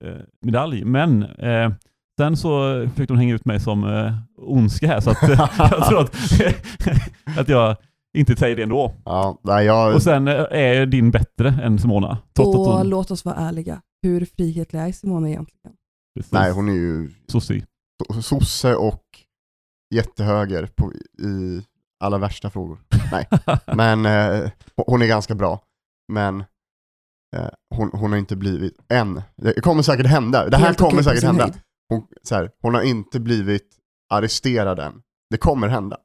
Eh. 0.00 0.84
Men 0.84 1.22
eh, 1.22 1.72
sen 2.18 2.36
så 2.36 2.80
försökte 2.90 3.12
hon 3.12 3.18
hänga 3.18 3.34
ut 3.34 3.44
mig 3.44 3.60
som 3.60 3.84
eh, 3.84 4.12
ondska 4.36 4.86
här 4.86 5.00
så 5.00 5.10
att 5.10 5.22
jag 5.58 5.88
tror 5.88 6.00
att, 6.00 6.14
att 7.38 7.48
jag 7.48 7.76
inte 8.16 8.36
säger 8.36 8.56
det 8.56 8.62
ändå. 8.62 8.92
Ja, 9.04 9.40
nej, 9.42 9.66
jag, 9.66 9.94
Och 9.94 10.02
sen 10.02 10.28
eh, 10.28 10.44
är 10.50 10.86
din 10.86 11.10
bättre 11.10 11.48
än 11.48 11.78
Simona. 11.78 12.18
Och 12.38 12.44
hon... 12.46 12.88
låt 12.88 13.10
oss 13.10 13.24
vara 13.24 13.36
ärliga. 13.36 13.82
Hur 14.02 14.24
frihetlig 14.24 14.80
är 14.80 14.92
Simona 14.92 15.28
egentligen? 15.28 15.76
Precis. 16.14 16.32
nej, 16.32 16.52
hon 16.52 16.68
är 16.68 16.72
ju 16.72 17.10
Soci. 17.28 17.64
so- 18.08 18.20
sosse 18.22 18.74
och 18.74 19.02
jättehöger 19.94 20.66
på, 20.66 20.92
i 21.22 21.62
alla 22.00 22.18
värsta 22.18 22.50
frågor. 22.50 22.78
Nej, 23.12 23.28
men 23.76 24.06
eh, 24.06 24.50
hon 24.86 25.02
är 25.02 25.06
ganska 25.06 25.34
bra. 25.34 25.60
Men 26.12 26.40
eh, 27.36 27.48
hon, 27.74 27.90
hon 27.92 28.10
har 28.10 28.18
inte 28.18 28.36
blivit, 28.36 28.74
än, 28.88 29.22
det 29.36 29.60
kommer 29.60 29.82
säkert 29.82 30.06
hända. 30.06 30.48
Det 30.48 30.56
här 30.56 30.64
Helt 30.66 30.78
kommer 30.78 30.88
okej 30.92 30.98
på 30.98 31.04
säkert 31.04 31.20
sin 31.20 31.26
hända. 31.26 31.44
höjd. 31.44 31.54
Hon, 31.88 32.06
så 32.22 32.34
här, 32.34 32.50
hon 32.62 32.74
har 32.74 32.82
inte 32.82 33.20
blivit 33.20 33.76
arresterad 34.14 34.78
än. 34.78 35.02
Det 35.30 35.36
kommer 35.38 35.68
hända. 35.68 35.98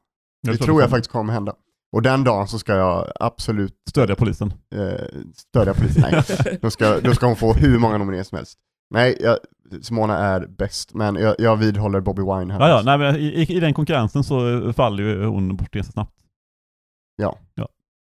Det 0.43 0.57
tror 0.57 0.65
tror 0.65 0.81
jag 0.81 0.89
faktiskt 0.89 1.11
kommer 1.11 1.33
hända. 1.33 1.55
Och 1.95 2.01
den 2.01 2.23
dagen 2.23 2.47
så 2.47 2.59
ska 2.59 2.75
jag 2.75 3.11
absolut 3.19 3.75
Stödja 3.89 4.15
polisen. 4.15 4.53
eh, 4.75 5.05
stödja 5.35 5.73
polisen. 5.73 6.03
Nej. 6.11 6.57
Då, 6.61 6.69
ska, 6.69 6.99
då 6.99 7.13
ska 7.13 7.25
hon 7.25 7.35
få 7.35 7.53
hur 7.53 7.77
många 7.79 7.97
nomineringar 7.97 8.23
som 8.23 8.35
helst. 8.35 8.59
Nej, 8.93 9.17
jag, 9.19 9.37
Simona 9.81 10.17
är 10.17 10.47
bäst, 10.47 10.93
men 10.93 11.15
jag, 11.15 11.35
jag 11.39 11.55
vidhåller 11.57 12.01
Bobby 12.01 12.21
Wine 12.21 12.53
här. 12.53 12.59
Ja, 12.59 12.69
ja, 12.69 12.81
nej, 12.85 12.97
men 12.97 13.15
i, 13.15 13.25
i, 13.25 13.55
I 13.57 13.59
den 13.59 13.73
konkurrensen 13.73 14.23
så 14.23 14.73
faller 14.73 15.03
ju 15.03 15.25
hon 15.25 15.55
bort 15.55 15.71
ganska 15.71 15.91
snabbt. 15.91 16.17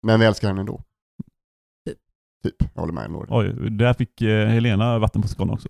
Men 0.06 0.20
vi 0.20 0.26
älskar 0.26 0.48
henne 0.48 0.60
ändå. 0.60 0.82
Typ. 2.42 2.56
Jag 2.74 2.80
håller 2.80 2.92
med 2.92 3.10
Nord. 3.10 3.26
Oj, 3.30 3.70
där 3.70 3.94
fick 3.94 4.20
eh, 4.20 4.48
Helena 4.48 4.98
vatten 4.98 5.22
på 5.22 5.28
skon 5.28 5.50
också. 5.50 5.68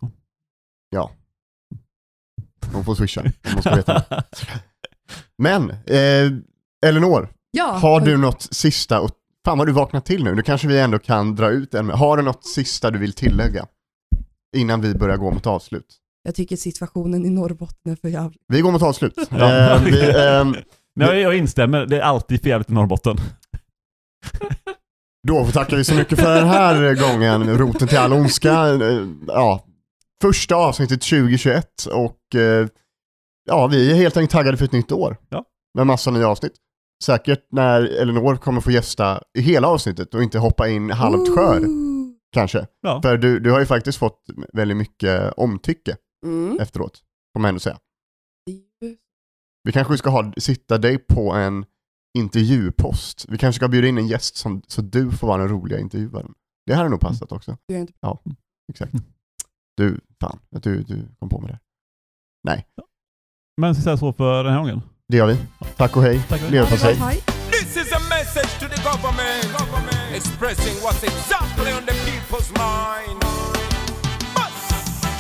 Hon 2.73 2.85
får 2.85 2.95
swisha, 2.95 3.23
hon 3.45 3.55
måste 3.55 3.77
veta 3.77 3.95
det. 3.95 4.25
Men, 5.39 5.71
eh, 5.71 6.33
Elinor, 6.87 7.29
Ja, 7.51 7.65
har 7.65 8.01
du 8.01 8.17
något 8.17 8.43
sista, 8.43 9.01
och, 9.01 9.11
fan 9.45 9.59
vad 9.59 9.67
du 9.67 9.73
vaknat 9.73 10.05
till 10.05 10.25
nu, 10.25 10.35
nu 10.35 10.43
kanske 10.43 10.69
vi 10.69 10.81
ändå 10.81 10.99
kan 10.99 11.35
dra 11.35 11.51
ut 11.51 11.75
en, 11.75 11.89
har 11.91 12.17
du 12.17 12.23
något 12.23 12.47
sista 12.47 12.91
du 12.91 12.99
vill 12.99 13.13
tillägga? 13.13 13.67
Innan 14.57 14.81
vi 14.81 14.95
börjar 14.95 15.17
gå 15.17 15.31
mot 15.31 15.47
avslut. 15.47 15.99
jag 16.23 16.35
tycker 16.35 16.57
situationen 16.57 17.25
i 17.27 17.31
Norrbotten 17.31 17.93
är 17.93 17.97
för 17.97 18.09
jävlig. 18.09 18.41
Vi 18.49 18.61
går 18.61 18.73
mot 18.73 18.83
avslut. 18.83 19.15
Ja. 19.31 19.77
Eh, 19.77 19.85
vi, 19.85 19.91
Men 20.95 21.09
jag, 21.09 21.21
jag 21.21 21.37
instämmer, 21.37 21.87
det 21.87 21.97
är 21.97 22.03
alltid 22.03 22.43
för 22.43 22.49
jävligt 22.49 22.71
i 22.71 22.73
Norrbotten. 22.73 23.17
Då 25.29 25.47
tackar 25.47 25.77
vi 25.77 25.85
så 25.85 25.95
mycket 25.95 26.21
för 26.21 26.35
den 26.35 26.49
här 26.49 26.95
gången, 27.13 27.59
roten 27.59 27.89
till 27.89 27.99
all 27.99 28.13
ondska. 28.13 28.53
Eh, 28.69 29.07
Ja, 29.27 29.65
första 30.23 30.57
avsnittet 30.57 31.01
2021 31.03 31.67
och 31.93 32.35
eh, 32.35 32.67
ja, 33.45 33.67
vi 33.67 33.91
är 33.91 33.95
helt 33.95 34.17
enkelt 34.17 34.31
taggade 34.33 34.57
för 34.57 34.65
ett 34.65 34.73
nytt 34.73 34.93
år. 34.93 35.17
Ja. 35.29 35.45
Med 35.75 35.87
massa 35.87 36.11
nya 36.11 36.29
avsnitt. 36.29 36.53
Säkert 37.05 37.47
när 37.51 37.83
Elinor 37.83 38.37
kommer 38.37 38.61
få 38.61 38.71
gästa 38.71 39.23
i 39.39 39.41
hela 39.41 39.69
avsnittet 39.69 40.15
och 40.15 40.23
inte 40.23 40.39
hoppa 40.39 40.69
in 40.69 40.91
halvt 40.91 41.29
skör 41.35 41.59
Ooh. 41.61 42.09
kanske. 42.33 42.67
Ja. 42.81 43.03
För 43.03 43.17
du, 43.19 43.41
du 43.41 43.51
har 43.51 43.61
ju 43.61 43.67
faktiskt 43.67 43.99
fått 43.99 44.21
väldigt 44.53 44.77
mycket 44.77 45.33
omtycke 45.37 45.97
Mm. 46.27 46.59
efteråt, 46.61 46.99
får 47.35 47.41
man 47.41 47.49
ändå 47.49 47.61
säga. 47.61 47.79
Vi 49.65 49.73
kanske 49.73 49.99
ska 49.99 50.11
ha, 50.11 50.33
sitta 50.37 50.79
dig 50.79 50.99
på 50.99 51.33
en 51.33 51.65
intervjupost. 52.19 53.27
Vi 53.29 53.39
kanske 53.39 53.57
ska 53.59 53.69
bjuda 53.69 53.89
in 53.89 53.99
en 53.99 54.07
gäst 54.07 54.37
som, 54.37 54.63
så 54.69 54.83
du 54.83 55.11
får 55.11 55.27
vara 55.27 55.39
den 55.39 55.49
roliga 55.49 55.79
intervjuaren. 55.79 56.35
Det 56.67 56.75
hade 56.75 56.89
nog 56.89 57.01
passat 57.01 57.33
också. 57.33 57.57
du 57.69 57.75
är 57.75 57.79
inte- 57.79 57.93
Exakt. 58.73 58.93
Du, 59.77 60.01
fan, 60.21 60.39
att 60.57 60.63
du, 60.63 60.83
du 60.83 61.09
kom 61.19 61.29
på 61.29 61.41
med 61.41 61.51
det. 61.51 61.59
Men 63.61 63.75
ska 63.75 63.81
vi 63.81 63.85
säga 63.85 63.97
så 63.97 64.13
för 64.13 64.45
den 64.45 64.53
här 64.53 64.61
gången? 64.61 64.83
Det 65.09 65.17
gör 65.17 65.27
vi. 65.27 65.37
Tack 65.77 65.97
och 65.97 66.03
hej. 66.03 66.23
Tack 66.29 66.41
och 66.41 66.49
hej. 66.49 66.51
Leverpastej. 66.51 66.95
Hej. 66.95 67.21
This 67.51 67.77
is 67.77 67.93
a 67.93 68.01
message 68.11 68.61
to 68.61 68.67
the 68.69 68.83
government, 68.83 69.45
government. 69.59 70.17
expressing 70.17 70.75
what's 70.85 71.05
exactly 71.05 71.73
on 71.73 71.83
the 71.87 71.93
people's 72.11 72.51
mind. 72.59 73.42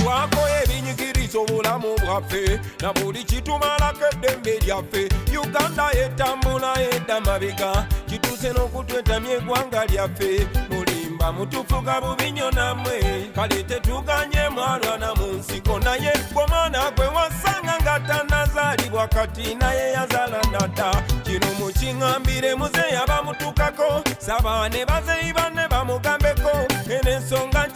Twakola 0.02 0.62
ebinyigiriza 0.62 1.38
obulamu 1.38 1.96
bwaffe 2.04 2.60
na 2.80 2.92
buli 2.92 3.24
kitumalako 3.24 4.04
eddembe 4.12 4.58
lyaffe. 4.58 5.08
Uganda 5.42 5.86
etambula 5.92 6.74
edda 6.80 7.20
mabega 7.20 7.86
kituuse 8.06 8.52
n'okutwetamya 8.52 9.32
eggwanga 9.36 9.86
lyaffe. 9.86 10.46
Mulimba 10.70 11.32
mutufuga 11.32 12.00
bubi 12.00 12.30
nnyo 12.30 12.50
nammwe 12.50 13.30
kale 13.34 13.62
tetuganye 13.62 14.48
mwalwana 14.48 15.14
mu 15.14 15.26
nsiko. 15.26 15.78
Naye 15.78 16.12
gwomwana 16.32 16.90
gwe 16.90 17.06
wasanga 17.06 17.74
nga 17.82 18.00
tannazaalibwa 18.00 19.09
kati 19.09 19.55
naye 19.55 19.92
yazaala 19.92 20.40
nadda 20.53 20.90
kino 21.24 21.46
mukiŋŋambire 21.59 22.55
muzeeyi 22.55 22.96
abamutukako 23.03 24.03
saba 24.18 24.68
ne 24.68 24.84
bazeeyi 24.86 25.32
banne 25.32 25.68
bamugambeko 25.68 26.50
eno 26.90 27.11
ensonga 27.11 27.68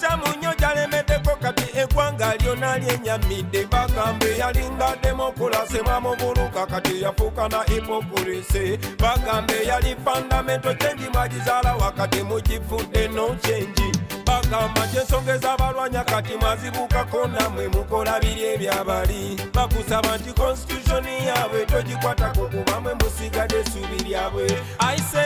byonna 2.57 2.79
lyenyamidde 2.79 3.67
bagamba 3.67 4.27
eyalinga 4.27 4.97
demokulasi 5.03 5.83
mwamubuluka 5.83 6.67
kati 6.67 7.03
yafuuka 7.03 7.49
na 7.49 7.63
hipokulisi 7.63 8.59
eh, 8.59 8.79
bagamba 8.99 9.55
eyali 9.55 9.97
fandamento 10.05 10.75
kyengi 10.75 11.09
mwagizaala 11.13 11.75
wakati 11.75 12.23
mugifudde 12.23 13.09
no 13.09 13.29
kyengi 13.43 13.93
bagamba 14.27 14.87
kyensongeza 14.87 15.53
abalwanya 15.53 16.05
kati 16.05 16.37
mwazibukako 16.37 17.27
namwe 17.27 17.69
mukola 17.69 18.21
biri 18.21 18.45
ebyabali. 18.45 19.41
Bakusaba 19.55 20.17
nti 20.19 20.33
konstitutioni 20.33 21.27
yaabwe 21.27 21.67
togikwatako 21.67 22.41
kuba 22.47 22.81
mwe 22.81 22.95
musigadde 22.95 23.57
essuubi 23.61 24.05
lyabwe. 24.05 24.47
Aise 24.79 25.25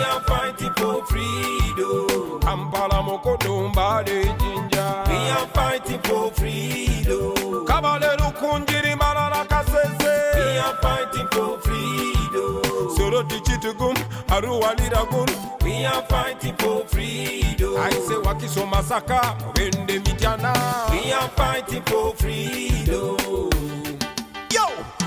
me 0.00 0.06
and 0.06 0.24
fighting 0.26 0.72
for 0.76 1.04
freedom. 1.06 2.40
Kampala 2.40 3.02
mokodomba 3.02 4.04
de 4.04 4.22
jinja. 4.40 5.04
We 5.08 5.16
are 5.30 5.46
fighting 5.48 6.00
for 6.02 6.30
freedom. 6.32 7.66
Kabale 7.66 8.16
lukunjiri 8.18 8.94
malala 8.96 9.44
kasese. 9.48 10.14
We 10.34 10.58
are 10.58 10.76
fighting 10.82 11.28
for 11.32 11.58
freedom. 11.60 12.96
Solo 12.96 13.22
tichitugum 13.24 13.96
aruwaliragum. 14.28 15.28
We 15.64 15.84
are 15.84 16.02
fighting 16.08 16.56
for 16.56 16.84
freedom. 16.86 17.76
I 17.78 17.90
say 17.90 18.16
wakiso 18.24 18.66
masaka 18.66 19.36
wende 19.56 19.98
mitjana. 20.00 20.52
We 20.90 21.12
are 21.12 21.28
fighting 21.30 21.82
for 21.82 22.14
freedom. 22.16 23.49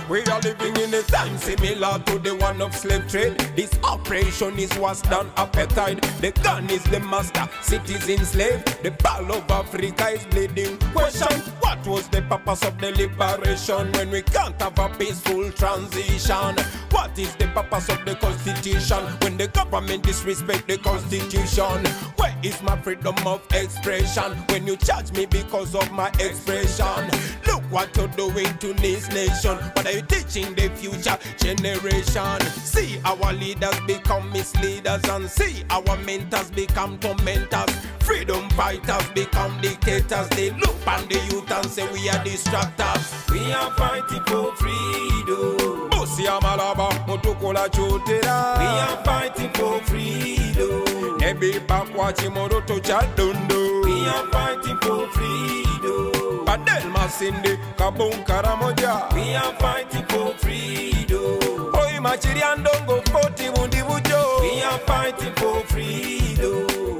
We 0.09 0.21
are 0.23 0.41
living 0.41 0.75
in 0.77 0.93
a 0.93 1.01
time 1.03 1.37
similar 1.37 1.97
to 2.07 2.19
the 2.19 2.35
one 2.35 2.61
of 2.61 2.75
slave 2.75 3.07
trade. 3.07 3.37
This 3.55 3.71
operation 3.83 4.59
is 4.59 4.71
what's 4.73 5.01
done 5.01 5.31
appetite. 5.37 6.01
The 6.19 6.31
gun 6.43 6.69
is 6.69 6.83
the 6.83 6.99
master, 6.99 7.47
citizen 7.61 8.25
slave. 8.25 8.63
The 8.83 8.91
ball 8.91 9.31
of 9.31 9.49
Africa 9.49 10.09
is 10.09 10.25
bleeding. 10.25 10.77
Question 10.93 11.39
What 11.61 11.87
was 11.87 12.09
the 12.09 12.21
purpose 12.23 12.63
of 12.63 12.77
the 12.79 12.91
liberation 12.91 13.91
when 13.93 14.11
we 14.11 14.23
can't 14.23 14.61
have 14.61 14.77
a 14.77 14.89
peaceful 14.89 15.49
transition? 15.53 16.55
What 16.91 17.17
is 17.17 17.33
the 17.37 17.47
purpose 17.47 17.87
of 17.87 18.03
the 18.03 18.15
constitution 18.15 19.03
when 19.21 19.37
the 19.37 19.47
government 19.47 20.03
disrespect 20.03 20.67
the 20.67 20.77
constitution? 20.79 21.83
Where 22.23 22.37
is 22.41 22.63
my 22.63 22.77
freedom 22.79 23.15
of 23.27 23.41
expression 23.51 24.31
when 24.47 24.65
you 24.65 24.77
charge 24.77 25.11
me 25.11 25.25
because 25.25 25.75
of 25.75 25.91
my 25.91 26.07
expression? 26.21 27.03
Look 27.45 27.61
what 27.69 27.93
you're 27.97 28.07
doing 28.07 28.57
to 28.59 28.73
this 28.75 29.09
nation. 29.09 29.57
What 29.57 29.85
are 29.85 29.91
you 29.91 30.03
teaching 30.03 30.55
the 30.55 30.69
future 30.69 31.17
generation? 31.37 32.39
See 32.63 32.97
our 33.03 33.33
leaders 33.33 33.77
become 33.85 34.31
misleaders 34.31 35.03
and 35.09 35.29
see 35.29 35.65
our 35.69 35.97
mentors 36.05 36.49
become 36.49 36.97
tormentors. 36.99 37.75
Freedom 37.99 38.49
fighters 38.51 39.05
become 39.09 39.59
dictators. 39.59 40.29
They 40.29 40.51
look 40.51 40.87
on 40.87 41.05
the 41.09 41.19
youth 41.29 41.51
and 41.51 41.65
say 41.65 41.85
we 41.91 42.07
are 42.07 42.23
distractors. 42.23 43.29
We 43.31 43.51
are 43.51 43.71
fighting 43.71 44.23
for 44.27 44.55
freedom. 44.55 45.89
Bosi 45.89 46.25
amalaba 46.25 46.89
mutukola 47.05 47.67
chotera. 47.67 48.59
We 48.59 48.65
are 48.65 49.03
fighting 49.03 49.51
for 49.51 49.81
freedom. 49.81 50.92
Every 51.23 51.57
backward 51.59 52.15
tomorrow 52.17 52.59
to 52.59 52.73
Chadundo. 52.81 53.85
We 53.85 54.05
are 54.07 54.27
fighting 54.27 54.77
for 54.81 55.07
freedom. 55.15 56.45
Padel 56.45 56.91
Masinde, 56.91 57.57
Kabun 57.77 58.25
Karamoja. 58.25 59.13
We 59.15 59.33
are 59.33 59.53
fighting 59.55 60.03
for 60.09 60.33
freedom. 60.37 61.71
Oi 61.79 61.95
Machiri 62.05 62.41
Andongo, 62.41 63.01
Koti 63.05 63.47
Mundivujo. 63.55 64.41
We 64.41 64.61
are 64.63 64.79
fighting 64.79 65.33
for 65.35 65.61
freedom. 65.71 66.99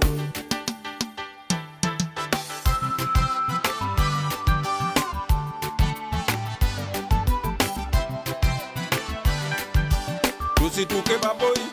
Tu 10.55 10.69
Tusi 10.69 10.85
tuke 10.85 11.17
baboi 11.21 11.72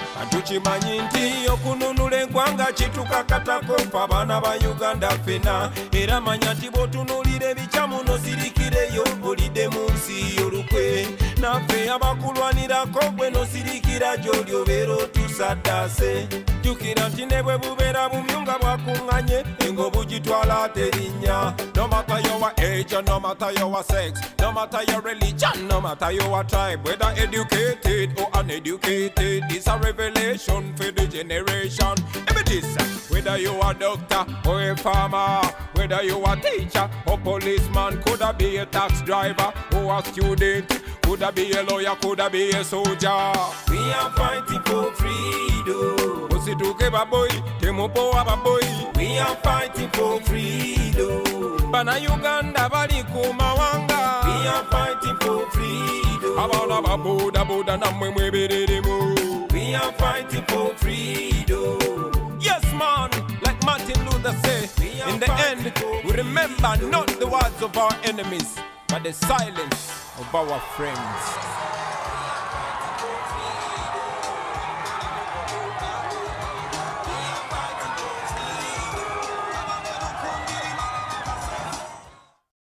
atukimanyi 0.51 0.99
nti 0.99 1.49
okununula 1.49 2.23
eggwanga 2.23 2.73
kitukakatako 2.73 3.79
fe 3.79 3.99
abaana 3.99 4.41
ba 4.41 4.55
uganda 4.71 5.11
fena 5.25 5.71
era 5.93 6.21
manya 6.21 6.55
nti 6.55 6.71
bw'otunuulira 6.71 7.51
ebikyamu 7.51 8.03
nosirikireyo 8.03 9.05
olidde 9.25 9.69
mu 9.69 9.87
nsi 9.95 10.43
olukwe 10.43 11.07
naffe 11.41 11.91
abakulwanirako 11.91 13.01
gwe 13.17 13.31
nosirikira 13.31 14.17
gy'oli 14.17 14.55
obeera 14.55 14.95
otusaddaase 15.41 16.29
jjukira 16.63 17.09
nti 17.09 17.27
bwe 17.43 17.59
bubeera 17.59 18.09
bumyu 18.09 18.43
nga 18.43 18.59
bwakuŋŋanye 18.59 19.45
engo 19.67 19.91
bugitwala 19.91 20.69
terinnya. 20.69 21.55
No 21.77 21.89
your 22.21 22.53
age 22.59 22.93
no 22.93 23.51
your 23.51 23.83
sex 23.83 24.21
no 24.39 24.69
your 24.89 25.01
religion 25.01 25.69
no 25.69 25.81
your 26.11 26.45
tribe 26.45 26.85
whether 26.85 27.13
educated 27.17 28.19
or 28.21 28.29
uneducated 28.35 29.45
it's 29.51 29.67
a 29.67 29.79
revelation 29.79 30.75
for 30.77 30.91
the 30.91 31.07
generation. 31.07 31.95
This 32.51 33.11
whether 33.11 33.39
you 33.39 33.53
a 33.63 33.73
doctor 33.75 34.27
or 34.49 34.73
a 34.73 34.77
farmer 34.77 35.41
whether 35.75 36.03
you 36.03 36.23
a 36.25 36.37
teacher 36.37 36.91
or 37.07 37.17
policeman 37.19 38.03
could 38.03 38.21
a 38.21 38.33
be 38.33 38.57
a 38.57 38.67
tax 38.67 39.03
driver 39.03 39.53
or 39.77 39.99
a 39.99 40.05
student 40.05 40.69
could 41.03 41.23
a 41.23 41.33
be 41.33 41.53
a 41.53 41.63
lawyer 41.63 41.95
could 42.03 42.19
a 42.19 42.29
be 42.29 42.51
a 42.51 42.65
soldier. 42.65 43.33
We 43.69 43.79
are 43.93 44.11
fighting 44.17 44.63
for 44.65 44.93
freedom 44.95 45.30
usituke 46.37 46.91
baboyi 46.91 47.43
temupowa 47.61 48.25
baboyi 48.25 48.67
we 48.97 49.19
are 49.19 49.37
fighting 49.43 49.89
for 49.93 50.21
freedom 50.23 51.71
bana 51.71 51.97
uganda 52.15 52.69
bali 52.69 53.05
ku 53.13 53.33
mawanga 53.35 54.23
we 54.27 54.49
are 54.49 54.65
fighting 54.71 55.17
for 55.21 55.51
freedom 55.51 56.39
abaana 56.39 56.83
babodaboda 56.83 57.77
nammwe 57.77 58.11
mwebereremu 58.11 59.15
we 59.55 59.75
are 59.75 59.93
fighting 59.99 60.43
for 60.49 60.75
freedom 60.77 61.79
yes 62.41 62.65
man 62.79 63.11
like 63.47 63.63
martin 63.67 64.05
luther 64.05 64.35
said 64.43 64.71
in 65.09 65.19
the 65.21 65.31
end 65.51 65.73
we 66.05 66.13
remember 66.13 66.77
not 66.91 67.09
the 67.19 67.27
words 67.27 67.63
of 67.63 67.77
our 67.77 67.95
enemies 68.05 68.57
but 68.89 69.03
the 69.03 69.13
silence 69.13 69.91
of 70.21 70.35
our 70.35 70.61
friends 70.77 71.23